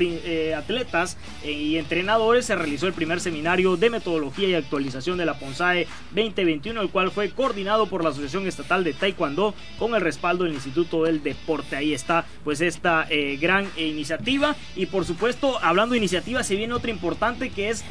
eh, 0.01 0.55
atletas 0.57 1.17
eh, 1.45 1.53
y 1.53 1.77
entrenadores, 1.77 2.47
se 2.47 2.57
realizó 2.57 2.87
el 2.87 2.93
primer 2.95 3.21
seminario 3.21 3.77
de 3.77 3.91
metodología 3.91 4.49
y 4.49 4.55
actualización 4.55 5.19
de 5.19 5.27
la 5.27 5.39
PUNSAE 5.39 5.87
2021, 6.13 6.81
el 6.81 6.89
cual 6.89 7.11
fue 7.11 7.31
coordinado 7.31 7.87
por 7.87 8.03
la 8.03 8.11
Asociación 8.11 8.49
Estatal 8.49 8.83
de 8.85 8.95
Taekwondo 8.95 9.55
con 9.79 9.95
el 9.95 10.01
respaldo 10.01 10.45
del 10.45 10.55
Instituto 10.55 11.05
del 11.05 11.23
Deporte. 11.23 11.77
Ahí 11.77 11.93
está, 11.93 12.25
pues 12.43 12.63
esta 12.63 13.07
eh, 13.11 13.39
gran 13.41 13.69
iniciativa 13.77 14.57
y 14.75 14.87
por 14.87 15.05
supuesto, 15.05 15.59
hablando 15.63 15.93
de 15.93 15.99
iniciativa, 15.99 16.43
se 16.43 16.57
viene 16.57 16.75
otra 16.75 16.91
importante 16.91 17.51
que 17.51 17.69
es, 17.69 17.85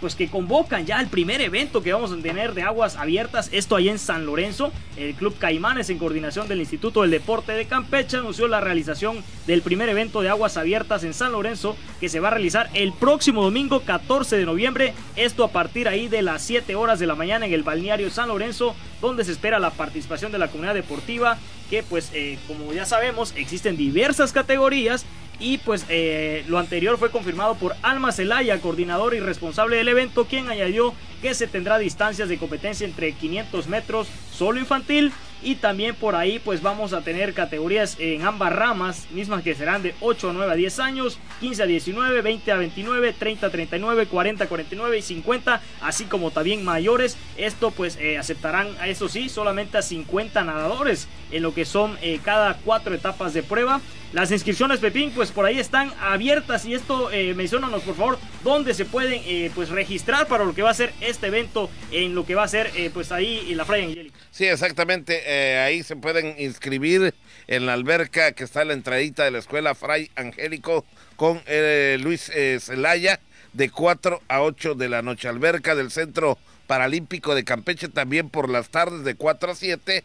pues 0.00 0.14
que 0.14 0.28
convocan 0.28 0.86
ya 0.86 1.00
el 1.00 1.08
primer 1.08 1.40
evento 1.40 1.82
que 1.82 1.92
vamos 1.92 2.10
a 2.10 2.16
tener 2.16 2.54
de 2.54 2.62
aguas 2.62 2.96
abiertas. 3.02 3.50
Esto 3.52 3.76
ahí 3.76 3.88
en 3.88 3.98
San 3.98 4.24
Lorenzo. 4.24 4.72
El 4.96 5.14
Club 5.14 5.36
Caimanes, 5.38 5.90
en 5.90 5.98
coordinación 5.98 6.48
del 6.48 6.60
Instituto 6.60 7.02
del 7.02 7.10
Deporte 7.10 7.52
de 7.52 7.66
Campeche, 7.66 8.16
anunció 8.16 8.48
la 8.48 8.60
realización 8.60 9.22
del 9.46 9.62
primer 9.62 9.88
evento 9.88 10.22
de 10.22 10.28
aguas 10.28 10.56
abiertas 10.56 11.04
en 11.04 11.14
San 11.14 11.32
Lorenzo, 11.32 11.76
que 12.00 12.08
se 12.08 12.20
va 12.20 12.28
a 12.28 12.32
realizar 12.32 12.70
el 12.74 12.92
próximo 12.92 13.42
domingo 13.42 13.80
14 13.80 14.36
de 14.36 14.46
noviembre. 14.46 14.94
Esto 15.16 15.44
a 15.44 15.52
partir 15.52 15.88
ahí 15.88 16.08
de 16.08 16.22
las 16.22 16.42
7 16.42 16.74
horas 16.74 16.98
de 16.98 17.06
la 17.06 17.14
mañana 17.14 17.46
en 17.46 17.52
el 17.52 17.62
balneario 17.62 18.10
San 18.10 18.28
Lorenzo, 18.28 18.74
donde 19.00 19.24
se 19.24 19.32
espera 19.32 19.58
la 19.58 19.70
participación 19.70 20.32
de 20.32 20.38
la 20.38 20.48
comunidad 20.48 20.74
deportiva, 20.74 21.38
que 21.68 21.82
pues 21.82 22.10
eh, 22.14 22.38
como 22.46 22.72
ya 22.72 22.86
sabemos 22.86 23.32
existen 23.36 23.76
diversas 23.76 24.32
categorías 24.32 25.04
y 25.42 25.58
pues 25.58 25.86
eh, 25.88 26.44
lo 26.46 26.58
anterior 26.58 26.98
fue 26.98 27.10
confirmado 27.10 27.56
por 27.56 27.74
Alma 27.82 28.12
Celaya, 28.12 28.60
coordinador 28.60 29.14
y 29.14 29.20
responsable 29.20 29.76
del 29.76 29.88
evento, 29.88 30.26
quien 30.26 30.48
añadió 30.48 30.94
que 31.22 31.34
se 31.34 31.46
tendrá 31.46 31.78
distancias 31.78 32.28
de 32.28 32.36
competencia 32.36 32.84
entre 32.84 33.12
500 33.12 33.68
metros 33.68 34.08
solo 34.32 34.58
infantil 34.58 35.12
y 35.42 35.56
también 35.56 35.94
por 35.94 36.14
ahí 36.14 36.38
pues 36.38 36.62
vamos 36.62 36.92
a 36.92 37.02
tener 37.02 37.34
categorías 37.34 37.96
en 37.98 38.22
ambas 38.22 38.52
ramas, 38.52 39.06
mismas 39.10 39.42
que 39.42 39.54
serán 39.54 39.82
de 39.82 39.94
8 40.00 40.30
a 40.30 40.32
9 40.32 40.52
a 40.52 40.54
10 40.54 40.78
años, 40.80 41.18
15 41.40 41.62
a 41.62 41.66
19, 41.66 42.22
20 42.22 42.52
a 42.52 42.56
29, 42.56 43.12
30 43.12 43.46
a 43.46 43.50
39, 43.50 44.06
40 44.06 44.44
a 44.44 44.46
49 44.48 44.98
y 44.98 45.02
50, 45.02 45.62
así 45.80 46.04
como 46.04 46.30
también 46.30 46.64
mayores. 46.64 47.16
Esto 47.36 47.70
pues 47.70 47.96
eh, 48.00 48.18
aceptarán, 48.18 48.68
eso 48.86 49.08
sí, 49.08 49.28
solamente 49.28 49.78
a 49.78 49.82
50 49.82 50.44
nadadores 50.44 51.08
en 51.30 51.42
lo 51.42 51.54
que 51.54 51.64
son 51.64 51.98
eh, 52.02 52.20
cada 52.22 52.58
cuatro 52.64 52.94
etapas 52.94 53.34
de 53.34 53.42
prueba. 53.42 53.80
Las 54.12 54.30
inscripciones, 54.30 54.78
Pepín, 54.78 55.10
pues 55.12 55.30
por 55.30 55.46
ahí 55.46 55.58
están 55.58 55.90
abiertas 55.98 56.66
y 56.66 56.74
esto, 56.74 57.10
eh, 57.10 57.32
mencionanos 57.32 57.80
por 57.82 57.94
favor, 57.94 58.18
dónde 58.44 58.74
se 58.74 58.84
pueden 58.84 59.22
eh, 59.24 59.50
pues 59.54 59.70
registrar 59.70 60.26
para 60.26 60.44
lo 60.44 60.54
que 60.54 60.60
va 60.60 60.68
a 60.68 60.74
ser 60.74 60.92
este 61.00 61.11
evento 61.20 61.70
en 61.90 62.14
lo 62.14 62.24
que 62.24 62.34
va 62.34 62.44
a 62.44 62.48
ser 62.48 62.70
eh, 62.76 62.90
pues 62.92 63.12
ahí 63.12 63.46
en 63.50 63.56
la 63.56 63.64
Fray 63.64 63.84
Angélica. 63.84 64.18
Sí, 64.30 64.46
exactamente, 64.46 65.22
eh, 65.26 65.58
ahí 65.58 65.82
se 65.82 65.96
pueden 65.96 66.34
inscribir 66.38 67.14
en 67.46 67.66
la 67.66 67.74
alberca 67.74 68.32
que 68.32 68.44
está 68.44 68.62
en 68.62 68.68
la 68.68 68.74
entradita 68.74 69.24
de 69.24 69.30
la 69.30 69.38
escuela 69.38 69.74
Fray 69.74 70.10
Angélico 70.16 70.84
con 71.16 71.42
Luis 72.00 72.30
Zelaya 72.60 73.20
de 73.52 73.70
4 73.70 74.22
a 74.28 74.42
8 74.42 74.74
de 74.74 74.88
la 74.88 75.02
noche. 75.02 75.28
Alberca 75.28 75.74
del 75.74 75.90
Centro 75.90 76.38
Paralímpico 76.66 77.34
de 77.34 77.44
Campeche 77.44 77.88
también 77.88 78.30
por 78.30 78.48
las 78.48 78.70
tardes 78.70 79.04
de 79.04 79.14
4 79.14 79.52
a 79.52 79.54
7 79.54 80.04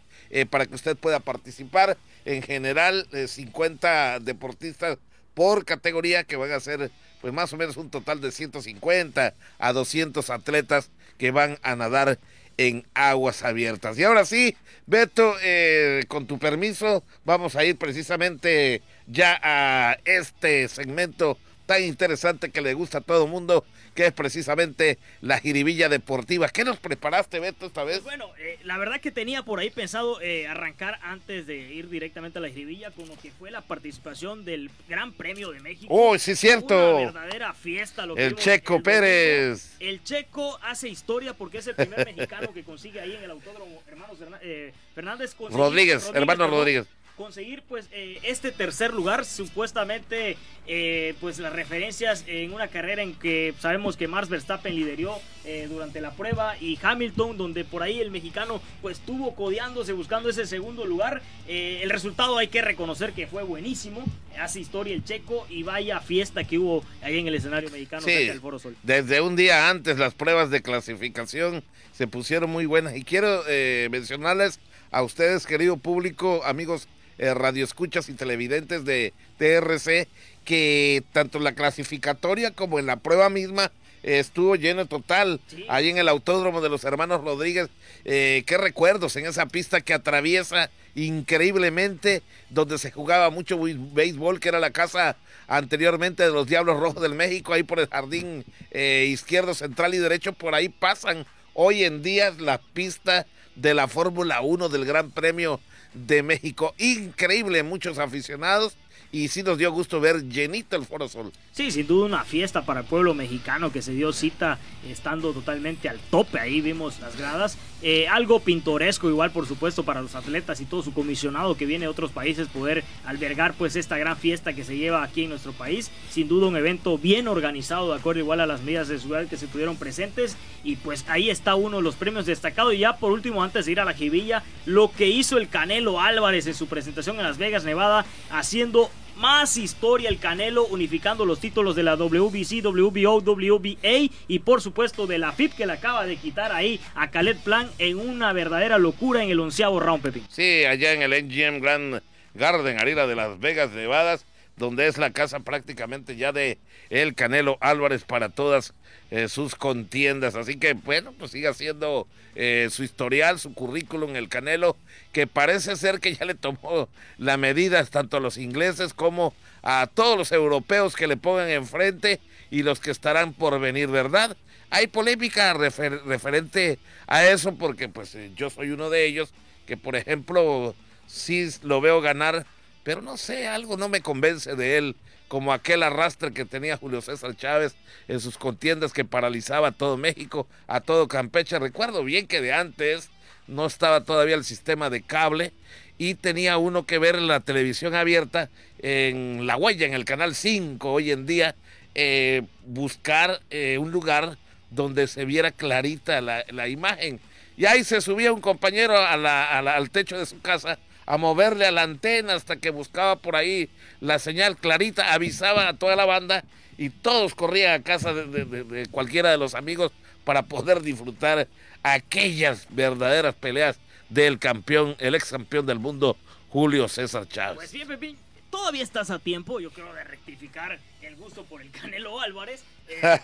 para 0.49 0.66
que 0.66 0.76
usted 0.76 0.97
pueda 0.97 1.20
participar 1.20 1.97
en 2.28 2.43
general 2.43 3.08
50 3.28 4.16
eh, 4.16 4.20
deportistas 4.22 4.97
por 5.34 5.66
categoría 5.66 6.24
que 6.24 6.36
van 6.36 6.51
a 6.51 6.60
ser 6.60 6.91
pues 7.22 7.34
más 7.34 7.51
o 7.53 7.58
menos 7.58 7.78
un 7.78 7.89
total 7.89 8.22
de 8.22 8.32
150 8.32 9.34
a 9.58 9.74
200 9.74 10.30
atletas 10.30 10.91
que 11.18 11.32
van 11.32 11.59
a 11.61 11.76
nadar 11.76 12.20
en 12.57 12.86
aguas 12.93 13.43
abiertas. 13.43 13.97
Y 13.97 14.03
ahora 14.03 14.26
sí, 14.26 14.55
Beto, 14.86 15.36
eh, 15.43 16.03
con 16.07 16.28
tu 16.28 16.39
permiso, 16.39 17.03
vamos 17.24 17.55
a 17.55 17.63
ir 17.63 17.78
precisamente 17.78 18.82
ya 19.05 19.39
a 19.43 19.97
este 20.05 20.68
segmento 20.68 21.38
tan 21.65 21.84
interesante 21.84 22.49
que 22.49 22.61
le 22.61 22.74
gusta 22.74 22.99
a 22.99 23.01
todo 23.01 23.26
el 23.26 23.32
mundo, 23.32 23.65
que 23.98 24.06
es 24.06 24.14
precisamente 24.14 25.00
la 25.22 25.39
jiribilla 25.39 25.89
deportiva. 25.89 26.48
¿Qué 26.50 26.64
nos 26.64 26.78
preparaste, 26.78 27.39
Beto, 27.39 27.66
esta 27.66 27.84
vez? 27.84 28.02
Pues 28.02 28.16
bueno, 28.16 28.32
eh, 28.38 28.60
la 28.64 28.78
verdad 28.78 29.02
que 29.02 29.10
tenía 29.10 29.41
por 29.41 29.58
ahí 29.58 29.72
pensado 29.72 30.22
eh, 30.22 30.48
arrancar 30.48 31.00
antes 31.02 31.48
de 31.48 31.58
ir 31.58 31.89
directamente 31.89 32.38
a 32.38 32.43
la 32.43 32.50
jiribilla 32.50 32.91
con 32.91 33.08
lo 33.08 33.18
que 33.18 33.32
fue 33.32 33.50
la 33.50 33.62
participación 33.62 34.45
del 34.45 34.70
Gran 34.88 35.14
Premio 35.14 35.50
de 35.50 35.62
México. 35.62 35.88
¡Oh, 35.89 36.16
sí, 36.20 36.36
cierto! 36.36 36.98
Una 36.98 37.06
verdadera 37.08 37.54
fiesta. 37.56 38.06
Lo 38.06 38.16
el 38.16 38.36
Checo 38.36 38.84
Pérez. 38.84 39.76
El 39.80 40.04
Checo 40.04 40.60
hace 40.62 40.89
historia 40.89 41.34
porque 41.34 41.58
es 41.58 41.66
el 41.66 41.74
primer 41.74 42.06
mexicano 42.16 42.54
que 42.54 42.64
consigue 42.64 43.02
ahí 43.02 43.16
en 43.16 43.24
el 43.24 43.32
autódromo 43.32 43.82
Hermanos 43.88 44.20
eh, 44.43 44.74
Fernández. 44.93 45.36
Rodríguez, 45.39 45.58
Rodríguez, 45.58 46.12
hermano 46.14 46.48
Rodríguez 46.48 46.86
conseguir 47.18 47.63
pues 47.68 47.89
eh, 47.91 48.20
este 48.24 48.51
tercer 48.51 48.93
lugar 48.93 49.26
supuestamente 49.26 50.38
eh, 50.68 51.15
pues 51.20 51.39
las 51.39 51.51
referencias 51.51 52.24
en 52.28 52.53
una 52.53 52.68
carrera 52.68 53.01
en 53.01 53.15
que 53.15 53.55
sabemos 53.59 53.97
que 53.97 54.07
Max 54.07 54.30
Verstappen 54.30 54.76
lideró 54.76 55.20
eh, 55.43 55.65
durante 55.68 55.99
la 55.99 56.11
prueba 56.11 56.55
y 56.61 56.78
Hamilton 56.82 57.38
donde 57.38 57.65
por 57.65 57.82
ahí 57.82 57.99
el 57.99 58.11
mexicano 58.11 58.61
pues 58.82 58.99
estuvo 58.99 59.34
codeándose 59.34 59.93
buscando 59.93 60.30
ese 60.30 60.45
segundo 60.45 60.86
lugar. 60.86 61.22
El 61.47 61.89
resultado 61.89 62.38
hay 62.38 62.49
que 62.49 62.61
reconocer 62.61 63.13
que 63.13 63.26
fue 63.26 63.41
buenísimo. 63.43 64.03
Hace 64.39 64.59
historia 64.59 64.93
el 64.93 65.03
checo 65.03 65.47
y 65.49 65.63
vaya 65.63 65.99
fiesta 65.99 66.43
que 66.43 66.59
hubo 66.59 66.84
ahí 67.01 67.18
en 67.18 67.28
el 67.28 67.36
escenario 67.36 67.72
mexicano 67.72 68.05
del 68.05 68.39
Foro 68.39 68.59
Sol. 68.59 68.76
desde 68.84 69.22
un 69.22 69.36
día 69.36 69.70
antes 69.70 69.97
las 69.97 70.13
pruebas 70.13 70.51
de 70.51 70.61
clasificación 70.61 71.63
se 71.93 72.05
pusieron 72.05 72.49
muy 72.51 72.68
buenas. 72.68 72.95
Y 72.95 73.03
quiero 73.03 73.43
mencionarles 73.89 74.59
a 74.91 75.01
ustedes 75.01 75.47
querido 75.47 75.78
público 75.78 76.43
amigos 76.45 76.88
eh, 77.18 77.34
radioescuchas 77.34 78.09
y 78.09 78.13
televidentes 78.13 78.86
de 78.86 79.13
TRC 79.38 80.07
que 80.45 81.03
tanto 81.11 81.39
la 81.39 81.53
clasificatoria 81.53 82.51
como 82.51 82.80
en 82.80 82.86
la 82.86 82.97
prueba 82.97 83.30
misma 83.30 83.72
estuvo 84.03 84.55
lleno 84.55 84.86
total 84.86 85.41
ahí 85.68 85.89
en 85.89 85.97
el 85.97 86.07
autódromo 86.07 86.61
de 86.61 86.70
los 86.70 86.84
hermanos 86.84 87.24
Rodríguez. 87.24 87.70
Eh, 88.05 88.43
qué 88.45 88.57
recuerdos 88.57 89.15
en 89.15 89.26
esa 89.26 89.47
pista 89.47 89.82
que 89.82 89.93
atraviesa 89.93 90.70
increíblemente, 90.95 92.24
donde 92.49 92.78
se 92.78 92.91
jugaba 92.91 93.30
mucho 93.30 93.59
béisbol, 93.59 94.39
que 94.39 94.49
era 94.49 94.59
la 94.59 94.72
casa 94.72 95.18
anteriormente 95.47 96.24
de 96.24 96.32
los 96.32 96.47
Diablos 96.47 96.80
Rojos 96.80 97.01
del 97.01 97.13
México, 97.13 97.53
ahí 97.53 97.63
por 97.63 97.80
el 97.80 97.88
jardín 97.88 98.45
eh, 98.72 99.07
izquierdo, 99.09 99.53
central 99.53 99.93
y 99.93 99.99
derecho, 99.99 100.34
por 100.34 100.55
ahí 100.55 100.70
pasan 100.70 101.26
hoy 101.53 101.84
en 101.84 102.01
día 102.01 102.34
la 102.39 102.59
pista 102.59 103.28
de 103.55 103.74
la 103.74 103.88
Fórmula 103.88 104.41
1 104.41 104.70
del 104.70 104.86
Gran 104.86 105.11
Premio 105.11 105.59
de 106.06 106.24
México. 106.24 106.74
Increíble, 106.78 107.64
muchos 107.64 107.98
aficionados 107.98 108.78
y 109.12 109.30
sí 109.30 109.43
nos 109.43 109.58
dio 109.58 109.72
gusto 109.72 110.00
ver 110.00 110.28
llenito 110.28 110.76
el 110.76 110.86
Foro 110.86 111.08
Sol. 111.08 111.32
Sí, 111.52 111.72
sin 111.72 111.88
duda 111.88 112.06
una 112.06 112.24
fiesta 112.24 112.66
para 112.66 112.82
el 112.82 112.86
pueblo 112.86 113.14
mexicano 113.14 113.72
que 113.72 113.82
se 113.82 113.93
dio 113.93 114.12
cita 114.12 114.60
estando 114.88 115.34
totalmente 115.34 115.89
al 115.89 116.00
tope. 116.12 116.39
Ahí 116.39 116.62
vimos 116.62 117.00
las 117.00 117.18
gradas. 117.18 117.58
Eh, 117.84 118.08
algo 118.08 118.40
pintoresco 118.40 119.08
igual, 119.08 119.32
por 119.32 119.46
supuesto, 119.46 119.84
para 119.84 120.02
los 120.02 120.16
atletas 120.16 120.60
y 120.62 120.66
todo 120.66 120.82
su 120.82 120.94
comisionado 120.94 121.56
que 121.56 121.68
viene 121.68 121.86
de 121.86 121.90
otros 121.90 122.12
países 122.12 122.48
poder 122.48 122.84
albergar 123.06 123.54
pues 123.54 123.76
esta 123.76 124.00
gran 124.00 124.18
fiesta 124.18 124.54
que 124.54 124.64
se 124.64 124.78
lleva 124.78 125.04
aquí 125.04 125.24
en 125.24 125.30
nuestro 125.30 125.54
país. 125.54 125.92
Sin 126.10 126.28
duda 126.28 126.48
un 126.48 126.58
evento 126.58 126.98
bien 126.98 127.28
organizado, 127.28 127.92
de 127.92 128.00
acuerdo 128.00 128.22
igual 128.22 128.42
a 128.42 128.48
las 128.48 128.62
medidas 128.62 128.88
de 128.88 128.98
seguridad 128.98 129.28
que 129.28 129.38
se 129.38 129.48
tuvieron 129.48 129.78
presentes. 129.78 130.38
Y 130.64 130.78
pues 130.78 131.06
ahí 131.08 131.30
está 131.30 131.54
uno 131.56 131.78
de 131.78 131.84
los 131.84 131.96
premios 131.96 132.26
destacados. 132.26 132.74
Y 132.74 132.80
ya 132.80 132.98
por 132.98 133.12
último, 133.12 133.44
antes 133.44 133.66
de 133.66 133.74
ir 133.74 133.80
a 133.80 133.86
la 133.86 133.94
Jivilla, 133.94 134.44
lo 134.66 134.92
que 134.92 135.08
hizo 135.08 135.38
el 135.38 135.48
Canelo 135.48 136.02
Álvarez 136.02 136.48
en 136.48 136.56
su 136.56 136.68
presentación 136.68 137.18
en 137.18 137.24
Las 137.24 137.38
Vegas, 137.38 137.64
Nevada, 137.64 138.06
haciendo 138.32 138.90
más 139.18 139.57
historia 139.57 140.09
el 140.09 140.20
Canelo, 140.20 140.65
unificando 140.65 141.26
los 141.26 141.39
títulos 141.39 141.76
de 141.76 141.84
la 141.84 141.95
WBC, 141.95 142.63
WBO, 142.63 143.22
WBA 143.22 144.09
y 144.28 144.39
por 144.39 144.61
supuesto 144.61 145.07
de 145.07 145.18
la 145.18 145.32
FIP 145.32 145.53
que 145.53 145.65
le 145.65 145.74
acaba 145.74 146.05
de 146.05 146.18
quitar 146.18 146.51
ahí 146.51 146.80
a 146.95 147.09
Khaled 147.09 147.38
Plan 147.43 147.70
en 147.80 147.99
una 147.99 148.34
verdadera 148.34 148.78
locura 148.78 149.24
en 149.24 149.30
el 149.30 149.39
onceavo 149.39 149.80
round, 149.80 150.03
Pepín. 150.03 150.24
Sí, 150.30 150.65
allá 150.65 150.93
en 150.93 151.01
el 151.01 151.26
MGM 151.26 151.59
Grand 151.61 152.01
Garden, 152.34 152.80
arriba 152.80 153.07
de 153.07 153.15
Las 153.15 153.39
Vegas, 153.39 153.72
Nevadas, 153.72 154.26
donde 154.58 154.88
es 154.88 154.97
la 154.97 155.12
casa 155.12 155.39
prácticamente 155.39 156.16
ya 156.16 156.32
de 156.32 156.58
el 156.89 157.16
Canelo 157.16 157.58
Álvarez 157.62 158.03
para 158.03 158.30
todas 158.30 158.74
eh, 159.12 159.30
sus 159.30 159.55
contiendas. 159.55 160.36
Así 160.36 160.58
que, 160.58 160.74
bueno, 160.74 161.14
pues 161.18 161.32
sigue 161.32 161.47
haciendo 161.47 162.08
eh, 162.36 162.68
su 162.72 162.84
historial, 162.84 163.39
su 163.39 163.53
currículum, 163.53 164.16
el 164.16 164.30
Canelo, 164.30 164.76
que 165.14 165.28
parece 165.28 165.76
ser 165.76 165.99
que 165.99 166.14
ya 166.14 166.26
le 166.26 166.36
tomó 166.36 166.89
la 167.18 167.38
medida 167.38 167.84
tanto 167.86 168.18
a 168.18 168.20
los 168.20 168.38
ingleses 168.38 168.93
como 168.93 169.34
a 169.64 169.88
todos 169.93 170.18
los 170.18 170.32
europeos 170.32 170.95
que 170.95 171.08
le 171.08 171.18
pongan 171.18 171.49
enfrente 171.49 172.20
y 172.49 172.64
los 172.64 172.80
que 172.80 172.91
estarán 172.91 173.34
por 173.34 173.60
venir, 173.60 173.88
¿verdad? 173.89 174.36
Hay 174.70 174.88
polémica 174.88 175.53
referente 175.53 176.80
a 177.05 177.26
eso 177.26 177.55
porque 177.55 177.88
pues 177.88 178.16
eh, 178.16 178.32
yo 178.36 178.49
soy 178.49 178.72
uno 178.72 178.89
de 178.89 179.05
ellos 179.05 179.34
que, 179.66 179.78
por 179.78 179.95
ejemplo, 179.95 180.76
sí 181.05 181.49
lo 181.64 181.80
veo 181.82 182.01
ganar, 182.01 182.45
pero 182.88 183.02
no 183.02 183.18
sé, 183.18 183.50
algo 183.50 183.76
no 183.76 183.90
me 183.90 184.00
convence 184.00 184.56
de 184.56 184.78
él 184.78 184.96
como 185.28 185.52
aquel 185.52 185.84
arrastre 185.84 186.32
que 186.32 186.46
tenía 186.46 186.78
Julio 186.78 187.02
César 187.02 187.36
Chávez 187.36 187.76
en 188.08 188.22
sus 188.22 188.38
contiendas 188.38 188.94
que 188.94 189.04
paralizaba 189.04 189.68
a 189.68 189.72
todo 189.74 189.98
México, 189.98 190.48
a 190.68 190.80
todo 190.80 191.10
Campeche. 191.10 191.60
Recuerdo 191.60 192.06
bien 192.06 192.28
que 192.28 192.40
de 192.40 192.54
antes 192.54 193.10
no 193.46 193.66
estaba 193.66 194.06
todavía 194.06 194.36
el 194.36 194.46
sistema 194.46 194.90
de 194.90 195.02
cable 195.02 195.52
y 195.98 196.16
tenía 196.16 196.58
uno 196.58 196.86
que 196.86 196.98
ver 196.98 197.22
la 197.22 197.42
televisión 197.42 197.94
abierta 197.94 198.50
en 198.80 199.46
La 199.48 199.58
Huella, 199.58 199.86
en 199.86 199.94
el 199.94 200.06
Canal 200.06 200.34
5 200.34 200.90
hoy 200.90 201.12
en 201.12 201.26
día, 201.26 201.56
eh, 201.94 202.44
buscar 202.66 203.42
eh, 203.50 203.78
un 203.78 203.92
lugar 203.92 204.38
donde 204.72 205.08
se 205.08 205.26
viera 205.26 205.52
clarita 205.52 206.22
la, 206.22 206.68
imagen. 206.70 207.20
Y 207.58 207.66
ahí 207.66 207.84
se 207.84 208.00
subía 208.00 208.32
un 208.32 208.40
compañero 208.40 208.96
al 208.98 209.90
techo 209.90 210.18
de 210.18 210.26
su 210.26 210.40
casa 210.40 210.80
a 211.08 211.18
moverle 211.18 211.66
a 211.66 211.72
la 211.72 211.84
antena 211.84 212.36
hasta 212.36 212.58
que 212.58 212.70
buscaba 212.70 213.16
por 213.16 213.36
ahí 213.36 213.70
la 214.01 214.20
señal 214.20 214.58
clarita, 214.58 215.14
avisaba 215.14 215.70
a 215.70 215.74
toda 215.74 215.95
la 215.95 216.05
banda 216.05 216.43
y 216.78 216.89
todos 216.89 217.34
corrían 217.34 217.80
a 217.80 217.84
casa 217.84 218.14
de, 218.14 218.88
cualquiera 218.91 219.32
de 219.32 219.38
los 219.38 219.55
amigos 219.55 219.91
para 220.26 220.43
poder 220.43 220.82
disfrutar 220.82 221.47
aquellas 221.82 222.68
verdaderas 222.70 223.34
peleas 223.36 223.80
del 224.10 224.38
campeón, 224.38 224.95
el 224.99 225.16
ex 225.16 225.32
campeón 225.32 225.66
del 225.66 225.80
mundo, 225.80 226.18
Julio 226.49 226.89
César 226.89 227.28
Chávez. 227.28 227.55
Pues 227.55 227.72
bien, 227.72 227.88
Pepín, 227.88 228.18
todavía 228.49 228.84
estás 228.84 229.10
a 229.10 229.18
tiempo, 229.18 229.62
yo 229.62 229.72
creo, 229.72 229.91
de 229.93 230.03
rectificar 230.03 230.78
el 231.01 231.16
gusto 231.16 231.45
por 231.45 231.62
el 231.62 231.72
Canelo 231.72 232.20
Álvarez. 232.20 232.64
Eh, 232.88 233.20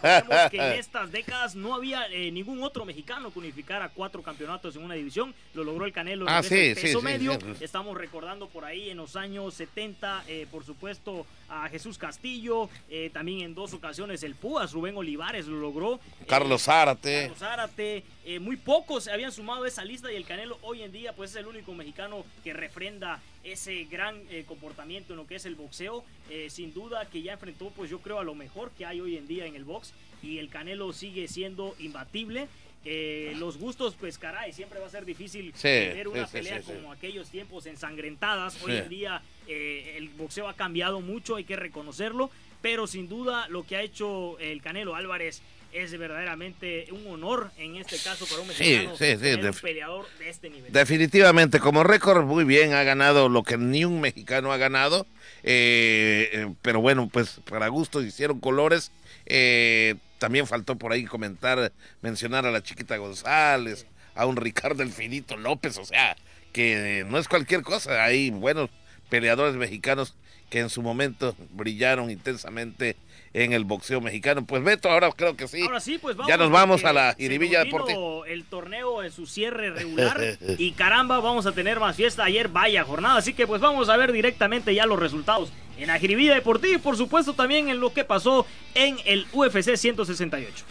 que 0.52 0.58
en 0.58 0.74
estas 0.80 1.12
décadas 1.12 1.56
no 1.56 1.74
había 1.74 2.08
eh, 2.08 2.32
ningún 2.32 2.62
otro 2.64 2.86
mexicano 2.86 3.32
que 3.32 3.40
unificara 3.40 3.90
cuatro 3.90 4.22
campeonatos 4.22 4.76
en 4.76 4.84
una 4.84 4.96
división. 4.96 5.34
Lo 5.54 5.64
logró 5.64 5.86
el 5.86 5.94
Canelo 5.94 6.26
en 6.28 6.34
ah, 6.34 6.40
el 6.40 6.76
peso 6.76 7.02
medio. 7.02 7.38
Estamos 7.60 7.98
recordando 7.98 8.48
por 8.48 8.66
ahí 8.66 8.90
en 8.90 8.98
los 8.98 9.16
años 9.16 9.54
70, 9.54 10.26
eh, 10.28 10.48
por 10.52 10.66
supuesto, 10.66 11.26
a 11.50 11.70
Jesús 11.70 11.98
Castillo. 11.98 12.70
también 13.12 13.42
en 13.42 13.56
dos 13.56 13.74
ocasiones 13.74 14.24
el 14.24 14.36
Púas, 14.36 14.74
Rubén 14.74 14.98
Olivares 14.98 15.48
lo 15.48 15.60
logró. 15.60 16.00
Carlos 16.28 16.64
Zárate. 16.64 17.22
Carlos 17.22 17.40
Zárate. 17.40 18.04
muy 18.40 18.58
pocos 18.58 19.06
se 19.06 19.12
habían 19.12 19.32
sumado 19.32 19.64
a 19.64 19.68
esa 19.68 19.86
lista 19.86 20.12
y 20.12 20.16
el 20.16 20.26
Canelo 20.26 20.58
hoy 20.62 20.82
en 20.82 20.92
día 20.92 21.14
pues 21.14 21.32
es 21.32 21.36
el 21.38 21.48
único 21.48 21.74
mexicano 21.74 22.26
que 22.44 22.54
refrenda 22.54 23.22
ese 23.44 23.84
gran 23.86 24.22
comportamiento 24.46 25.14
en 25.14 25.18
lo 25.18 25.28
que 25.28 25.36
es 25.36 25.46
el 25.46 25.56
boxeo. 25.56 26.04
sin 26.48 26.74
duda 26.74 27.10
que 27.10 27.22
ya 27.22 27.34
enfrentó 27.34 27.72
pues 27.76 27.90
yo 27.90 28.00
creo 28.00 28.20
a 28.20 28.24
lo 28.24 28.36
mejor 28.36 28.72
que 28.72 28.86
hay 28.86 29.02
hoy 29.02 29.18
en 29.18 29.28
día 29.28 29.46
en 29.46 29.56
el 29.56 29.64
box 29.64 29.94
y 30.24 30.40
el 30.40 30.50
Canelo 30.50 30.94
sigue 30.94 31.28
siendo 31.28 31.76
imbatible. 31.80 32.48
Eh, 32.86 33.34
los 33.38 33.58
gustos, 33.58 33.96
pues 33.98 34.18
caray, 34.18 34.52
siempre 34.52 34.80
va 34.80 34.88
a 34.88 34.90
ser 34.90 35.06
difícil 35.06 35.54
ver 35.64 36.08
una 36.08 36.28
pelea 36.28 36.62
como 36.62 36.92
aquellos 36.92 37.30
tiempos 37.30 37.66
ensangrentadas. 37.66 38.62
Hoy 38.62 38.78
en 38.78 38.90
día 38.90 39.22
eh, 39.48 39.96
el 39.98 40.10
boxeo 40.10 40.48
ha 40.50 40.54
cambiado 40.56 41.00
mucho, 41.00 41.38
hay 41.38 41.46
que 41.46 41.56
reconocerlo, 41.56 42.30
pero 42.62 42.88
sin 42.88 43.08
duda 43.08 43.48
lo 43.48 43.66
que 43.66 43.78
ha 43.78 43.82
hecho 43.82 44.38
el 44.40 44.62
Canelo 44.62 44.96
Álvarez 44.96 45.42
es 45.74 45.98
verdaderamente 45.98 46.88
un 46.92 47.08
honor 47.08 47.52
en 47.58 47.76
este 47.78 47.98
caso 47.98 48.26
para 48.26 48.42
un 48.42 48.48
mexicano 48.48 48.92
un 48.92 49.54
peleador 49.62 50.06
de 50.20 50.30
este 50.30 50.50
nivel. 50.50 50.72
Definitivamente, 50.72 51.60
como 51.60 51.84
récord 51.84 52.24
muy 52.26 52.44
bien 52.44 52.74
ha 52.74 52.84
ganado 52.84 53.30
lo 53.30 53.44
que 53.44 53.58
ni 53.58 53.86
un 53.86 54.02
mexicano 54.02 54.52
ha 54.52 54.58
ganado, 54.58 55.08
eh, 55.44 56.54
pero 56.62 56.82
bueno, 56.82 57.10
pues 57.12 57.42
para 57.50 57.68
gusto 57.68 58.02
hicieron 58.02 58.40
colores 58.40 58.92
eh, 59.26 59.96
también 60.20 60.48
faltó 60.48 60.78
por 60.78 60.94
ahí 60.94 61.06
comentar, 61.06 61.72
mencionar 62.02 62.46
a 62.46 62.52
la 62.52 62.64
chiquita 62.64 62.98
González, 62.98 63.86
a 64.16 64.26
un 64.26 64.38
Ricardo 64.38 64.84
Elfinito 64.84 65.38
López, 65.38 65.78
o 65.78 65.86
sea, 65.86 66.16
que 66.52 67.06
no 67.08 67.18
es 67.18 67.28
cualquier 67.28 67.62
cosa, 67.64 68.04
hay 68.04 68.30
buenos 68.30 68.70
peleadores 69.10 69.56
mexicanos 69.56 70.16
que 70.50 70.60
en 70.60 70.70
su 70.70 70.82
momento 70.82 71.36
brillaron 71.52 72.12
intensamente 72.12 72.96
en 73.34 73.54
el 73.54 73.66
boxeo 73.66 74.02
mexicano. 74.02 74.46
Pues 74.46 74.64
Beto, 74.64 74.90
ahora 74.90 75.12
creo 75.12 75.36
que 75.36 75.48
sí. 75.48 75.64
Ahora 75.64 75.80
sí, 75.80 75.98
pues 75.98 76.16
Ya 76.28 76.38
nos 76.38 76.52
vamos 76.52 76.86
a 76.86 76.94
la 76.94 77.16
Iribilla 77.18 77.64
Deportiva. 77.64 78.00
El 78.28 78.46
torneo 78.46 79.04
en 79.04 79.12
su 79.12 79.26
cierre 79.26 79.72
regular 79.72 80.38
y 80.58 80.72
caramba, 80.74 81.20
vamos 81.20 81.46
a 81.46 81.52
tener 81.52 81.80
más 81.80 81.96
fiesta. 81.96 82.24
Ayer 82.24 82.48
vaya 82.48 82.84
jornada, 82.84 83.18
así 83.18 83.34
que 83.34 83.48
pues 83.48 83.62
vamos 83.62 83.90
a 83.90 83.98
ver 83.98 84.12
directamente 84.12 84.74
ya 84.76 84.86
los 84.86 85.00
resultados 85.00 85.52
en 85.78 85.90
Agirivilla 85.90 86.36
Deportiva 86.36 86.76
y 86.76 86.80
por 86.80 86.98
supuesto 86.98 87.34
también 87.34 87.70
en 87.70 87.80
lo 87.80 87.94
que 87.94 88.04
pasó 88.04 88.46
en 88.76 88.98
el 89.06 89.26
UFC 89.34 89.76
168. 89.76 90.66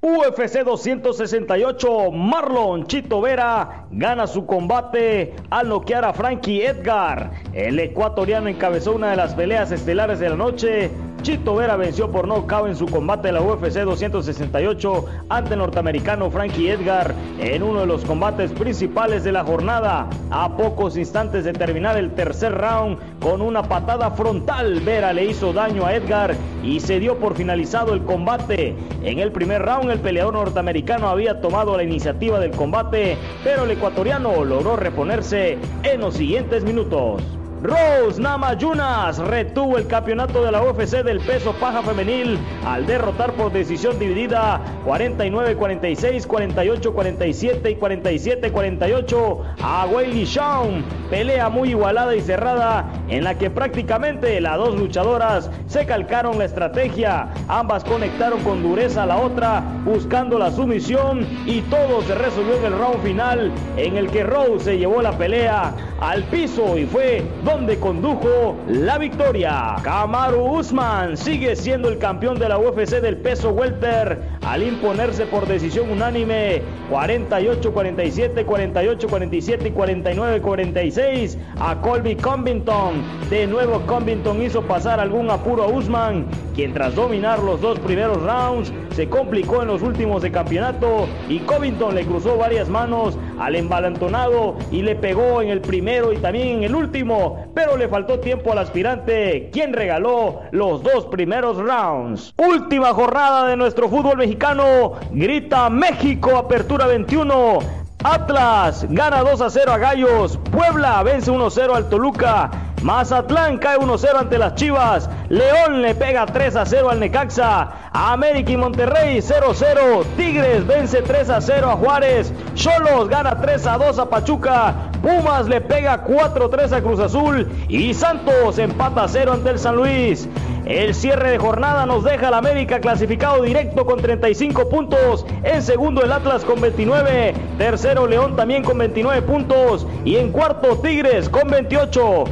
UFC 0.00 0.62
268, 0.62 2.12
Marlon 2.12 2.86
Chito 2.86 3.20
Vera 3.20 3.88
gana 3.90 4.28
su 4.28 4.46
combate 4.46 5.34
al 5.50 5.68
noquear 5.68 6.04
a 6.04 6.12
Frankie 6.12 6.64
Edgar. 6.64 7.32
El 7.52 7.80
ecuatoriano 7.80 8.48
encabezó 8.48 8.92
una 8.92 9.10
de 9.10 9.16
las 9.16 9.34
peleas 9.34 9.72
estelares 9.72 10.20
de 10.20 10.30
la 10.30 10.36
noche 10.36 10.92
Chito 11.22 11.56
Vera 11.56 11.76
venció 11.76 12.10
por 12.10 12.28
nocaut 12.28 12.68
en 12.68 12.76
su 12.76 12.86
combate 12.86 13.28
de 13.28 13.32
la 13.32 13.42
UFC 13.42 13.80
268 13.80 15.04
ante 15.28 15.54
el 15.54 15.58
norteamericano 15.58 16.30
Frankie 16.30 16.70
Edgar 16.70 17.14
en 17.38 17.62
uno 17.62 17.80
de 17.80 17.86
los 17.86 18.04
combates 18.04 18.52
principales 18.52 19.24
de 19.24 19.32
la 19.32 19.44
jornada. 19.44 20.08
A 20.30 20.56
pocos 20.56 20.96
instantes 20.96 21.44
de 21.44 21.52
terminar 21.52 21.96
el 21.96 22.14
tercer 22.14 22.54
round 22.54 22.98
con 23.20 23.42
una 23.42 23.62
patada 23.62 24.10
frontal, 24.12 24.80
Vera 24.80 25.12
le 25.12 25.26
hizo 25.26 25.52
daño 25.52 25.84
a 25.84 25.94
Edgar 25.94 26.34
y 26.62 26.80
se 26.80 27.00
dio 27.00 27.18
por 27.18 27.34
finalizado 27.34 27.94
el 27.94 28.04
combate. 28.04 28.76
En 29.02 29.18
el 29.18 29.32
primer 29.32 29.62
round 29.62 29.90
el 29.90 30.00
peleador 30.00 30.34
norteamericano 30.34 31.08
había 31.08 31.40
tomado 31.40 31.76
la 31.76 31.82
iniciativa 31.82 32.38
del 32.38 32.52
combate, 32.52 33.16
pero 33.42 33.64
el 33.64 33.70
ecuatoriano 33.72 34.44
logró 34.44 34.76
reponerse 34.76 35.58
en 35.82 36.00
los 36.00 36.14
siguientes 36.14 36.64
minutos. 36.64 37.37
Rose 37.62 38.20
Namayunas 38.20 39.18
retuvo 39.18 39.78
el 39.78 39.88
campeonato 39.88 40.44
de 40.44 40.52
la 40.52 40.62
UFC 40.62 41.02
del 41.02 41.18
peso 41.18 41.52
paja 41.54 41.82
femenil 41.82 42.38
al 42.64 42.86
derrotar 42.86 43.32
por 43.32 43.50
decisión 43.50 43.98
dividida 43.98 44.60
49-46, 44.86 46.24
48-47 46.28 47.70
y 47.70 47.74
47-48 47.74 49.42
a 49.60 49.86
Weili 49.86 50.24
Shawn. 50.24 50.84
Pelea 51.10 51.48
muy 51.48 51.70
igualada 51.70 52.14
y 52.14 52.20
cerrada 52.20 52.88
en 53.08 53.24
la 53.24 53.36
que 53.36 53.50
prácticamente 53.50 54.40
las 54.40 54.56
dos 54.56 54.78
luchadoras 54.78 55.50
se 55.66 55.84
calcaron 55.84 56.38
la 56.38 56.44
estrategia. 56.44 57.28
Ambas 57.48 57.82
conectaron 57.82 58.40
con 58.44 58.62
dureza 58.62 59.02
a 59.02 59.06
la 59.06 59.16
otra 59.16 59.64
buscando 59.84 60.38
la 60.38 60.52
sumisión 60.52 61.26
y 61.44 61.62
todo 61.62 62.02
se 62.02 62.14
resolvió 62.14 62.56
en 62.58 62.66
el 62.66 62.78
round 62.78 63.02
final 63.02 63.52
en 63.76 63.96
el 63.96 64.10
que 64.10 64.22
Rose 64.22 64.64
se 64.64 64.78
llevó 64.78 65.02
la 65.02 65.18
pelea 65.18 65.74
al 66.00 66.22
piso 66.24 66.78
y 66.78 66.86
fue 66.86 67.24
donde 67.48 67.78
condujo 67.78 68.56
la 68.68 68.98
victoria. 68.98 69.76
Kamaru 69.82 70.58
Usman 70.58 71.16
sigue 71.16 71.56
siendo 71.56 71.88
el 71.88 71.96
campeón 71.96 72.38
de 72.38 72.46
la 72.46 72.58
UFC 72.58 73.00
del 73.00 73.16
peso 73.16 73.50
welter 73.50 74.20
al 74.42 74.62
imponerse 74.62 75.24
por 75.24 75.46
decisión 75.46 75.90
unánime 75.90 76.60
48-47, 76.90 78.44
48-47 78.44 79.66
y 79.66 79.70
49-46 79.70 81.38
a 81.58 81.80
Colby 81.80 82.16
Covington. 82.16 83.02
De 83.30 83.46
nuevo 83.46 83.80
Covington 83.86 84.42
hizo 84.42 84.60
pasar 84.62 85.00
algún 85.00 85.30
apuro 85.30 85.62
a 85.62 85.68
Usman, 85.68 86.26
quien 86.58 86.74
dominar 86.96 87.38
los 87.38 87.60
dos 87.60 87.78
primeros 87.78 88.20
rounds 88.20 88.72
se 88.90 89.08
complicó 89.08 89.62
en 89.62 89.68
los 89.68 89.80
últimos 89.80 90.22
de 90.22 90.32
campeonato 90.32 91.06
y 91.28 91.38
Covington 91.38 91.94
le 91.94 92.04
cruzó 92.04 92.36
varias 92.36 92.68
manos 92.68 93.16
al 93.38 93.54
embalantonado 93.54 94.56
y 94.72 94.82
le 94.82 94.96
pegó 94.96 95.40
en 95.40 95.50
el 95.50 95.60
primero 95.60 96.12
y 96.12 96.16
también 96.16 96.48
en 96.48 96.62
el 96.64 96.74
último, 96.74 97.46
pero 97.54 97.76
le 97.76 97.86
faltó 97.86 98.18
tiempo 98.18 98.50
al 98.50 98.58
aspirante, 98.58 99.50
quien 99.52 99.72
regaló 99.72 100.40
los 100.50 100.82
dos 100.82 101.06
primeros 101.06 101.58
rounds. 101.58 102.34
Última 102.36 102.92
jornada 102.92 103.46
de 103.46 103.56
nuestro 103.56 103.88
fútbol 103.88 104.16
mexicano, 104.16 104.94
grita 105.12 105.70
México, 105.70 106.36
apertura 106.36 106.88
21. 106.88 107.77
Atlas 108.04 108.86
gana 108.88 109.24
2 109.24 109.40
a 109.40 109.50
0 109.50 109.72
a 109.72 109.78
Gallos. 109.78 110.38
Puebla 110.52 111.02
vence 111.02 111.30
1 111.30 111.50
0 111.50 111.74
al 111.74 111.88
Toluca. 111.88 112.50
Mazatlán 112.82 113.58
cae 113.58 113.76
1-0 113.76 114.20
ante 114.20 114.38
las 114.38 114.54
Chivas. 114.54 115.10
León 115.28 115.82
le 115.82 115.96
pega 115.96 116.26
3-0 116.26 116.90
al 116.90 117.00
Necaxa. 117.00 117.90
América 117.92 118.52
y 118.52 118.56
Monterrey 118.56 119.18
0-0. 119.18 120.04
Tigres 120.16 120.64
vence 120.66 121.02
3-0 121.02 121.64
a 121.64 121.76
Juárez. 121.76 122.32
Cholos 122.54 123.08
gana 123.08 123.36
3-2 123.40 123.98
a 123.98 124.08
Pachuca. 124.08 124.74
Pumas 125.02 125.48
le 125.48 125.60
pega 125.60 126.04
4-3 126.04 126.72
a 126.72 126.80
Cruz 126.80 127.00
Azul. 127.00 127.48
Y 127.68 127.92
Santos 127.94 128.58
empata 128.58 129.08
0 129.08 129.32
ante 129.32 129.50
el 129.50 129.58
San 129.58 129.74
Luis. 129.74 130.28
El 130.68 130.94
cierre 130.94 131.30
de 131.30 131.38
jornada 131.38 131.86
nos 131.86 132.04
deja 132.04 132.28
al 132.28 132.34
América 132.34 132.78
clasificado 132.78 133.42
directo 133.42 133.86
con 133.86 134.02
35 134.02 134.68
puntos. 134.68 135.24
En 135.42 135.62
segundo 135.62 136.02
el 136.02 136.12
Atlas 136.12 136.44
con 136.44 136.60
29. 136.60 137.32
Tercero 137.56 138.06
León 138.06 138.36
también 138.36 138.62
con 138.62 138.76
29 138.76 139.22
puntos. 139.22 139.86
Y 140.04 140.16
en 140.16 140.30
cuarto 140.30 140.76
Tigres 140.76 141.30
con 141.30 141.48
28. 141.48 142.24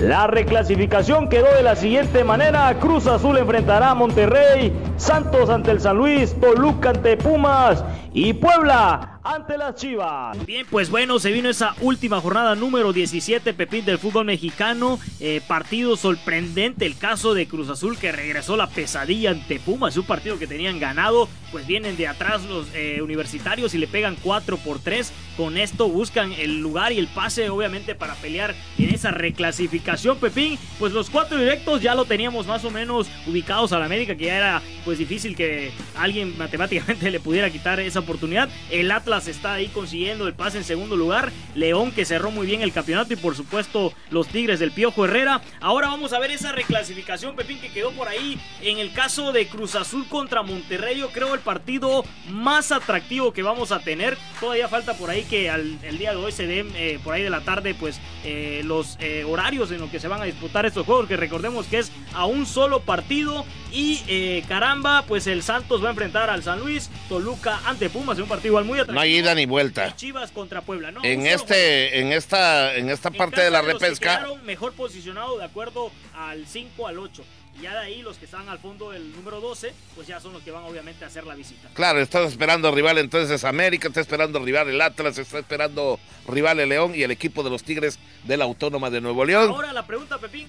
La 0.00 0.26
reclasificación 0.26 1.28
quedó 1.28 1.46
de 1.54 1.62
la 1.62 1.76
siguiente 1.76 2.24
manera. 2.24 2.76
Cruz 2.80 3.06
Azul 3.06 3.38
enfrentará 3.38 3.92
a 3.92 3.94
Monterrey, 3.94 4.72
Santos 4.96 5.48
ante 5.48 5.70
el 5.70 5.80
San 5.80 5.96
Luis, 5.96 6.34
Toluca 6.40 6.90
ante 6.90 7.16
Pumas 7.16 7.84
y 8.12 8.32
Puebla 8.32 9.15
ante 9.26 9.58
las 9.58 9.74
Chivas. 9.74 10.44
Bien, 10.46 10.66
pues 10.70 10.90
bueno, 10.90 11.18
se 11.18 11.32
vino 11.32 11.48
esa 11.48 11.74
última 11.80 12.20
jornada 12.20 12.54
número 12.54 12.92
17, 12.92 13.54
Pepín 13.54 13.84
del 13.84 13.98
fútbol 13.98 14.26
mexicano. 14.26 14.98
Eh, 15.20 15.40
partido 15.46 15.96
sorprendente, 15.96 16.86
el 16.86 16.96
caso 16.96 17.34
de 17.34 17.48
Cruz 17.48 17.68
Azul 17.68 17.98
que 17.98 18.12
regresó 18.12 18.56
la 18.56 18.68
pesadilla 18.68 19.30
ante 19.30 19.58
Pumas, 19.58 19.96
un 19.96 20.06
partido 20.06 20.38
que 20.38 20.46
tenían 20.46 20.78
ganado. 20.78 21.28
Pues 21.50 21.66
vienen 21.66 21.96
de 21.96 22.06
atrás 22.06 22.44
los 22.44 22.66
eh, 22.74 23.00
universitarios 23.02 23.74
y 23.74 23.78
le 23.78 23.86
pegan 23.86 24.16
4 24.22 24.56
por 24.58 24.78
3. 24.78 25.12
Con 25.36 25.58
esto 25.58 25.88
buscan 25.88 26.32
el 26.32 26.60
lugar 26.60 26.92
y 26.92 26.98
el 26.98 27.08
pase, 27.08 27.50
obviamente, 27.50 27.94
para 27.94 28.14
pelear 28.14 28.54
en 28.78 28.94
esa 28.94 29.10
reclasificación, 29.10 30.18
Pepín. 30.18 30.58
Pues 30.78 30.92
los 30.92 31.10
cuatro 31.10 31.38
directos 31.38 31.82
ya 31.82 31.94
lo 31.94 32.04
teníamos 32.04 32.46
más 32.46 32.64
o 32.64 32.70
menos 32.70 33.08
ubicados 33.26 33.72
a 33.72 33.78
la 33.78 33.86
América, 33.86 34.14
que 34.14 34.26
ya 34.26 34.36
era 34.36 34.62
pues 34.84 34.98
difícil 34.98 35.34
que 35.36 35.72
alguien 35.96 36.36
matemáticamente 36.38 37.10
le 37.10 37.20
pudiera 37.20 37.50
quitar 37.50 37.80
esa 37.80 38.00
oportunidad. 38.00 38.48
El 38.70 38.90
Atlas 38.90 39.15
está 39.26 39.54
ahí 39.54 39.68
consiguiendo 39.68 40.26
el 40.26 40.34
pase 40.34 40.58
en 40.58 40.64
segundo 40.64 40.96
lugar. 40.96 41.32
León 41.54 41.90
que 41.90 42.04
cerró 42.04 42.30
muy 42.30 42.46
bien 42.46 42.60
el 42.60 42.72
campeonato 42.72 43.14
y 43.14 43.16
por 43.16 43.34
supuesto 43.34 43.94
los 44.10 44.28
Tigres 44.28 44.60
del 44.60 44.72
Piojo 44.72 45.06
Herrera. 45.06 45.40
Ahora 45.60 45.88
vamos 45.88 46.12
a 46.12 46.18
ver 46.18 46.30
esa 46.30 46.52
reclasificación, 46.52 47.34
Pepín, 47.34 47.58
que 47.58 47.70
quedó 47.70 47.92
por 47.92 48.08
ahí. 48.08 48.38
En 48.60 48.78
el 48.78 48.92
caso 48.92 49.32
de 49.32 49.46
Cruz 49.46 49.74
Azul 49.74 50.06
contra 50.08 50.42
Monterrey, 50.42 50.98
yo 50.98 51.08
creo 51.08 51.34
el 51.34 51.40
partido 51.40 52.04
más 52.28 52.72
atractivo 52.72 53.32
que 53.32 53.42
vamos 53.42 53.72
a 53.72 53.80
tener. 53.80 54.18
Todavía 54.38 54.68
falta 54.68 54.94
por 54.94 55.08
ahí 55.08 55.22
que 55.24 55.48
al, 55.48 55.78
el 55.82 55.98
día 55.98 56.10
de 56.10 56.16
hoy 56.16 56.32
se 56.32 56.46
den 56.46 56.70
eh, 56.76 56.98
por 57.02 57.14
ahí 57.14 57.22
de 57.22 57.30
la 57.30 57.40
tarde 57.40 57.74
pues 57.74 57.98
eh, 58.24 58.60
los 58.64 58.98
eh, 59.00 59.24
horarios 59.24 59.70
en 59.70 59.80
los 59.80 59.90
que 59.90 60.00
se 60.00 60.08
van 60.08 60.20
a 60.20 60.24
disputar 60.24 60.66
estos 60.66 60.84
juegos, 60.84 61.06
que 61.06 61.16
recordemos 61.16 61.66
que 61.66 61.78
es 61.78 61.90
a 62.14 62.26
un 62.26 62.46
solo 62.46 62.80
partido 62.80 63.44
y 63.76 64.42
caramba, 64.42 65.02
pues 65.02 65.26
el 65.26 65.42
Santos 65.42 65.82
va 65.82 65.88
a 65.88 65.90
enfrentar 65.90 66.30
al 66.30 66.42
San 66.42 66.60
Luis, 66.60 66.88
Toluca 67.08 67.60
ante 67.66 67.90
Pumas, 67.90 68.16
es 68.16 68.22
un 68.22 68.28
partido 68.28 68.52
igual 68.52 68.64
muy 68.64 68.78
atractivo 68.78 69.04
ida 69.04 69.34
ni 69.34 69.46
vuelta. 69.46 69.94
Chivas 69.96 70.30
contra 70.30 70.62
Puebla, 70.62 70.90
¿no? 70.90 71.04
En 71.04 71.26
este, 71.26 72.00
en 72.00 72.12
esta, 72.12 72.74
en 72.76 72.88
esta 72.88 73.10
parte 73.10 73.42
de 73.42 73.50
la 73.50 73.62
repesca. 73.62 74.26
mejor 74.44 74.72
posicionado 74.72 75.38
de 75.38 75.44
acuerdo 75.44 75.90
al 76.14 76.46
5 76.46 76.88
al 76.88 76.98
8. 76.98 77.24
Y 77.58 77.62
ya 77.62 77.72
de 77.72 77.78
ahí 77.78 78.02
los 78.02 78.18
que 78.18 78.26
están 78.26 78.48
al 78.50 78.58
fondo 78.58 78.90
del 78.90 79.12
número 79.12 79.40
12, 79.40 79.72
pues 79.94 80.06
ya 80.06 80.20
son 80.20 80.34
los 80.34 80.42
que 80.42 80.50
van 80.50 80.64
obviamente 80.64 81.04
a 81.04 81.08
hacer 81.08 81.24
la 81.24 81.34
visita. 81.34 81.68
Claro, 81.72 82.00
estás 82.00 82.30
esperando 82.30 82.70
rival 82.70 82.98
entonces 82.98 83.44
América, 83.44 83.88
está 83.88 84.00
esperando 84.00 84.38
rival 84.40 84.68
el 84.68 84.80
Atlas, 84.80 85.16
está 85.16 85.38
esperando 85.38 85.98
rival 86.28 86.60
el 86.60 86.68
León 86.68 86.94
y 86.94 87.02
el 87.02 87.10
equipo 87.10 87.42
de 87.42 87.50
los 87.50 87.62
Tigres 87.62 87.98
de 88.24 88.36
la 88.36 88.44
Autónoma 88.44 88.90
de 88.90 89.00
Nuevo 89.00 89.24
León. 89.24 89.48
Ahora 89.50 89.72
la 89.72 89.86
pregunta, 89.86 90.18
Pepín, 90.18 90.48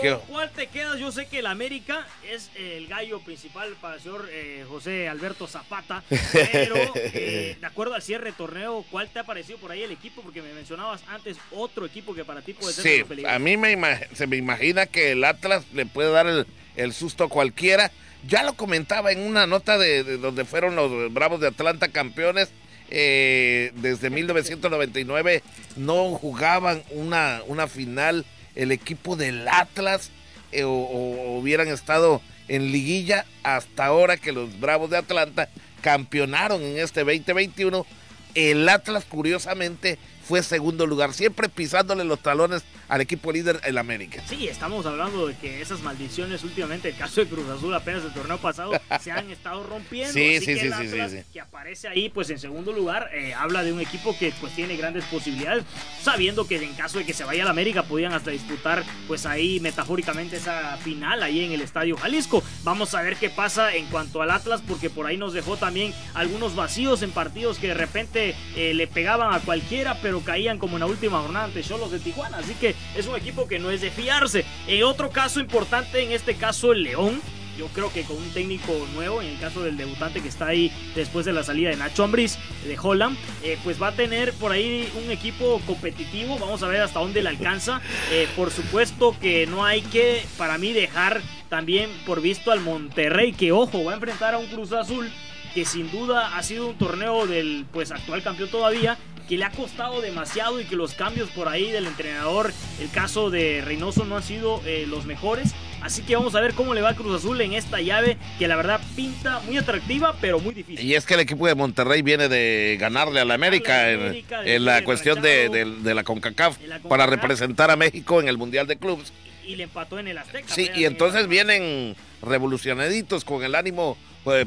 ¿con 0.00 0.20
cuál 0.28 0.50
te 0.50 0.66
quedas? 0.68 0.98
Yo 0.98 1.12
sé 1.12 1.26
que 1.26 1.40
el 1.40 1.46
América 1.46 2.06
es 2.30 2.50
el 2.56 2.86
gallo 2.86 3.20
principal 3.20 3.74
para 3.80 3.96
el 3.96 4.00
señor 4.00 4.28
eh, 4.30 4.64
José 4.68 5.08
Alberto 5.08 5.46
Zapata, 5.46 6.02
pero 6.32 6.76
eh, 6.94 7.56
de 7.60 7.66
acuerdo 7.66 7.94
al 7.94 8.02
cierre 8.02 8.26
de 8.26 8.32
torneo, 8.32 8.84
¿cuál 8.90 9.08
te 9.08 9.18
ha 9.18 9.24
parecido 9.24 9.58
por 9.58 9.70
ahí 9.70 9.82
el 9.82 9.92
equipo? 9.92 10.22
Porque 10.22 10.42
me 10.42 10.52
mencionabas 10.52 11.02
antes 11.08 11.36
otro 11.50 11.86
equipo 11.86 12.14
que 12.14 12.24
para 12.24 12.42
ti 12.42 12.54
puede 12.54 12.72
ser 12.72 13.06
sí, 13.06 13.24
a 13.26 13.38
mí 13.38 13.56
me 13.56 13.78
se 14.14 14.26
me 14.26 14.36
imagina 14.36 14.86
que 14.86 15.12
el 15.12 15.24
Atlas 15.24 15.64
le 15.72 15.86
puede 15.86 16.10
dar 16.10 16.26
el 16.26 16.46
el 16.78 16.92
susto 16.94 17.28
cualquiera. 17.28 17.90
Ya 18.26 18.42
lo 18.42 18.54
comentaba 18.54 19.12
en 19.12 19.20
una 19.20 19.46
nota 19.46 19.76
de, 19.76 20.16
donde 20.18 20.44
fueron 20.44 20.74
los 20.74 21.12
Bravos 21.12 21.40
de 21.40 21.48
Atlanta 21.48 21.88
campeones. 21.88 22.50
Eh, 22.90 23.70
desde 23.76 24.08
1999 24.08 25.42
no 25.76 26.12
jugaban 26.12 26.82
una, 26.90 27.42
una 27.46 27.66
final 27.66 28.24
el 28.58 28.72
equipo 28.72 29.16
del 29.16 29.48
Atlas 29.48 30.10
eh, 30.52 30.64
o, 30.64 31.38
hubieran 31.38 31.68
estado 31.68 32.20
en 32.48 32.72
liguilla 32.72 33.24
hasta 33.42 33.86
ahora 33.86 34.16
que 34.16 34.32
los 34.32 34.58
Bravos 34.60 34.90
de 34.90 34.98
Atlanta 34.98 35.48
campeonaron 35.80 36.60
en 36.62 36.78
este 36.78 37.04
2021. 37.04 37.86
El 38.34 38.68
Atlas 38.68 39.04
curiosamente 39.04 39.98
fue 40.24 40.42
segundo 40.42 40.86
lugar, 40.86 41.14
siempre 41.14 41.48
pisándole 41.48 42.04
los 42.04 42.20
talones 42.20 42.64
al 42.88 43.00
equipo 43.00 43.32
líder, 43.32 43.60
el 43.64 43.78
América. 43.78 44.22
Sí, 44.26 44.48
estamos 44.48 44.86
hablando 44.86 45.26
de 45.26 45.36
que 45.36 45.60
esas 45.60 45.80
maldiciones 45.80 46.42
últimamente, 46.42 46.88
el 46.88 46.96
caso 46.96 47.20
de 47.20 47.26
Cruz 47.26 47.48
Azul 47.48 47.74
apenas 47.74 48.04
el 48.04 48.12
torneo 48.12 48.38
pasado, 48.38 48.72
se 49.00 49.12
han 49.12 49.30
estado 49.30 49.62
rompiendo. 49.64 50.12
Sí, 50.12 50.38
sí, 50.40 50.58
sí, 50.58 50.70
sí, 50.70 50.88
sí, 50.88 51.16
Que 51.32 51.40
aparece 51.40 51.88
ahí, 51.88 52.08
pues 52.08 52.30
en 52.30 52.38
segundo 52.38 52.72
lugar, 52.72 53.10
eh, 53.12 53.34
habla 53.34 53.62
de 53.62 53.72
un 53.72 53.80
equipo 53.80 54.16
que 54.18 54.32
pues 54.40 54.54
tiene 54.54 54.76
grandes 54.76 55.04
posibilidades, 55.04 55.64
sabiendo 56.02 56.46
que 56.46 56.56
en 56.56 56.74
caso 56.74 56.98
de 56.98 57.04
que 57.04 57.12
se 57.12 57.24
vaya 57.24 57.42
al 57.42 57.48
América, 57.48 57.82
podían 57.82 58.12
hasta 58.12 58.30
disputar, 58.30 58.84
pues 59.06 59.26
ahí 59.26 59.60
metafóricamente 59.60 60.36
esa 60.36 60.76
final 60.78 61.22
ahí 61.22 61.44
en 61.44 61.52
el 61.52 61.60
Estadio 61.60 61.96
Jalisco. 61.96 62.42
Vamos 62.64 62.94
a 62.94 63.02
ver 63.02 63.16
qué 63.16 63.28
pasa 63.28 63.74
en 63.74 63.86
cuanto 63.86 64.22
al 64.22 64.30
Atlas, 64.30 64.62
porque 64.66 64.88
por 64.88 65.06
ahí 65.06 65.16
nos 65.16 65.32
dejó 65.32 65.56
también 65.56 65.92
algunos 66.14 66.54
vacíos 66.54 67.02
en 67.02 67.10
partidos 67.10 67.58
que 67.58 67.68
de 67.68 67.74
repente 67.74 68.34
eh, 68.56 68.72
le 68.74 68.86
pegaban 68.86 69.34
a 69.34 69.40
cualquiera, 69.40 69.98
pero 70.00 70.20
caían 70.20 70.58
como 70.58 70.76
en 70.76 70.80
la 70.80 70.86
última 70.86 71.20
jornada 71.20 71.46
ante 71.46 71.62
Cholos 71.62 71.90
de 71.90 71.98
Tijuana. 71.98 72.38
Así 72.38 72.54
que 72.54 72.74
es 72.96 73.06
un 73.06 73.16
equipo 73.16 73.46
que 73.48 73.58
no 73.58 73.70
es 73.70 73.80
de 73.80 73.90
fiarse. 73.90 74.44
En 74.66 74.82
otro 74.84 75.10
caso 75.10 75.40
importante, 75.40 76.02
en 76.02 76.12
este 76.12 76.34
caso 76.34 76.72
el 76.72 76.82
León, 76.82 77.20
yo 77.58 77.66
creo 77.68 77.92
que 77.92 78.02
con 78.02 78.16
un 78.16 78.30
técnico 78.30 78.72
nuevo, 78.94 79.20
en 79.20 79.28
el 79.28 79.40
caso 79.40 79.62
del 79.62 79.76
debutante 79.76 80.22
que 80.22 80.28
está 80.28 80.46
ahí 80.46 80.72
después 80.94 81.26
de 81.26 81.32
la 81.32 81.42
salida 81.42 81.70
de 81.70 81.76
Nacho 81.76 82.04
Ambriz 82.04 82.38
de 82.64 82.78
Holland, 82.80 83.18
eh, 83.42 83.58
pues 83.64 83.82
va 83.82 83.88
a 83.88 83.92
tener 83.92 84.32
por 84.34 84.52
ahí 84.52 84.88
un 85.04 85.10
equipo 85.10 85.60
competitivo. 85.66 86.38
Vamos 86.38 86.62
a 86.62 86.68
ver 86.68 86.80
hasta 86.80 87.00
dónde 87.00 87.20
le 87.20 87.28
alcanza. 87.28 87.80
Eh, 88.12 88.28
por 88.36 88.52
supuesto 88.52 89.16
que 89.20 89.46
no 89.48 89.64
hay 89.64 89.82
que, 89.82 90.24
para 90.36 90.56
mí, 90.56 90.72
dejar 90.72 91.20
también 91.48 91.90
por 92.06 92.20
visto 92.20 92.52
al 92.52 92.60
Monterrey, 92.60 93.32
que 93.32 93.50
ojo, 93.50 93.82
va 93.82 93.92
a 93.92 93.94
enfrentar 93.94 94.34
a 94.34 94.38
un 94.38 94.46
Cruz 94.46 94.72
Azul 94.72 95.10
que 95.54 95.64
sin 95.64 95.90
duda 95.90 96.36
ha 96.36 96.42
sido 96.42 96.68
un 96.68 96.78
torneo 96.78 97.26
del 97.26 97.64
pues 97.72 97.90
actual 97.90 98.22
campeón 98.22 98.50
todavía 98.50 98.98
que 99.28 99.36
le 99.36 99.44
ha 99.44 99.50
costado 99.50 100.00
demasiado 100.00 100.60
y 100.60 100.64
que 100.64 100.74
los 100.74 100.94
cambios 100.94 101.28
por 101.30 101.48
ahí 101.48 101.70
del 101.70 101.86
entrenador, 101.86 102.52
el 102.80 102.90
caso 102.90 103.30
de 103.30 103.62
Reynoso 103.64 104.04
no 104.06 104.16
han 104.16 104.22
sido 104.22 104.62
eh, 104.64 104.86
los 104.88 105.04
mejores. 105.04 105.54
Así 105.80 106.02
que 106.02 106.16
vamos 106.16 106.34
a 106.34 106.40
ver 106.40 106.54
cómo 106.54 106.74
le 106.74 106.80
va 106.80 106.90
a 106.90 106.94
Cruz 106.94 107.14
Azul 107.14 107.40
en 107.40 107.52
esta 107.52 107.80
llave 107.80 108.16
que 108.38 108.48
la 108.48 108.56
verdad 108.56 108.80
pinta 108.96 109.40
muy 109.40 109.58
atractiva, 109.58 110.16
pero 110.20 110.40
muy 110.40 110.54
difícil. 110.54 110.84
Y 110.84 110.94
es 110.94 111.06
que 111.06 111.14
el 111.14 111.20
equipo 111.20 111.46
de 111.46 111.54
Monterrey 111.54 112.02
viene 112.02 112.28
de 112.28 112.76
ganarle 112.80 113.20
a 113.20 113.24
la 113.24 113.34
América, 113.34 113.90
en, 113.92 114.64
la 114.64 114.82
cuestión 114.82 115.22
de, 115.22 115.94
la 115.94 116.02
CONCACAF 116.02 116.56
para 116.88 117.06
representar 117.06 117.70
a 117.70 117.76
México 117.76 118.20
en 118.20 118.28
el 118.28 118.38
Mundial 118.38 118.66
de 118.66 118.76
Clubes. 118.76 119.12
Y, 119.46 119.56
le 119.56 119.64
empató 119.64 119.98
en 119.98 120.08
el 120.08 120.18
Azteca. 120.18 120.52
Sí, 120.52 120.68
y 120.74 120.84
entonces 120.84 121.26
vienen 121.28 121.96
revolucionaditos 122.22 123.24
con 123.24 123.44
el 123.44 123.54
ánimo 123.54 123.96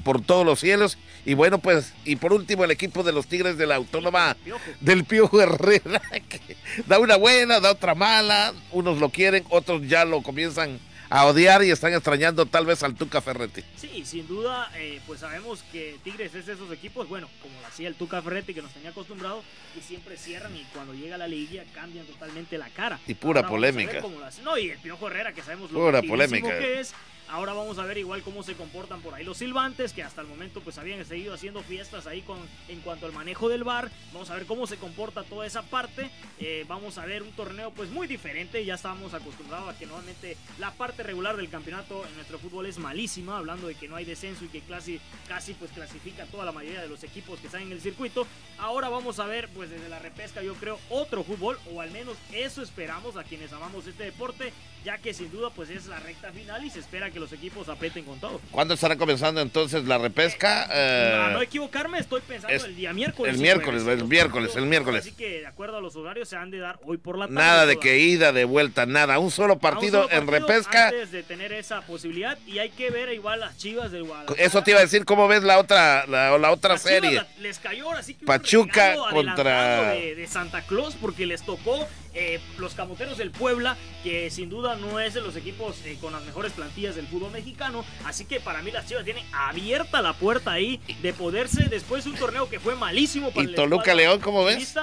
por 0.04 0.22
todos 0.22 0.46
los 0.46 0.60
cielos. 0.60 0.98
Y 1.26 1.34
bueno, 1.36 1.60
pues, 1.60 1.94
y 2.06 2.16
por 2.16 2.34
último, 2.34 2.64
el 2.64 2.72
equipo 2.72 3.04
de 3.04 3.12
los 3.12 3.28
Tigres 3.28 3.58
de 3.58 3.68
la 3.68 3.76
Autónoma 3.76 4.36
del 4.80 5.04
Piojo 5.06 5.42
Herrera, 5.42 6.02
que 6.30 6.58
da 6.88 7.00
una 7.00 7.16
buena, 7.16 7.60
da 7.60 7.72
otra 7.72 7.96
mala. 7.96 8.54
Unos 8.72 9.00
lo 9.00 9.10
quieren, 9.10 9.46
otros 9.50 9.88
ya 9.88 10.06
lo 10.06 10.22
comienzan 10.22 10.80
a 11.12 11.26
odiar 11.26 11.62
y 11.62 11.70
están 11.70 11.94
extrañando 11.94 12.46
tal 12.46 12.66
vez 12.66 12.84
al 12.84 12.96
Tuca 12.96 13.22
Ferretti. 13.22 13.62
Sí, 13.76 14.04
sin 14.06 14.26
duda, 14.28 14.72
eh, 14.78 15.02
pues 15.06 15.20
sabemos 15.20 15.62
que 15.70 15.98
Tigres 16.06 16.34
es 16.34 16.46
de 16.46 16.54
esos 16.54 16.72
equipos, 16.72 17.10
bueno, 17.10 17.28
como 17.42 17.60
lo 17.60 17.68
hacía 17.68 17.90
el 17.90 17.96
Tuca 17.96 18.22
Ferretti 18.22 18.54
que 18.54 18.62
nos 18.62 18.72
tenía 18.72 18.92
acostumbrado, 18.92 19.44
y 19.78 19.82
siempre 19.82 20.16
cierran 20.16 20.56
y 20.56 20.64
cuando 20.74 20.94
llega 20.94 21.18
la 21.18 21.28
liguilla 21.28 21.66
cambian 21.76 22.06
totalmente 22.06 22.58
la 22.58 22.70
cara. 22.70 22.98
Y 23.08 23.14
pura 23.14 23.46
polémica. 23.46 24.02
No, 24.42 24.58
y 24.58 24.70
el 24.70 24.80
Piojo 24.80 25.08
Herrera 25.08 25.34
que 25.34 25.42
sabemos 25.42 25.70
lo 25.72 25.80
pura 25.80 26.02
polémica. 26.02 26.58
que 26.58 26.80
es 26.80 26.94
Ahora 27.28 27.54
vamos 27.54 27.80
a 27.80 27.86
ver 27.86 27.98
igual 27.98 28.22
cómo 28.24 28.44
se 28.44 28.56
comportan 28.56 29.02
por 29.02 29.14
ahí 29.14 29.24
los 29.24 29.38
silbantes, 29.38 29.94
que 29.94 30.04
hasta 30.04 30.22
el 30.22 30.28
momento 30.28 30.62
pues 30.62 30.78
habían 30.78 31.06
seguido 31.06 31.34
haciendo 31.34 31.62
fiestas 31.64 32.08
ahí 32.08 32.22
con, 32.22 32.40
en 32.68 32.82
cuanto 32.82 33.06
al 33.06 33.14
manejo 33.14 33.48
del 33.50 33.64
bar. 33.64 33.90
Vamos 34.12 34.30
a 34.30 34.36
ver 34.36 34.46
cómo 34.46 34.68
se 34.68 34.78
comporta 34.78 35.24
toda 35.24 35.46
esa 35.46 35.62
parte. 35.62 36.10
Eh, 36.40 36.66
vamos 36.68 36.98
a 36.98 37.06
ver 37.06 37.24
un 37.24 37.32
torneo 37.32 37.72
pues 37.72 37.90
muy 37.90 38.08
diferente. 38.08 38.66
Ya 38.66 38.76
estábamos 38.76 39.14
acostumbrados 39.14 39.74
a 39.74 39.78
que 39.78 39.86
normalmente 39.86 40.36
la 40.60 40.72
parte 40.72 41.04
regular 41.04 41.38
del 41.38 41.50
campeonato 41.50 42.06
en 42.06 42.16
nuestro 42.16 42.40
fútbol 42.40 42.66
es 42.66 42.78
malísima, 42.78 43.38
hablando 43.38 43.68
de 43.68 43.76
que 43.76 43.88
no 43.88 43.96
hay 43.96 44.06
descenso 44.06 44.44
y 44.46 44.50
que 44.50 44.62
casi, 44.62 45.00
casi 45.28 45.54
pues 45.54 45.72
clasifica 45.72 46.26
toda 46.26 46.46
la 46.46 46.52
mayoría 46.52 46.82
de 46.82 46.90
los 46.90 47.04
equipos 47.04 47.40
que 47.40 47.48
están 47.48 47.62
en 47.62 47.72
el 47.72 47.82
circuito. 47.82 48.28
Ahora 48.58 48.90
vamos 48.90 49.20
a 49.20 49.26
ver 49.26 49.50
pues 49.50 49.70
desde 49.70 49.90
la 49.90 50.00
repesca 50.00 50.42
yo 50.42 50.56
creo 50.56 50.80
otro 50.90 51.24
fútbol, 51.24 51.58
o 51.74 51.82
al 51.82 51.92
menos 51.92 52.18
eso 52.34 52.62
esperamos 52.62 53.18
a 53.18 53.24
quienes 53.24 53.54
amamos 53.54 53.88
este 53.88 54.04
deporte, 54.04 54.54
ya 54.84 54.98
que 54.98 55.14
sin 55.14 55.32
duda 55.32 55.50
pues 55.50 55.70
es 55.70 55.88
la 55.88 56.00
recta 56.00 56.32
final 56.32 56.66
y 56.66 56.70
se 56.70 56.80
espera 56.80 57.11
que 57.12 57.20
los 57.20 57.32
equipos 57.34 57.70
aprieten 57.70 58.04
con 58.04 58.20
todo. 58.20 58.42
¿Cuándo 58.52 58.74
estará 58.74 58.96
comenzando 58.96 59.42
entonces 59.42 59.86
la 59.86 59.98
repesca? 59.98 60.68
Eh, 60.72 61.30
no 61.34 61.42
equivocarme, 61.42 62.00
estoy 62.00 62.22
pensando 62.22 62.66
el 62.66 62.76
día 62.76 62.94
miércoles. 62.94 63.34
El 63.34 63.42
miércoles, 63.42 63.86
el 63.86 64.06
miércoles, 64.06 64.56
el 64.56 64.66
miércoles. 64.66 65.02
Así 65.02 65.12
que 65.12 65.42
de 65.42 65.48
acuerdo 65.48 65.78
a 65.78 65.82
los 65.82 65.96
horarios 65.96 66.30
se 66.30 66.36
han 66.36 66.52
de 66.52 66.60
dar 66.60 66.80
hoy 66.84 66.98
por 66.98 67.18
la 67.18 67.26
tarde. 67.26 67.40
Nada 67.40 67.66
de 67.66 67.78
que 67.78 68.00
ida, 68.00 68.32
de 68.32 68.46
vuelta, 68.46 68.86
nada. 68.86 69.20
Un 69.20 69.32
solo 69.32 69.60
partido, 69.60 70.08
en 70.12 70.28
repesca. 70.28 70.88
Antes 70.88 71.12
de 71.12 71.24
tener 71.24 71.54
esa 71.54 71.82
posibilidad 71.82 72.38
y 72.48 72.60
hay 72.60 72.70
que 72.70 72.90
ver 72.90 73.12
igual 73.14 73.40
las 73.40 73.58
chivas 73.58 73.92
del 73.92 74.04
Guadalajara. 74.04 74.42
Eso 74.42 74.64
te 74.64 74.72
iba 74.72 74.80
a 74.80 74.84
decir, 74.84 75.06
¿cómo 75.06 75.28
ves 75.28 75.44
la 75.44 75.60
otra, 75.60 76.06
la, 76.08 76.38
la 76.38 76.52
otra 76.52 76.78
serie? 76.78 77.22
les 77.40 77.60
cayó 77.60 77.92
así 77.92 78.14
que 78.14 78.26
Pachuca 78.26 78.96
contra. 79.10 79.92
De, 79.92 80.16
de 80.16 80.28
Santa 80.28 80.62
Claus 80.62 80.96
porque 81.00 81.26
les 81.26 81.44
tocó 81.44 81.88
eh, 82.14 82.40
los 82.58 82.74
Camoteros 82.74 83.18
del 83.18 83.32
Puebla, 83.32 83.78
que 84.04 84.30
sin 84.30 84.50
duda 84.50 84.76
no 84.76 85.00
es 85.00 85.14
de 85.14 85.22
los 85.22 85.36
equipos 85.36 85.78
eh, 85.86 85.98
con 86.02 86.12
las 86.12 86.24
mejores 86.26 86.52
plantillas 86.52 86.96
del 86.96 87.08
fútbol 87.08 87.32
mexicano. 87.32 87.86
Así 88.06 88.26
que 88.26 88.40
para 88.40 88.62
mí 88.62 88.72
las 88.72 88.88
Chivas 88.88 89.06
tienen 89.06 89.26
abierta 89.32 90.02
la 90.02 90.14
puerta 90.14 90.52
ahí 90.52 90.82
de 91.02 91.14
poderse, 91.14 91.66
después 91.70 92.04
de 92.04 92.10
un 92.10 92.18
torneo 92.18 92.50
que 92.50 92.60
fue 92.60 92.76
malísimo 92.76 93.32
para 93.32 93.50
¿Y 93.50 93.56
Toluca 93.56 93.94
León, 93.94 94.20
cómo 94.20 94.44
ves? 94.44 94.76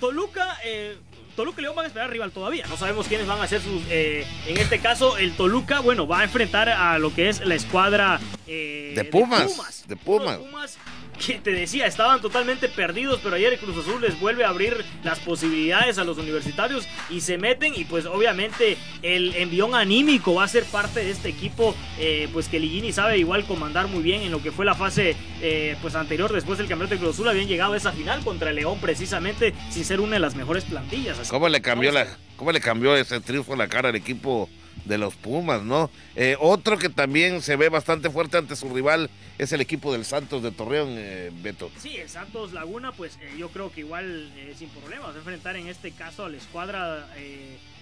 Toluca, 0.00 0.58
eh, 0.64 0.96
Toluca 1.36 1.60
y 1.60 1.62
León 1.62 1.76
van 1.76 1.84
a 1.84 1.88
esperar 1.88 2.10
rival 2.10 2.32
todavía. 2.32 2.66
No 2.66 2.76
sabemos 2.76 3.06
quiénes 3.06 3.26
van 3.26 3.40
a 3.40 3.46
ser 3.46 3.60
sus. 3.60 3.82
en 3.90 4.56
este 4.58 4.78
caso, 4.80 5.18
el 5.18 5.36
Toluca, 5.36 5.80
bueno, 5.80 6.06
va 6.06 6.20
a 6.20 6.24
enfrentar 6.24 6.68
a 6.68 6.98
lo 6.98 7.14
que 7.14 7.28
es 7.28 7.44
la 7.44 7.54
escuadra 7.54 8.20
de 8.46 9.08
Pumas. 9.10 9.86
De 9.86 9.96
Pumas. 9.96 10.38
De 10.38 10.44
Pumas 10.44 10.78
que 11.24 11.38
te 11.38 11.52
decía, 11.52 11.86
estaban 11.86 12.20
totalmente 12.20 12.68
perdidos, 12.68 13.20
pero 13.22 13.36
ayer 13.36 13.52
el 13.52 13.58
Cruz 13.58 13.78
Azul 13.78 14.00
les 14.00 14.18
vuelve 14.18 14.44
a 14.44 14.48
abrir 14.48 14.84
las 15.04 15.20
posibilidades 15.20 15.98
a 15.98 16.04
los 16.04 16.18
universitarios 16.18 16.86
y 17.10 17.20
se 17.20 17.38
meten 17.38 17.72
y 17.76 17.84
pues 17.84 18.06
obviamente 18.06 18.76
el 19.02 19.34
envión 19.36 19.74
anímico 19.74 20.34
va 20.34 20.44
a 20.44 20.48
ser 20.48 20.64
parte 20.64 21.04
de 21.04 21.10
este 21.10 21.28
equipo, 21.28 21.74
eh, 21.98 22.28
pues 22.32 22.48
que 22.48 22.58
Ligini 22.58 22.92
sabe 22.92 23.18
igual 23.18 23.44
comandar 23.44 23.88
muy 23.88 24.02
bien 24.02 24.22
en 24.22 24.32
lo 24.32 24.42
que 24.42 24.50
fue 24.50 24.64
la 24.64 24.74
fase 24.74 25.16
eh, 25.40 25.76
pues 25.80 25.94
anterior, 25.94 26.32
después 26.32 26.58
del 26.58 26.68
campeonato 26.68 26.96
de 26.96 27.00
Cruz 27.00 27.14
Azul 27.14 27.28
habían 27.28 27.46
llegado 27.46 27.74
a 27.74 27.76
esa 27.76 27.92
final 27.92 28.22
contra 28.24 28.50
el 28.50 28.56
León 28.56 28.78
precisamente 28.80 29.54
sin 29.70 29.84
ser 29.84 30.00
una 30.00 30.14
de 30.14 30.20
las 30.20 30.34
mejores 30.34 30.64
plantillas. 30.64 31.28
¿Cómo 31.28 31.48
le 31.48 31.62
cambió 31.62 31.92
la, 31.92 32.06
cómo 32.36 32.52
le 32.52 32.60
cambió 32.60 32.96
ese 32.96 33.20
triunfo 33.20 33.54
la 33.54 33.68
cara 33.68 33.90
al 33.90 33.96
equipo? 33.96 34.48
De 34.84 34.98
los 34.98 35.14
Pumas, 35.14 35.62
¿no? 35.62 35.90
Eh, 36.16 36.36
otro 36.40 36.78
que 36.78 36.88
también 36.88 37.42
se 37.42 37.56
ve 37.56 37.68
bastante 37.68 38.10
fuerte 38.10 38.36
ante 38.36 38.56
su 38.56 38.72
rival 38.72 39.10
es 39.38 39.52
el 39.52 39.60
equipo 39.60 39.92
del 39.92 40.04
Santos 40.04 40.42
de 40.42 40.50
Torreón, 40.50 40.88
eh, 40.90 41.30
Beto. 41.42 41.70
Sí, 41.78 41.96
el 41.96 42.08
Santos 42.08 42.52
Laguna, 42.52 42.92
pues 42.92 43.18
eh, 43.20 43.34
yo 43.38 43.48
creo 43.48 43.70
que 43.70 43.80
igual 43.80 44.32
sin 44.56 44.68
problemas 44.70 45.14
enfrentar 45.16 45.56
en 45.56 45.68
este 45.68 45.92
caso 45.92 46.24
a 46.24 46.28
la 46.28 46.36
escuadra 46.36 47.08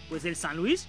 pues 0.08 0.22
del 0.22 0.36
San 0.36 0.56
Luis. 0.56 0.86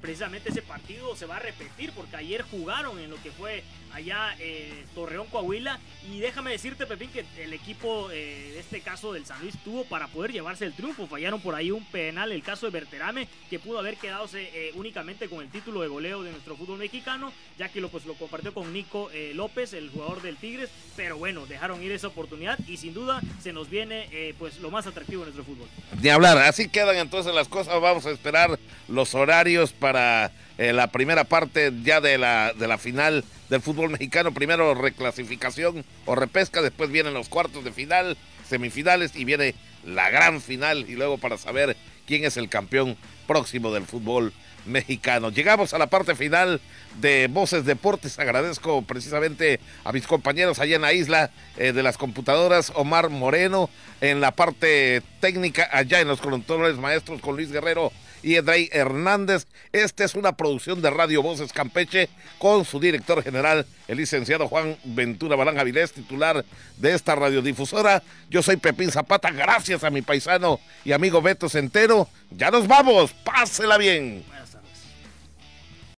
precisamente 0.00 0.50
ese 0.50 0.62
partido 0.62 1.14
se 1.16 1.26
va 1.26 1.36
a 1.36 1.40
repetir 1.40 1.92
porque 1.92 2.16
ayer 2.16 2.42
jugaron 2.42 2.98
en 2.98 3.10
lo 3.10 3.22
que 3.22 3.30
fue 3.30 3.62
allá 3.92 4.34
eh, 4.38 4.84
Torreón, 4.94 5.26
Coahuila. 5.26 5.78
Y 6.10 6.20
déjame 6.20 6.52
decirte, 6.52 6.86
Pepín, 6.86 7.10
que 7.10 7.24
el 7.42 7.52
equipo, 7.52 8.10
eh, 8.10 8.52
de 8.54 8.60
este 8.60 8.80
caso 8.80 9.12
del 9.12 9.26
San 9.26 9.40
Luis, 9.40 9.54
tuvo 9.62 9.84
para 9.84 10.08
poder 10.08 10.32
llevarse 10.32 10.64
el 10.64 10.72
triunfo. 10.72 11.06
Fallaron 11.06 11.40
por 11.40 11.54
ahí 11.54 11.70
un 11.70 11.84
penal, 11.84 12.32
el 12.32 12.42
caso 12.42 12.66
de 12.66 12.72
Berterame, 12.72 13.28
que 13.50 13.58
pudo 13.58 13.78
haber 13.78 13.96
quedado 13.96 14.26
eh, 14.34 14.70
únicamente 14.74 15.28
con 15.28 15.42
el 15.42 15.50
título 15.50 15.82
de 15.82 15.88
goleo 15.88 16.22
de 16.22 16.30
nuestro 16.30 16.56
fútbol 16.56 16.78
mexicano, 16.78 17.32
ya 17.58 17.68
que 17.68 17.80
lo, 17.80 17.88
pues, 17.88 18.06
lo 18.06 18.14
compartió 18.14 18.54
con 18.54 18.72
Nico 18.72 19.10
López, 19.34 19.72
el 19.72 19.90
jugador 19.90 20.22
del 20.22 20.36
Tigres. 20.36 20.70
Pero 20.96 21.18
bueno, 21.18 21.46
dejaron 21.46 21.82
ir 21.82 21.92
esa 21.92 22.08
oportunidad 22.08 22.58
y 22.66 22.76
sin 22.76 22.94
duda 22.94 23.20
se 23.42 23.52
nos 23.52 23.68
viene 23.68 24.34
pues 24.38 24.58
lo 24.60 24.70
más 24.70 24.86
atractivo 24.86 25.24
de 25.24 25.32
nuestro 25.32 25.44
fútbol. 25.44 25.68
Ni 26.00 26.08
hablar, 26.08 26.38
así 26.38 26.68
quedan 26.68 26.96
entonces 26.96 27.34
las 27.34 27.48
cosas. 27.48 27.80
Vamos 27.80 28.06
a 28.06 28.10
esperar 28.10 28.58
los 28.88 29.14
horarios 29.14 29.72
para 29.72 30.32
la 30.58 30.88
primera 30.88 31.24
parte 31.24 31.72
ya 31.84 32.00
de 32.00 32.18
la, 32.18 32.52
de 32.52 32.66
la 32.66 32.78
final 32.78 33.24
del 33.48 33.62
fútbol 33.62 33.90
mexicano. 33.90 34.32
Primero 34.34 34.74
reclasificación 34.74 35.84
o 36.04 36.14
repesca, 36.14 36.62
después 36.62 36.90
vienen 36.90 37.14
los 37.14 37.28
cuartos 37.28 37.64
de 37.64 37.72
final, 37.72 38.16
semifinales 38.48 39.14
y 39.14 39.24
viene 39.24 39.54
la 39.84 40.10
gran 40.10 40.40
final 40.40 40.86
y 40.88 40.94
luego 40.94 41.18
para 41.18 41.38
saber 41.38 41.76
quién 42.06 42.24
es 42.24 42.36
el 42.36 42.48
campeón 42.48 42.96
próximo 43.26 43.72
del 43.72 43.84
fútbol 43.84 44.32
mexicano. 44.66 45.30
Llegamos 45.30 45.74
a 45.74 45.78
la 45.78 45.86
parte 45.86 46.14
final 46.14 46.60
de 47.00 47.28
Voces 47.28 47.64
Deportes. 47.64 48.18
Agradezco 48.18 48.82
precisamente 48.82 49.60
a 49.84 49.92
mis 49.92 50.06
compañeros 50.06 50.58
allá 50.58 50.76
en 50.76 50.82
la 50.82 50.92
isla 50.92 51.30
eh, 51.56 51.72
de 51.72 51.82
las 51.82 51.96
computadoras, 51.96 52.72
Omar 52.74 53.08
Moreno, 53.10 53.70
en 54.00 54.20
la 54.20 54.32
parte 54.32 55.02
técnica, 55.20 55.68
allá 55.72 56.00
en 56.00 56.08
los 56.08 56.20
controles 56.20 56.76
maestros 56.76 57.20
con 57.20 57.36
Luis 57.36 57.50
Guerrero 57.50 57.92
y 58.22 58.34
Edrey 58.36 58.68
Hernández. 58.72 59.46
Esta 59.72 60.04
es 60.04 60.14
una 60.14 60.32
producción 60.32 60.82
de 60.82 60.90
Radio 60.90 61.22
Voces 61.22 61.52
Campeche 61.52 62.08
con 62.38 62.64
su 62.64 62.80
director 62.80 63.22
general, 63.22 63.66
el 63.86 63.98
licenciado 63.98 64.48
Juan 64.48 64.76
Ventura 64.84 65.36
Balán 65.36 65.58
Avilés, 65.58 65.92
titular 65.92 66.44
de 66.76 66.94
esta 66.94 67.14
radiodifusora. 67.14 68.02
Yo 68.30 68.42
soy 68.42 68.56
Pepín 68.56 68.90
Zapata, 68.90 69.30
gracias 69.30 69.84
a 69.84 69.90
mi 69.90 70.02
paisano 70.02 70.60
y 70.84 70.92
amigo 70.92 71.20
Beto 71.22 71.48
Centero. 71.48 72.08
Ya 72.30 72.50
nos 72.50 72.66
vamos, 72.66 73.12
pásela 73.24 73.78
bien. 73.78 74.24